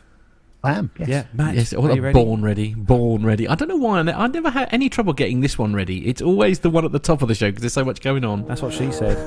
[0.64, 0.92] I am.
[0.98, 1.10] Yes.
[1.10, 1.56] Yeah, Matt.
[1.56, 2.14] yes, are well, you ready?
[2.14, 3.48] born ready, born ready.
[3.50, 6.08] I don't know why I, ne- I never had any trouble getting this one ready.
[6.08, 8.24] It's always the one at the top of the show because there's so much going
[8.24, 8.48] on.
[8.48, 9.18] That's what she said.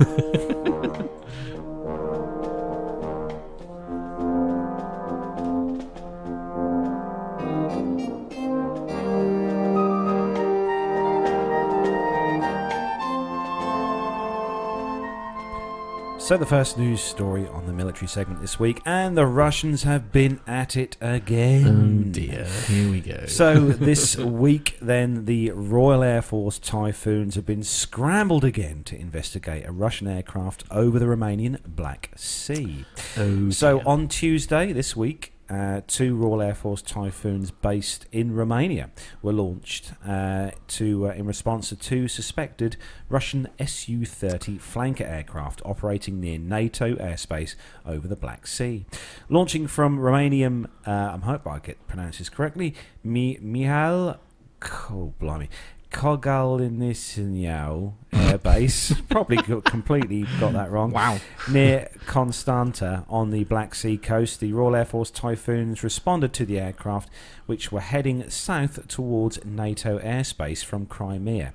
[16.26, 20.10] So, the first news story on the military segment this week, and the Russians have
[20.10, 22.08] been at it again.
[22.08, 23.26] Oh dear, here we go.
[23.26, 29.66] So this week, then, the Royal Air Force Typhoons have been scrambled again to investigate
[29.66, 32.84] a Russian aircraft over the Romanian Black Sea.
[33.16, 38.90] Oh, so on Tuesday this week, uh, two Royal Air Force Typhoons based in Romania
[39.22, 42.76] were launched uh, to uh, in response to two suspected
[43.08, 47.54] Russian Su-30 flanker aircraft operating near NATO airspace
[47.84, 48.86] over the Black Sea.
[49.28, 52.74] Launching from Romanian, uh, I hope I get pronounced this correctly,
[53.04, 54.18] Mi- Mihail,
[54.90, 55.48] oh blimey,
[55.96, 58.92] Kogalinisyau Air Base.
[59.08, 60.92] Probably got, completely got that wrong.
[60.92, 61.18] Wow.
[61.50, 66.60] Near Constanta on the Black Sea coast, the Royal Air Force Typhoons responded to the
[66.60, 67.08] aircraft,
[67.46, 71.54] which were heading south towards NATO airspace from Crimea.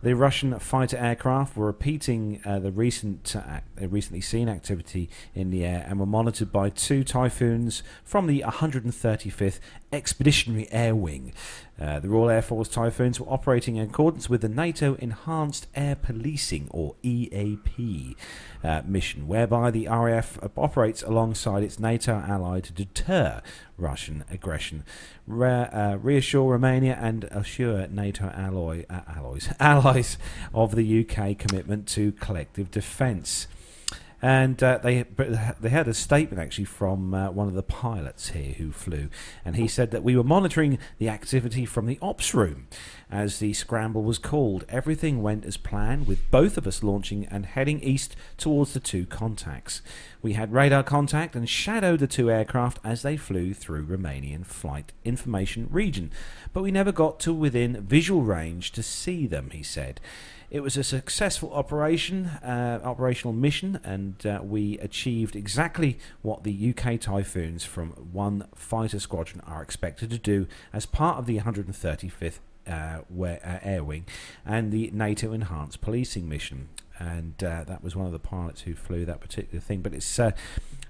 [0.00, 5.50] The Russian fighter aircraft were repeating uh, the recent, uh, uh, recently seen activity in
[5.50, 9.58] the air and were monitored by two Typhoons from the 135th
[9.92, 11.32] Expeditionary Air Wing.
[11.80, 15.94] Uh, the Royal Air Force Typhoons were operating in accordance with the NATO Enhanced Air
[15.94, 18.16] Policing, or EAP,
[18.64, 23.42] uh, mission, whereby the RAF operates alongside its NATO ally to deter
[23.76, 24.82] Russian aggression,
[25.26, 30.18] re- uh, reassure Romania, and assure NATO alloy, uh, alloys, allies
[30.52, 33.46] of the UK commitment to collective defence.
[34.20, 35.04] And uh, they
[35.60, 39.10] they had a statement actually from uh, one of the pilots here who flew,
[39.44, 42.66] and he said that we were monitoring the activity from the ops room
[43.10, 44.64] as the scramble was called.
[44.68, 49.06] Everything went as planned, with both of us launching and heading east towards the two
[49.06, 49.82] contacts.
[50.20, 54.92] We had radar contact and shadowed the two aircraft as they flew through Romanian flight
[55.04, 56.10] information region,
[56.52, 59.50] but we never got to within visual range to see them.
[59.50, 60.00] He said.
[60.50, 66.74] It was a successful operation, uh, operational mission, and uh, we achieved exactly what the
[66.74, 72.38] UK Typhoons from one fighter squadron are expected to do as part of the 135th
[72.66, 74.06] uh, uh, Air Wing
[74.46, 76.70] and the NATO Enhanced Policing Mission.
[76.98, 79.82] And uh, that was one of the pilots who flew that particular thing.
[79.82, 80.30] But it's uh,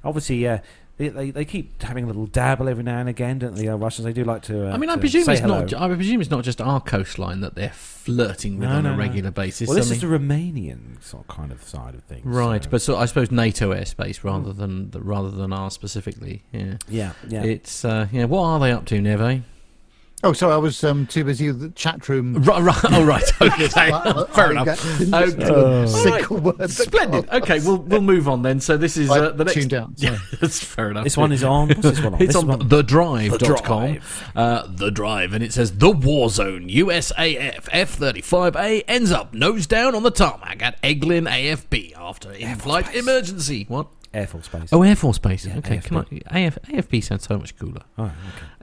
[0.05, 0.47] obviously.
[0.99, 3.69] They, they, they keep having a little dabble every now and again, don't they?
[3.69, 4.69] Uh, Russians they do like to.
[4.69, 5.61] Uh, I mean, I presume it's hello.
[5.61, 5.73] not.
[5.75, 8.93] I presume it's not just our coastline that they're flirting with No, on no, a
[8.95, 8.99] no.
[8.99, 9.69] regular basis.
[9.69, 12.25] Well, I this is the Romanian sort of kind of side of things.
[12.27, 16.43] Right, so- but so I suppose NATO airspace rather than rather than ours specifically.
[16.53, 17.45] Yeah, Yeah, yeah.
[17.45, 18.25] It's uh, yeah.
[18.25, 19.43] What are they up to, Nev?
[20.25, 22.35] Oh, sorry, I was um, too busy with the chat room.
[22.43, 22.85] Right, right.
[22.91, 23.23] Oh, right.
[23.41, 23.69] Okay.
[24.33, 24.99] Fair enough.
[24.99, 25.83] Didn't listen to Okay.
[25.85, 27.29] a single word Splendid.
[27.31, 28.59] Okay, we'll we'll move on then.
[28.59, 29.55] So this is uh, the next.
[29.55, 30.15] tuned out, sorry.
[30.15, 31.05] Yeah, that's fair enough.
[31.05, 32.23] This one is on- what's this one on?
[32.23, 33.95] It's This on one- thedrive.com.
[34.35, 39.67] The Uh, the Drive, and it says the War Zone USAF F-35A ends up nose
[39.67, 43.67] down on the tarmac at Eglin AFB after in-flight emergency.
[43.69, 43.89] What?
[44.15, 44.71] Air Force Base.
[44.73, 45.45] Oh, Air Force Base.
[45.45, 45.85] Yeah, okay, AFB.
[45.85, 46.07] come on.
[46.31, 47.83] AF, AFB sounds so much cooler.
[47.99, 48.13] Oh, okay.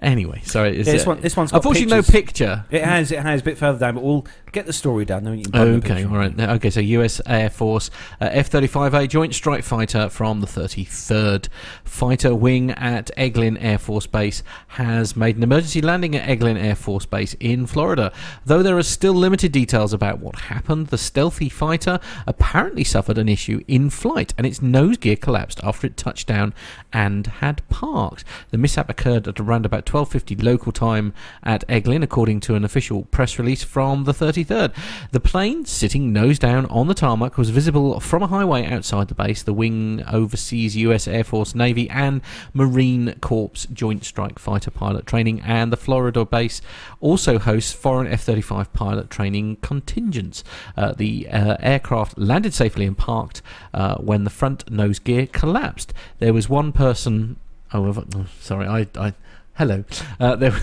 [0.02, 0.78] Anyway, sorry.
[0.78, 2.14] Yeah, this one, this one's got unfortunately pictures.
[2.14, 2.66] no picture.
[2.70, 5.24] It has, it has a bit further down, but we'll get the story down.
[5.24, 6.38] Then can Okay, all right.
[6.38, 7.22] Okay, so U.S.
[7.26, 7.90] Air Force
[8.20, 11.48] uh, F-35A Joint Strike Fighter from the 33rd
[11.86, 16.76] Fighter Wing at Eglin Air Force Base has made an emergency landing at Eglin Air
[16.76, 18.12] Force Base in Florida.
[18.46, 23.30] Though there are still limited details about what happened, the stealthy fighter apparently suffered an
[23.30, 26.54] issue in flight, and its nose gear collapsed after it touched down
[26.92, 28.24] and had parked.
[28.52, 33.04] The mishap occurred at around about 12:50 local time at Eglin, according to an official
[33.12, 34.74] press release from the 33rd.
[35.12, 39.16] The plane, sitting nose down on the tarmac, was visible from a highway outside the
[39.16, 39.42] base.
[39.42, 41.08] The wing oversees U.S.
[41.08, 42.22] Air Force, Navy, and
[42.54, 46.62] Marine Corps Joint Strike Fighter pilot training, and the Florida base
[47.00, 50.44] also hosts foreign F-35 pilot training contingents.
[50.76, 53.42] Uh, the uh, aircraft landed safely and parked
[53.74, 55.94] uh, when the front nose gear collapsed.
[56.20, 57.38] There was one person.
[57.74, 58.68] Oh, oh, sorry.
[58.68, 58.88] I.
[58.98, 59.14] I
[59.56, 59.84] hello.
[60.20, 60.54] Uh, there.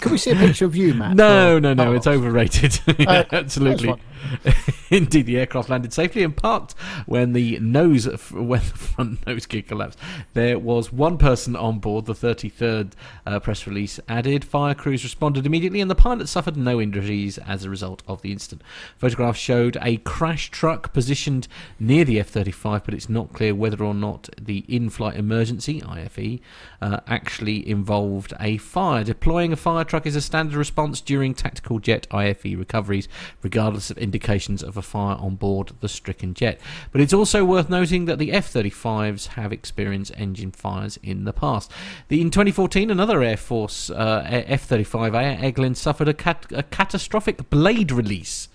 [0.00, 1.14] Can we see a picture of you, Matt?
[1.16, 1.92] No, Or- no, no, Oh.
[1.92, 2.80] it's overrated.
[2.88, 3.94] Uh, Yeah, that's absolutely.
[4.90, 6.72] Indeed, the aircraft landed safely and parked
[7.06, 9.98] when the nose, when the front nose gear collapsed.
[10.34, 12.06] There was one person on board.
[12.06, 12.92] The 33rd
[13.26, 17.64] uh, press release added, fire crews responded immediately, and the pilot suffered no injuries as
[17.64, 18.62] a result of the incident.
[18.96, 21.48] Photographs showed a crash truck positioned
[21.78, 26.40] near the F-35, but it's not clear whether or not the in-flight emergency (IFE)
[26.80, 29.04] uh, actually involved a fire.
[29.04, 33.08] Deploying a fire truck is a standard response during tactical jet IFE recoveries,
[33.42, 36.60] regardless of indications of a fire on board the stricken jet.
[36.92, 41.72] But it's also worth noting that the F-35s have experienced engine fires in the past.
[42.06, 47.50] The, in 2014, another Air Force uh, F-35A at Eglin suffered a, cat- a catastrophic
[47.50, 48.48] blade release.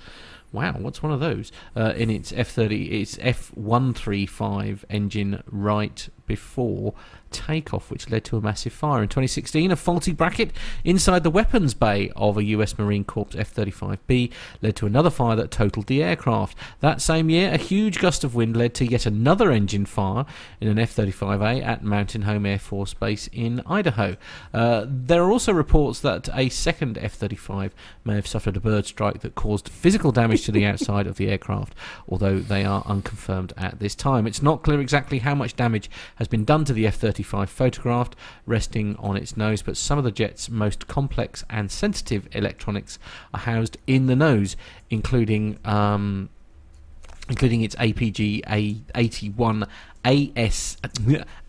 [0.54, 1.52] Wow, what's one of those?
[1.76, 6.94] Uh, in its F30, its F135 engine right before
[7.32, 9.02] takeoff, which led to a massive fire.
[9.02, 10.52] In 2016, a faulty bracket
[10.84, 14.32] inside the weapons bay of a US Marine Corps F-35B
[14.62, 16.58] led to another fire that totaled the aircraft.
[16.80, 20.26] That same year, a huge gust of wind led to yet another engine fire
[20.60, 24.18] in an F-35A at Mountain Home Air Force Base in Idaho.
[24.54, 27.72] Uh, there are also reports that a second F-35
[28.04, 31.30] may have suffered a bird strike that caused physical damage to the outside of the
[31.30, 31.74] aircraft,
[32.08, 34.28] although they are unconfirmed at this time.
[34.28, 36.86] It's not clear exactly how much damage has been done to the
[37.20, 38.16] F-35 photographed,
[38.46, 43.00] resting on its nose, but some of the jet's most complex and sensitive electronics
[43.34, 44.56] are housed in the nose,
[44.90, 46.30] including um,
[47.30, 49.68] including its APG A81
[50.06, 50.78] AS,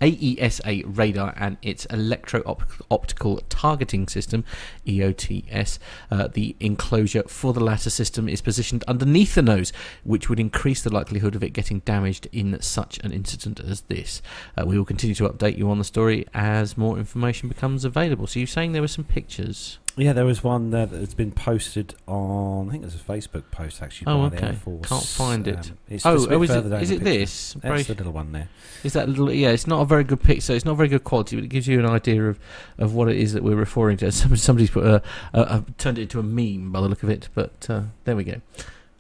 [0.01, 2.43] AESA radar and its electro
[2.90, 4.44] optical targeting system,
[4.86, 5.78] EOTS.
[6.10, 9.72] Uh, the enclosure for the latter system is positioned underneath the nose,
[10.05, 14.20] which would increase the likelihood of it getting damaged in such an incident as this.
[14.59, 18.27] Uh, we will continue to update you on the story as more information becomes available.
[18.27, 19.78] So you're saying there were some pictures?
[19.97, 22.69] Yeah, there was one there that's been posted on.
[22.69, 24.12] I think there's a Facebook post actually.
[24.12, 24.47] Oh, by the okay.
[24.49, 24.89] Air Force.
[24.89, 25.71] Can't find it.
[25.71, 27.53] Um, it's oh, just a bit oh, is it, is it this?
[27.55, 28.49] That's Very- the little one there.
[28.85, 29.31] Is that little?
[29.33, 30.55] Yeah, it's not a very good picture.
[30.55, 32.39] It's not very good quality, but it gives you an idea of,
[32.79, 34.12] of what it is that we're referring to.
[34.21, 35.03] Some, somebody's put a,
[35.33, 38.17] a, a, turned it into a meme by the look of it, but uh, there
[38.17, 38.41] we go.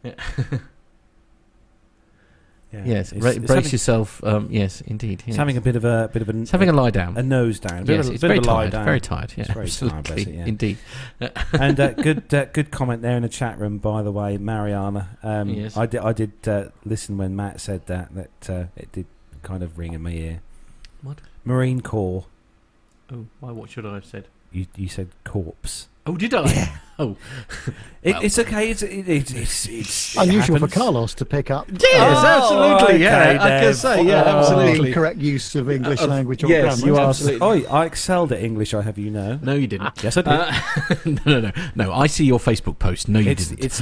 [0.02, 0.14] Yeah.
[2.72, 4.22] Yeah, yes, it's- ra- it's brace yourself.
[4.22, 5.24] Um, yes, indeed.
[5.26, 6.38] It's having a bit of a bit of a.
[6.40, 7.16] It's having a lie down.
[7.16, 7.80] a nose down.
[7.80, 8.72] A bit Yes, of a, it's bit very of a lie tired.
[8.72, 8.84] down.
[8.84, 9.32] Very tired.
[9.36, 10.46] Yeah, It's very tired, absolutely, yeah.
[10.46, 10.78] indeed.
[11.52, 15.08] and uh, good, uh, good comment there in the chat room, by the way, Mariana.
[15.24, 15.76] Um, Yes.
[15.76, 18.14] I did, I did uh, listen when Matt said that.
[18.14, 19.06] That uh, it did
[19.42, 20.40] kind of ring in my ear.
[21.02, 21.18] What?
[21.44, 22.26] Marine Corps.
[23.12, 23.50] Oh, why?
[23.50, 24.28] What should I have said?
[24.52, 25.88] You, you said corpse.
[26.06, 26.80] Oh, did I?
[27.00, 27.16] Oh,
[28.02, 28.70] It, it's okay.
[28.70, 30.68] It's it, it's it's, it's it Unusual for.
[30.68, 31.66] Carlos to pick up.
[31.70, 33.02] Yes, absolutely.
[33.02, 34.38] yeah, okay, I can say, yeah, Oh.
[34.38, 34.92] absolutely.
[34.94, 36.86] Correct use of English Uh, language or yes, grammar.
[36.94, 37.66] you are Absolutely.
[37.66, 38.72] I, I excelled at English.
[38.72, 39.38] I have you know.
[39.42, 40.02] No, you didn't.
[40.02, 40.32] Yes, I did.
[40.32, 40.52] Uh,
[41.26, 41.92] no, no, no, no.
[41.92, 43.06] I see your Facebook post.
[43.06, 43.66] No, you it's, didn't.
[43.66, 43.80] it's,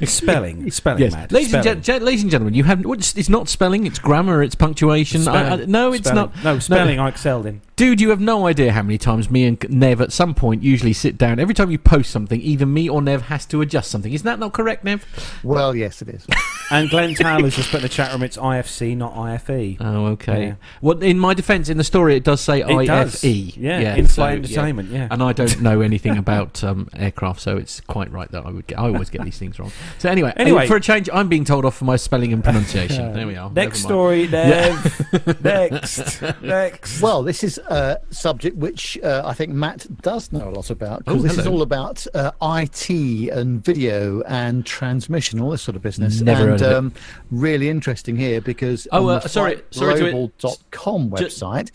[0.00, 1.32] it's spelling, spelling, yes, Matt.
[1.32, 1.82] ladies and, spelling.
[1.82, 5.26] gen- gen- ladies and gentlemen, you have it's, it's not spelling, it's grammar, it's punctuation.
[5.26, 6.30] I, I, no, it's Spelling.
[6.36, 6.44] not.
[6.44, 7.00] No, spelling.
[7.00, 7.62] I excelled in.
[7.74, 10.92] Dude, you have no idea how many times me and Nev at some point usually
[10.92, 11.40] sit down.
[11.40, 14.12] Every time you post something, either me or Nev has to adjust something.
[14.12, 15.04] Is that not correct, Nev?
[15.44, 16.26] Well, yes, it is.
[16.72, 18.22] And Glenn Taylor's just put in the chat room.
[18.22, 19.78] It's IFC, not IFE.
[19.80, 20.46] Oh, okay.
[20.46, 20.54] Yeah.
[20.80, 23.24] Well, in my defence, in the story, it does say It does.
[23.24, 23.56] IFE.
[23.56, 25.08] Yeah, in-flight so, entertainment, yeah.
[25.10, 28.68] And I don't know anything about um, aircraft, so it's quite right that I would
[28.68, 28.78] get.
[28.78, 29.72] I always get these things wrong.
[29.98, 30.68] So anyway, Anyway.
[30.68, 33.12] for a change, I'm being told off for my spelling and pronunciation.
[33.14, 33.50] there we are.
[33.50, 34.28] Next Never mind.
[34.28, 35.42] story, Dev.
[35.42, 36.22] Next.
[36.40, 37.02] Next.
[37.02, 41.02] Well, this is a subject which uh, I think Matt does know a lot about
[41.08, 42.90] Oh, because this is all about uh, IT
[43.30, 46.20] and video and transmission, all this sort of business.
[46.20, 46.76] Never and heard of it.
[46.76, 46.92] um,
[47.30, 51.70] really interesting here because Oh, on uh, the sorry- sorry flightglobal.com website,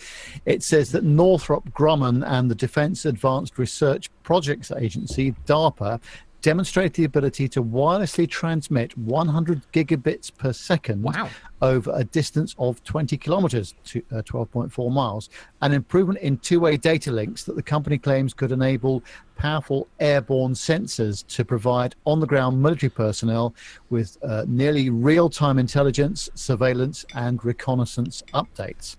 [0.46, 6.00] it says that Northrop Grumman and the Defence Advanced Research Projects Agency, DARPA,
[6.42, 11.30] demonstrate the ability to wirelessly transmit 100 gigabits per second Wow.
[11.62, 15.30] Over a distance of 20 kilometers to uh, 12.4 miles.
[15.62, 19.04] An improvement in two-way data links that the company claims could enable
[19.36, 23.54] powerful airborne sensors to provide on-the-ground military personnel
[23.90, 28.96] with uh, nearly real-time intelligence surveillance and reconnaissance updates.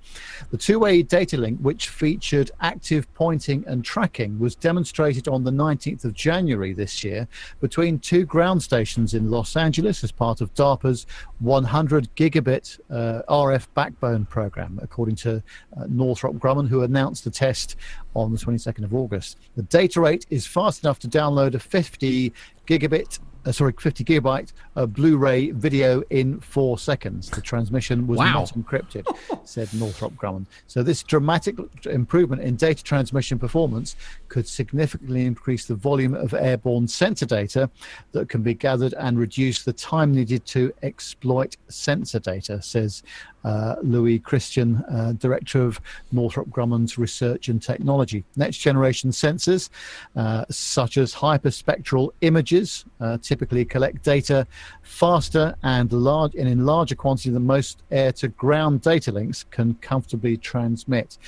[0.50, 6.04] The two-way data link which featured active pointing and tracking was demonstrated on the 19th
[6.04, 7.26] of january this year
[7.60, 11.06] between two ground stations in los angeles as part of darpa's
[11.40, 12.55] 100 gigabit
[12.90, 15.42] uh, RF backbone program, according to
[15.76, 17.76] uh, Northrop Grumman, who announced the test
[18.14, 19.38] on the 22nd of August.
[19.56, 22.32] The data rate is fast enough to download a 50
[22.66, 23.18] gigabit.
[23.44, 27.30] Uh, sorry, 50 gigabyte uh, Blu-ray video in four seconds.
[27.30, 28.32] The transmission was Wow.
[28.32, 29.06] not encrypted,
[29.47, 30.47] said Northrop Grumman.
[30.66, 33.94] So this dramatic improvement in data transmission performance
[34.26, 37.70] could significantly increase the volume of airborne sensor data
[38.10, 43.05] that can be gathered and reduce the time needed to exploit sensor data, says
[43.47, 48.24] uh, Louis Christian, uh, director of Northrop Grumman's Research and Technology.
[48.35, 49.70] Next generation sensors,
[50.16, 54.47] uh, such as hyperspectral images, uh, typically collect data
[54.82, 59.74] faster and large and in larger quantity than most air to ground data links can
[59.74, 61.18] comfortably transmit.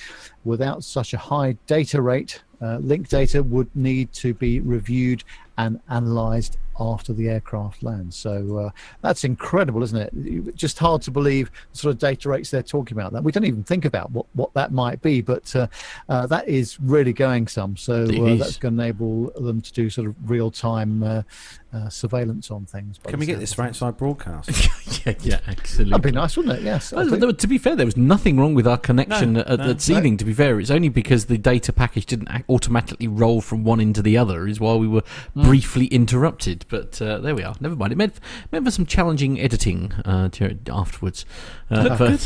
[0.44, 5.22] Without such a high data rate, uh, link data would need to be reviewed
[5.56, 8.16] and analyzed after the aircraft lands.
[8.16, 8.70] So uh,
[9.02, 10.54] that's incredible, isn't it?
[10.54, 13.12] Just hard to believe the sort of data rates they're talking about.
[13.12, 15.66] That we don't even think about what, what that might be, but uh,
[16.08, 17.76] uh, that is really going some.
[17.76, 21.24] So uh, that's going to enable them to do sort of real time
[21.72, 22.98] uh, surveillance on things.
[23.06, 24.48] Can we get this of for outside broadcast?
[25.06, 25.90] yeah, yeah, absolutely.
[25.90, 26.62] That'd be nice, wouldn't it?
[26.62, 26.92] Yes.
[26.92, 29.58] I Well, there- to be fair, there was nothing wrong with our connection No, at,
[29.58, 30.16] no, at Seething.
[30.16, 34.00] To be fair, it's only because the data package didn't automatically roll from one into
[34.00, 35.02] the other is why we were
[35.34, 35.42] Hmm.
[35.42, 36.64] briefly interrupted.
[36.68, 37.54] But uh, there we are.
[37.60, 37.92] Never mind.
[37.92, 38.18] It meant,
[38.50, 40.30] meant for some challenging editing uh,
[40.72, 41.26] afterwards.
[41.70, 42.18] Uh, Look but- good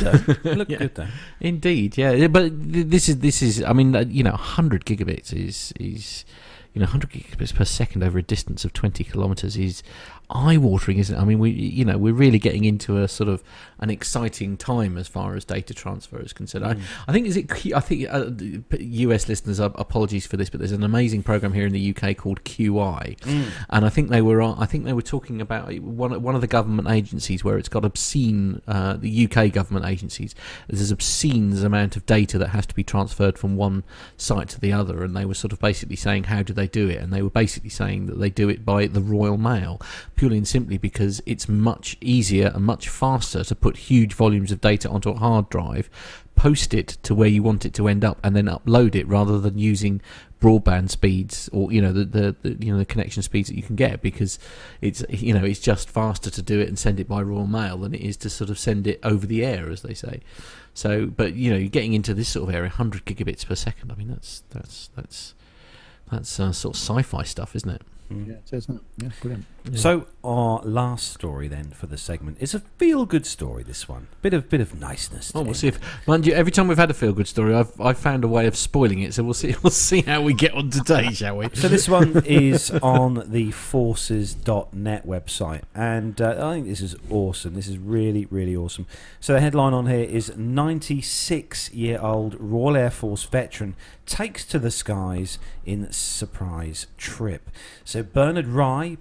[0.44, 0.51] though.
[0.55, 0.78] Look Yeah.
[0.78, 1.09] good though.
[1.40, 2.12] Indeed, yeah.
[2.12, 3.62] Yeah, But this is this is.
[3.64, 6.24] I mean, you know, 100 gigabits is is
[6.74, 9.56] you know 100 gigabits per second over a distance of 20 kilometers.
[9.56, 9.82] Is
[10.30, 11.20] eye-watering, isn't it?
[11.20, 13.42] I mean, we you know we're really getting into a sort of
[13.78, 16.64] an exciting time as far as data transfer is concerned.
[16.64, 16.76] I,
[17.08, 17.74] I think is it.
[17.74, 18.30] I think uh,
[18.78, 19.28] U.S.
[19.28, 22.42] listeners, uh, apologies for this, but there's an amazing program here in the UK called
[22.44, 23.16] QI,
[23.70, 26.46] and I think they were I think they were talking about one one of the
[26.46, 30.34] government agencies where it's got obscene uh, the UK government agencies.
[30.68, 33.84] There's obscene amount of data that has to be transferred from one
[34.16, 36.88] site to the other, and they were sort of basically saying how do they do
[36.88, 39.80] it, and they were basically saying that they do it by the Royal Mail,
[40.22, 44.60] purely and simply because it's much easier and much faster to put huge volumes of
[44.60, 45.90] data onto a hard drive,
[46.36, 49.40] post it to where you want it to end up, and then upload it rather
[49.40, 50.00] than using
[50.40, 53.64] broadband speeds or you know the, the, the you know the connection speeds that you
[53.64, 54.38] can get because
[54.80, 57.78] it's you know it's just faster to do it and send it by raw Mail
[57.78, 60.20] than it is to sort of send it over the air as they say.
[60.72, 63.90] So, but you know, you're getting into this sort of area, 100 gigabits per second.
[63.90, 65.34] I mean, that's that's that's
[66.12, 67.82] that's uh, sort of sci-fi stuff, isn't it?
[68.08, 69.02] Yeah, it is, isn't it?
[69.02, 69.46] Yeah, brilliant.
[69.74, 72.39] So our last story then for the segment.
[72.40, 73.62] is a feel-good story.
[73.62, 75.32] This one, bit of bit of niceness.
[75.34, 77.80] Oh, we'll see if, mind you, every time we've had a feel good story, I've
[77.80, 79.14] I've found a way of spoiling it.
[79.14, 81.48] So we'll see we'll see how we get on today, shall we?
[81.55, 87.55] So this one is on the forces.net website, and uh, I think this is awesome.
[87.55, 88.86] This is really, really awesome.
[89.20, 93.74] So the headline on here is 96-year-old Royal Air Force veteran
[94.06, 97.51] takes to the skies in surprise trip.
[97.84, 98.97] So Bernard Rye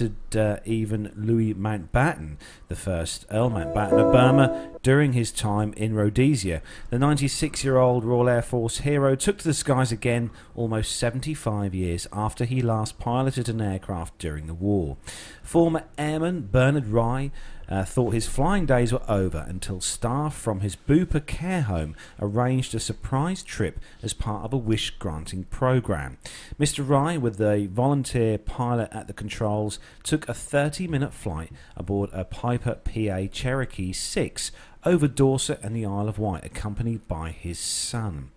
[0.00, 2.36] uh, even Louis Mountbatten,
[2.68, 6.62] the first Earl Mountbatten of Burma, during his time in Rhodesia.
[6.90, 12.44] The 96-year-old Royal Air Force hero took to the skies again almost 75 years after
[12.44, 14.96] he last piloted an aircraft during the war.
[15.42, 17.30] Former airman Bernard Rye
[17.68, 22.74] uh, thought his flying days were over until staff from his Bupa care home arranged
[22.74, 26.18] a surprise trip as part of a wish granting program.
[26.58, 26.88] Mr.
[26.88, 32.24] Rye, with a volunteer pilot at the controls, took a 30 minute flight aboard a
[32.24, 34.52] Piper PA Cherokee 6
[34.84, 38.30] over Dorset and the Isle of Wight, accompanied by his son.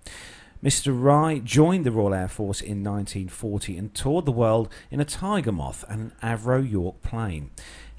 [0.63, 0.93] Mr.
[0.95, 5.51] Rye joined the Royal Air Force in 1940 and toured the world in a Tiger
[5.51, 7.49] Moth and an Avro York plane.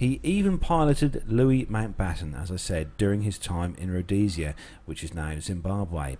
[0.03, 5.15] He even piloted Louis Mountbatten, as I said, during his time in Rhodesia, which is
[5.15, 6.17] now Zimbabwe.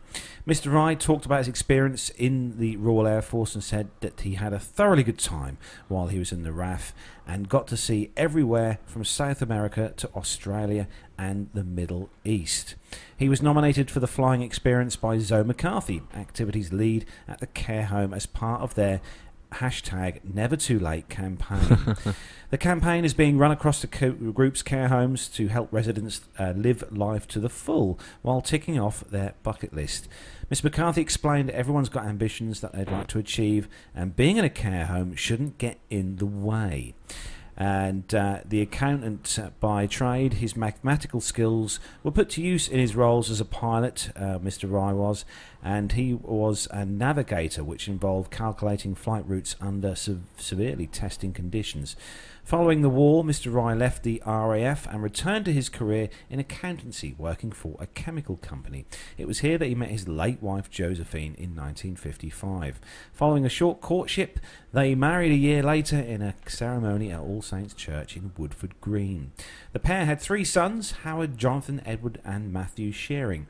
[0.47, 0.73] Mr.
[0.73, 4.53] Rye talked about his experience in the Royal Air Force and said that he had
[4.53, 6.95] a thoroughly good time while he was in the RAF
[7.27, 10.87] and got to see everywhere from South America to Australia
[11.19, 12.77] and the Middle East.
[13.17, 17.87] He was nominated for the flying experience by Zoe McCarthy, activities lead at the care
[17.87, 19.01] home, as part of their
[19.55, 21.97] hashtag never too late campaign.
[22.51, 26.53] the campaign is being run across the co- group's care homes to help residents uh,
[26.57, 30.09] live life to the full while ticking off their bucket list.
[30.51, 34.51] Miss McCarthy explained everyone's got ambitions that they'd like to achieve, and being in a
[34.51, 36.95] care home shouldn't get in the way.
[37.57, 42.81] And uh, the accountant uh, by trade, his mathematical skills were put to use in
[42.81, 44.71] his roles as a pilot, uh, Mr.
[44.71, 45.25] Rye was,
[45.63, 51.95] and he was a navigator, which involved calculating flight routes under sev- severely testing conditions.
[52.45, 53.55] Following the war, Mr.
[53.55, 58.37] Rye left the RAF and returned to his career in accountancy, working for a chemical
[58.37, 58.85] company.
[59.17, 62.81] It was here that he met his late wife Josephine in 1955.
[63.13, 64.41] Following a short courtship,
[64.73, 69.33] they married a year later in a ceremony at All Saints Church in Woodford Green.
[69.73, 73.47] The pair had three sons Howard, Jonathan, Edward, and Matthew Shearing.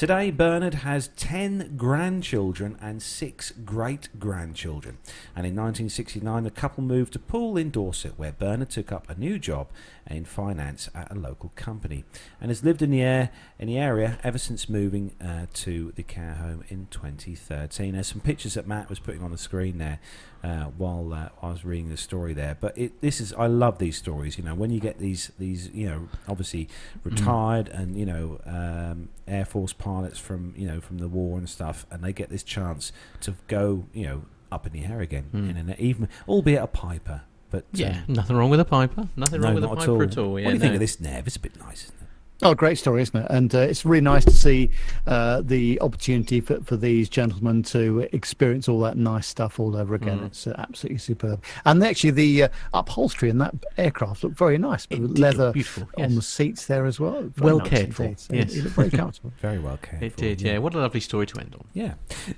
[0.00, 4.96] Today, Bernard has 10 grandchildren and 6 great grandchildren.
[5.36, 9.14] And in 1969, the couple moved to Poole in Dorset, where Bernard took up a
[9.20, 9.68] new job
[10.06, 12.04] in finance at a local company
[12.40, 13.28] and has lived in the, air,
[13.58, 17.92] in the area ever since moving uh, to the care home in 2013.
[17.92, 19.98] There's some pictures that Matt was putting on the screen there
[20.42, 22.56] uh, while uh, I was reading the story there.
[22.60, 24.38] But it, this is I love these stories.
[24.38, 26.68] You know, when you get these these you know obviously
[27.04, 31.48] retired and you know um, Air Force pilots from you know from the war and
[31.48, 34.22] stuff, and they get this chance to go you know
[34.52, 35.50] up in the air again Mm.
[35.50, 37.22] in an even albeit a Piper.
[37.50, 39.08] But Yeah, um, nothing wrong with a piper.
[39.16, 40.32] Nothing no, wrong with a piper at all.
[40.34, 41.26] what Yeah, do you think of this, Nev?
[41.26, 41.99] It's a bit nice, isn't it?
[42.42, 43.26] Oh, great story, isn't it?
[43.28, 44.70] And uh, it's really nice to see
[45.06, 49.94] uh, the opportunity for, for these gentlemen to experience all that nice stuff all over
[49.94, 50.20] again.
[50.20, 50.26] Mm.
[50.26, 51.44] It's uh, absolutely superb.
[51.66, 54.86] And actually, the uh, upholstery in that aircraft looked very nice.
[54.88, 56.14] It with did look leather beautiful, on yes.
[56.14, 57.22] the seats there as well.
[57.22, 58.26] Very Well nice cared for, indeed.
[58.30, 58.54] Yes.
[58.54, 59.32] It looked very comfortable.
[59.40, 60.58] Very well cared It for, did, yeah.
[60.58, 61.66] What a lovely story to end on.
[61.74, 61.94] Yeah.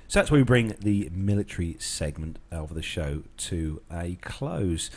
[0.07, 4.89] So that's where we bring the military segment of the show to a close.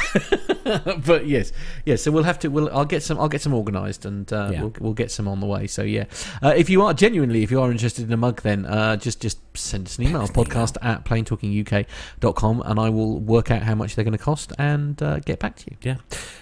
[1.06, 1.52] but yes,
[1.84, 2.02] yes.
[2.02, 2.48] So we'll have to.
[2.48, 2.68] We'll.
[2.76, 3.18] I'll get some.
[3.18, 4.60] I'll get some organised, and uh, Yeah.
[4.62, 5.66] we'll we'll get some on the way.
[5.66, 6.04] So yeah.
[6.42, 9.20] Uh, if you are genuinely, if you are interested in a mug, then uh, just
[9.20, 10.26] just send us an email.
[10.28, 15.00] Podcast at planetalkinguk.com, and I will work out how much they're going to cost and
[15.02, 15.76] uh, get back to you.
[15.82, 15.96] Yeah.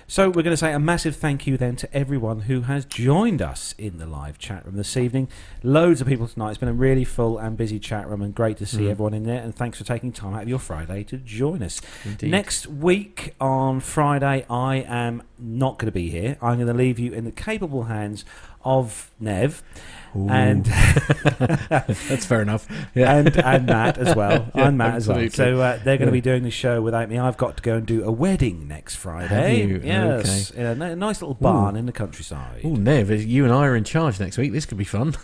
[0.09, 3.43] So we're going to say a massive thank you then to everyone who has joined
[3.43, 5.29] us in the live chat room this evening.
[5.65, 6.51] Loads of people tonight.
[6.51, 8.91] It's been a really full and busy chat room, and great to see Mm.
[8.91, 9.43] everyone in there.
[9.43, 11.81] And thanks for taking time out of your Friday to join us.
[12.05, 12.31] Indeed.
[12.31, 16.37] Next week on Friday, I am not going to be here.
[16.43, 18.25] I'm going to leave you in the capable hands
[18.65, 19.63] of Nev.
[20.15, 20.65] And
[21.39, 22.67] That's fair enough.
[22.95, 23.17] Yeah.
[23.17, 24.51] and and Matt as well.
[24.55, 25.29] Yeah, and Matt as well.
[25.29, 26.11] So uh, they're going to Yeah.
[26.13, 27.19] be doing the show without me.
[27.19, 29.67] I've got to go and do a wedding next Friday.
[29.85, 32.63] Yes, in a nice little barn in the countryside.
[32.65, 34.53] Oh, Nev, you and I are in charge next week.
[34.53, 35.15] This could be fun.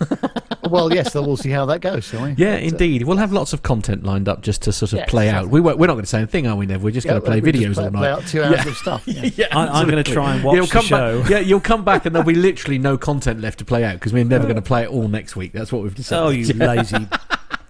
[0.73, 2.31] Well, yes, so we'll see how that goes, shall we?
[2.37, 3.03] Yeah, But, uh, indeed.
[3.05, 5.43] We'll have lots of content lined up just to sort of Yeah, play out.
[5.45, 5.53] exactly.
[5.53, 6.83] We won't, we're not going to say anything, are we, Nev?
[6.83, 7.99] We're just Yeah, going to play we'll just videos play- all night.
[8.01, 9.47] play out two hours of stuff, yeah.
[9.53, 11.21] I- I'm gonna try and watch you'll the come show.
[11.23, 13.95] Back, yeah, you'll come back and there'll be literally no content left to play out
[13.95, 15.53] because we're never going to play it all next week.
[15.53, 16.23] That's what we've decided.
[16.25, 17.07] Oh, you lazy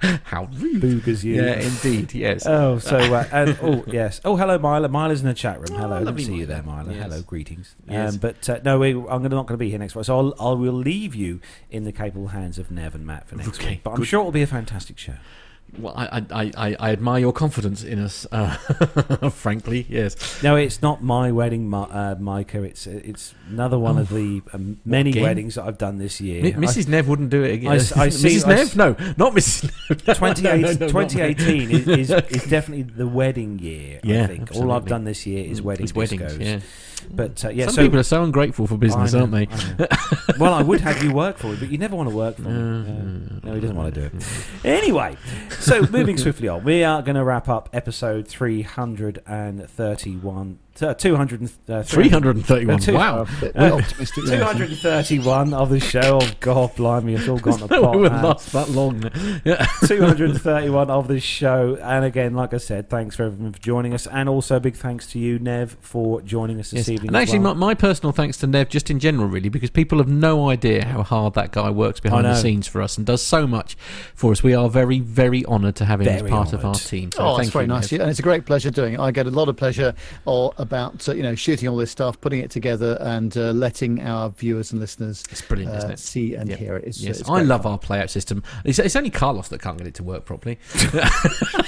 [0.24, 0.82] How rude.
[0.82, 1.34] boogers, you.
[1.36, 2.46] Yeah, indeed, yes.
[2.46, 4.20] Oh, so uh, and, oh yes.
[4.24, 4.88] Oh, hello, Mila.
[4.88, 5.78] Mila's in the chat room.
[5.78, 6.86] Hello, good to see you there, Mila.
[6.88, 7.02] Yes.
[7.04, 7.76] Hello, greetings.
[7.88, 8.14] Yes.
[8.14, 10.16] Um, but uh, no, we, I'm gonna, not going to be here next week, so
[10.18, 13.58] I'll, I will leave you in the capable hands of Nev and Matt for next
[13.60, 13.82] Okay, week.
[13.84, 14.06] But I'm good.
[14.08, 15.14] sure it'll be a fantastic show.
[15.78, 18.54] Well, I, I, I, I admire your confidence in us, uh,
[19.30, 20.42] frankly, yes.
[20.42, 22.62] No, it's not my wedding, uh, Micah.
[22.62, 26.42] It's it's another one of the um, many weddings that I've done this year.
[26.42, 26.88] Mi- Mrs.
[26.88, 27.70] Nev wouldn't do it again.
[27.72, 27.78] I I
[28.10, 28.46] see- Mrs.
[28.46, 28.76] I Nev?
[28.76, 30.06] No, not Mrs.
[30.06, 30.16] Nev.
[30.18, 34.00] 28 No, no, no, 2018 is, is, is definitely the wedding year.
[34.04, 36.60] Yeah, I think all I've done this year is wedding It's weddings, yeah.
[37.10, 39.48] But uh, yeah, Some so people are so ungrateful for business, know, aren't they?
[39.50, 39.88] I
[40.38, 42.42] well, I would have you work for me, but you never want to work for
[42.42, 42.50] me.
[42.50, 44.24] Uh, no, he doesn't want to do it.
[44.64, 45.16] Anyway,
[45.58, 50.58] so moving swiftly on, we are going to wrap up episode 331.
[50.80, 53.26] Uh, 200 uh, 331, uh, wow.
[53.54, 54.80] Uh, optimistic there, I think.
[54.80, 56.18] 231 of the show.
[56.22, 57.94] Oh, God, blimey, it's all gone to No, pot.
[57.94, 58.22] we would man.
[58.24, 59.02] last that long.
[59.44, 59.64] Yeah.
[59.86, 61.76] 231 of the show.
[61.80, 64.06] And again, like I said, thanks for everyone for joining us.
[64.06, 66.88] And also, big thanks to you, Nev, for joining us this Yes.
[66.88, 67.08] evening.
[67.08, 67.54] And as actually, well.
[67.54, 70.84] my, my personal thanks to Nev, just in general, really, because people have no idea
[70.86, 73.76] how hard that guy works behind the scenes for us and does so much
[74.14, 74.42] for us.
[74.42, 77.12] We are very, very honoured to have him as Very part of our team.
[77.12, 78.00] So Oh, thank it's very you, nice, Nev.
[78.00, 79.00] and it's a great pleasure doing it.
[79.00, 79.94] I get a lot of pleasure
[80.24, 84.00] or, about uh, you know shooting all this stuff, putting it together, and uh, letting
[84.00, 85.98] our viewers and listeners It's brilliant, uh, isn't it?
[85.98, 86.58] see and Yep.
[86.58, 86.84] hear it.
[86.86, 87.72] It's, yes, it's I love fun.
[87.72, 88.42] our playout system.
[88.64, 90.58] It's, it's only Carlos that can't get it to work properly.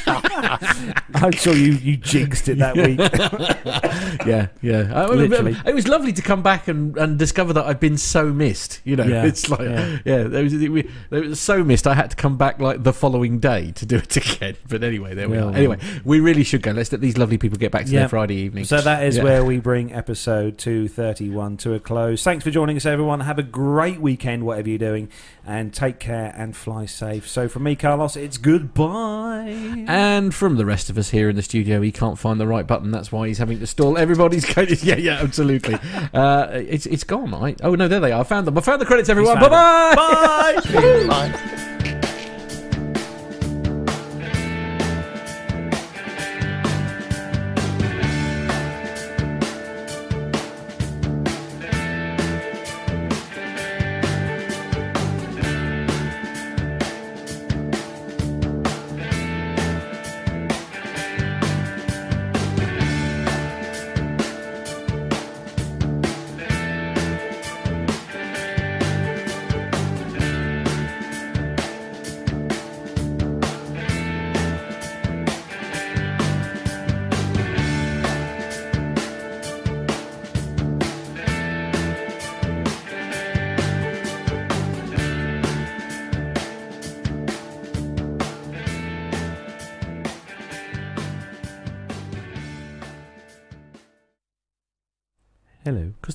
[0.07, 2.99] I'm sure you, you jinxed it that week.
[4.27, 4.93] yeah, yeah.
[5.05, 5.57] I mean, Literally.
[5.67, 8.81] It was lovely to come back and, and discover that I've been so missed.
[8.85, 9.99] You know, Yeah, it's like, yeah.
[10.05, 11.87] yeah, there was, it, we- it was so missed.
[11.87, 14.57] I had to come back like the following day to do it again.
[14.69, 15.57] But anyway, there we Well, are.
[15.57, 16.73] Anyway, we really should go.
[16.73, 18.01] Let's let these lovely people get back to Yeah.
[18.01, 18.65] their Friday evening.
[18.65, 19.25] So that is Yeah.
[19.25, 22.23] where we bring episode 231 to a close.
[22.23, 23.21] Thanks for joining us, everyone.
[23.21, 25.09] Have a great weekend, whatever you're doing,
[25.47, 27.29] and take care and fly safe.
[27.29, 29.85] So, from me, Carlos, it's goodbye.
[29.89, 32.67] And from the rest of us here in the studio, he can't find the right
[32.67, 32.91] button.
[32.91, 33.99] That's why he's having to stall.
[33.99, 34.69] Everybody's going.
[34.83, 35.75] Yeah, yeah, absolutely.
[36.15, 37.35] uh, it's it's gone.
[37.35, 38.21] I, oh no, there they are.
[38.21, 38.57] I found them.
[38.57, 39.09] I found the credits.
[39.09, 39.39] Everyone.
[39.41, 41.07] Bye found bye.
[41.09, 41.31] Bye.
[41.33, 42.01] Bye.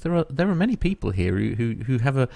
[0.09, 2.27] There are there are many people here who who, who have a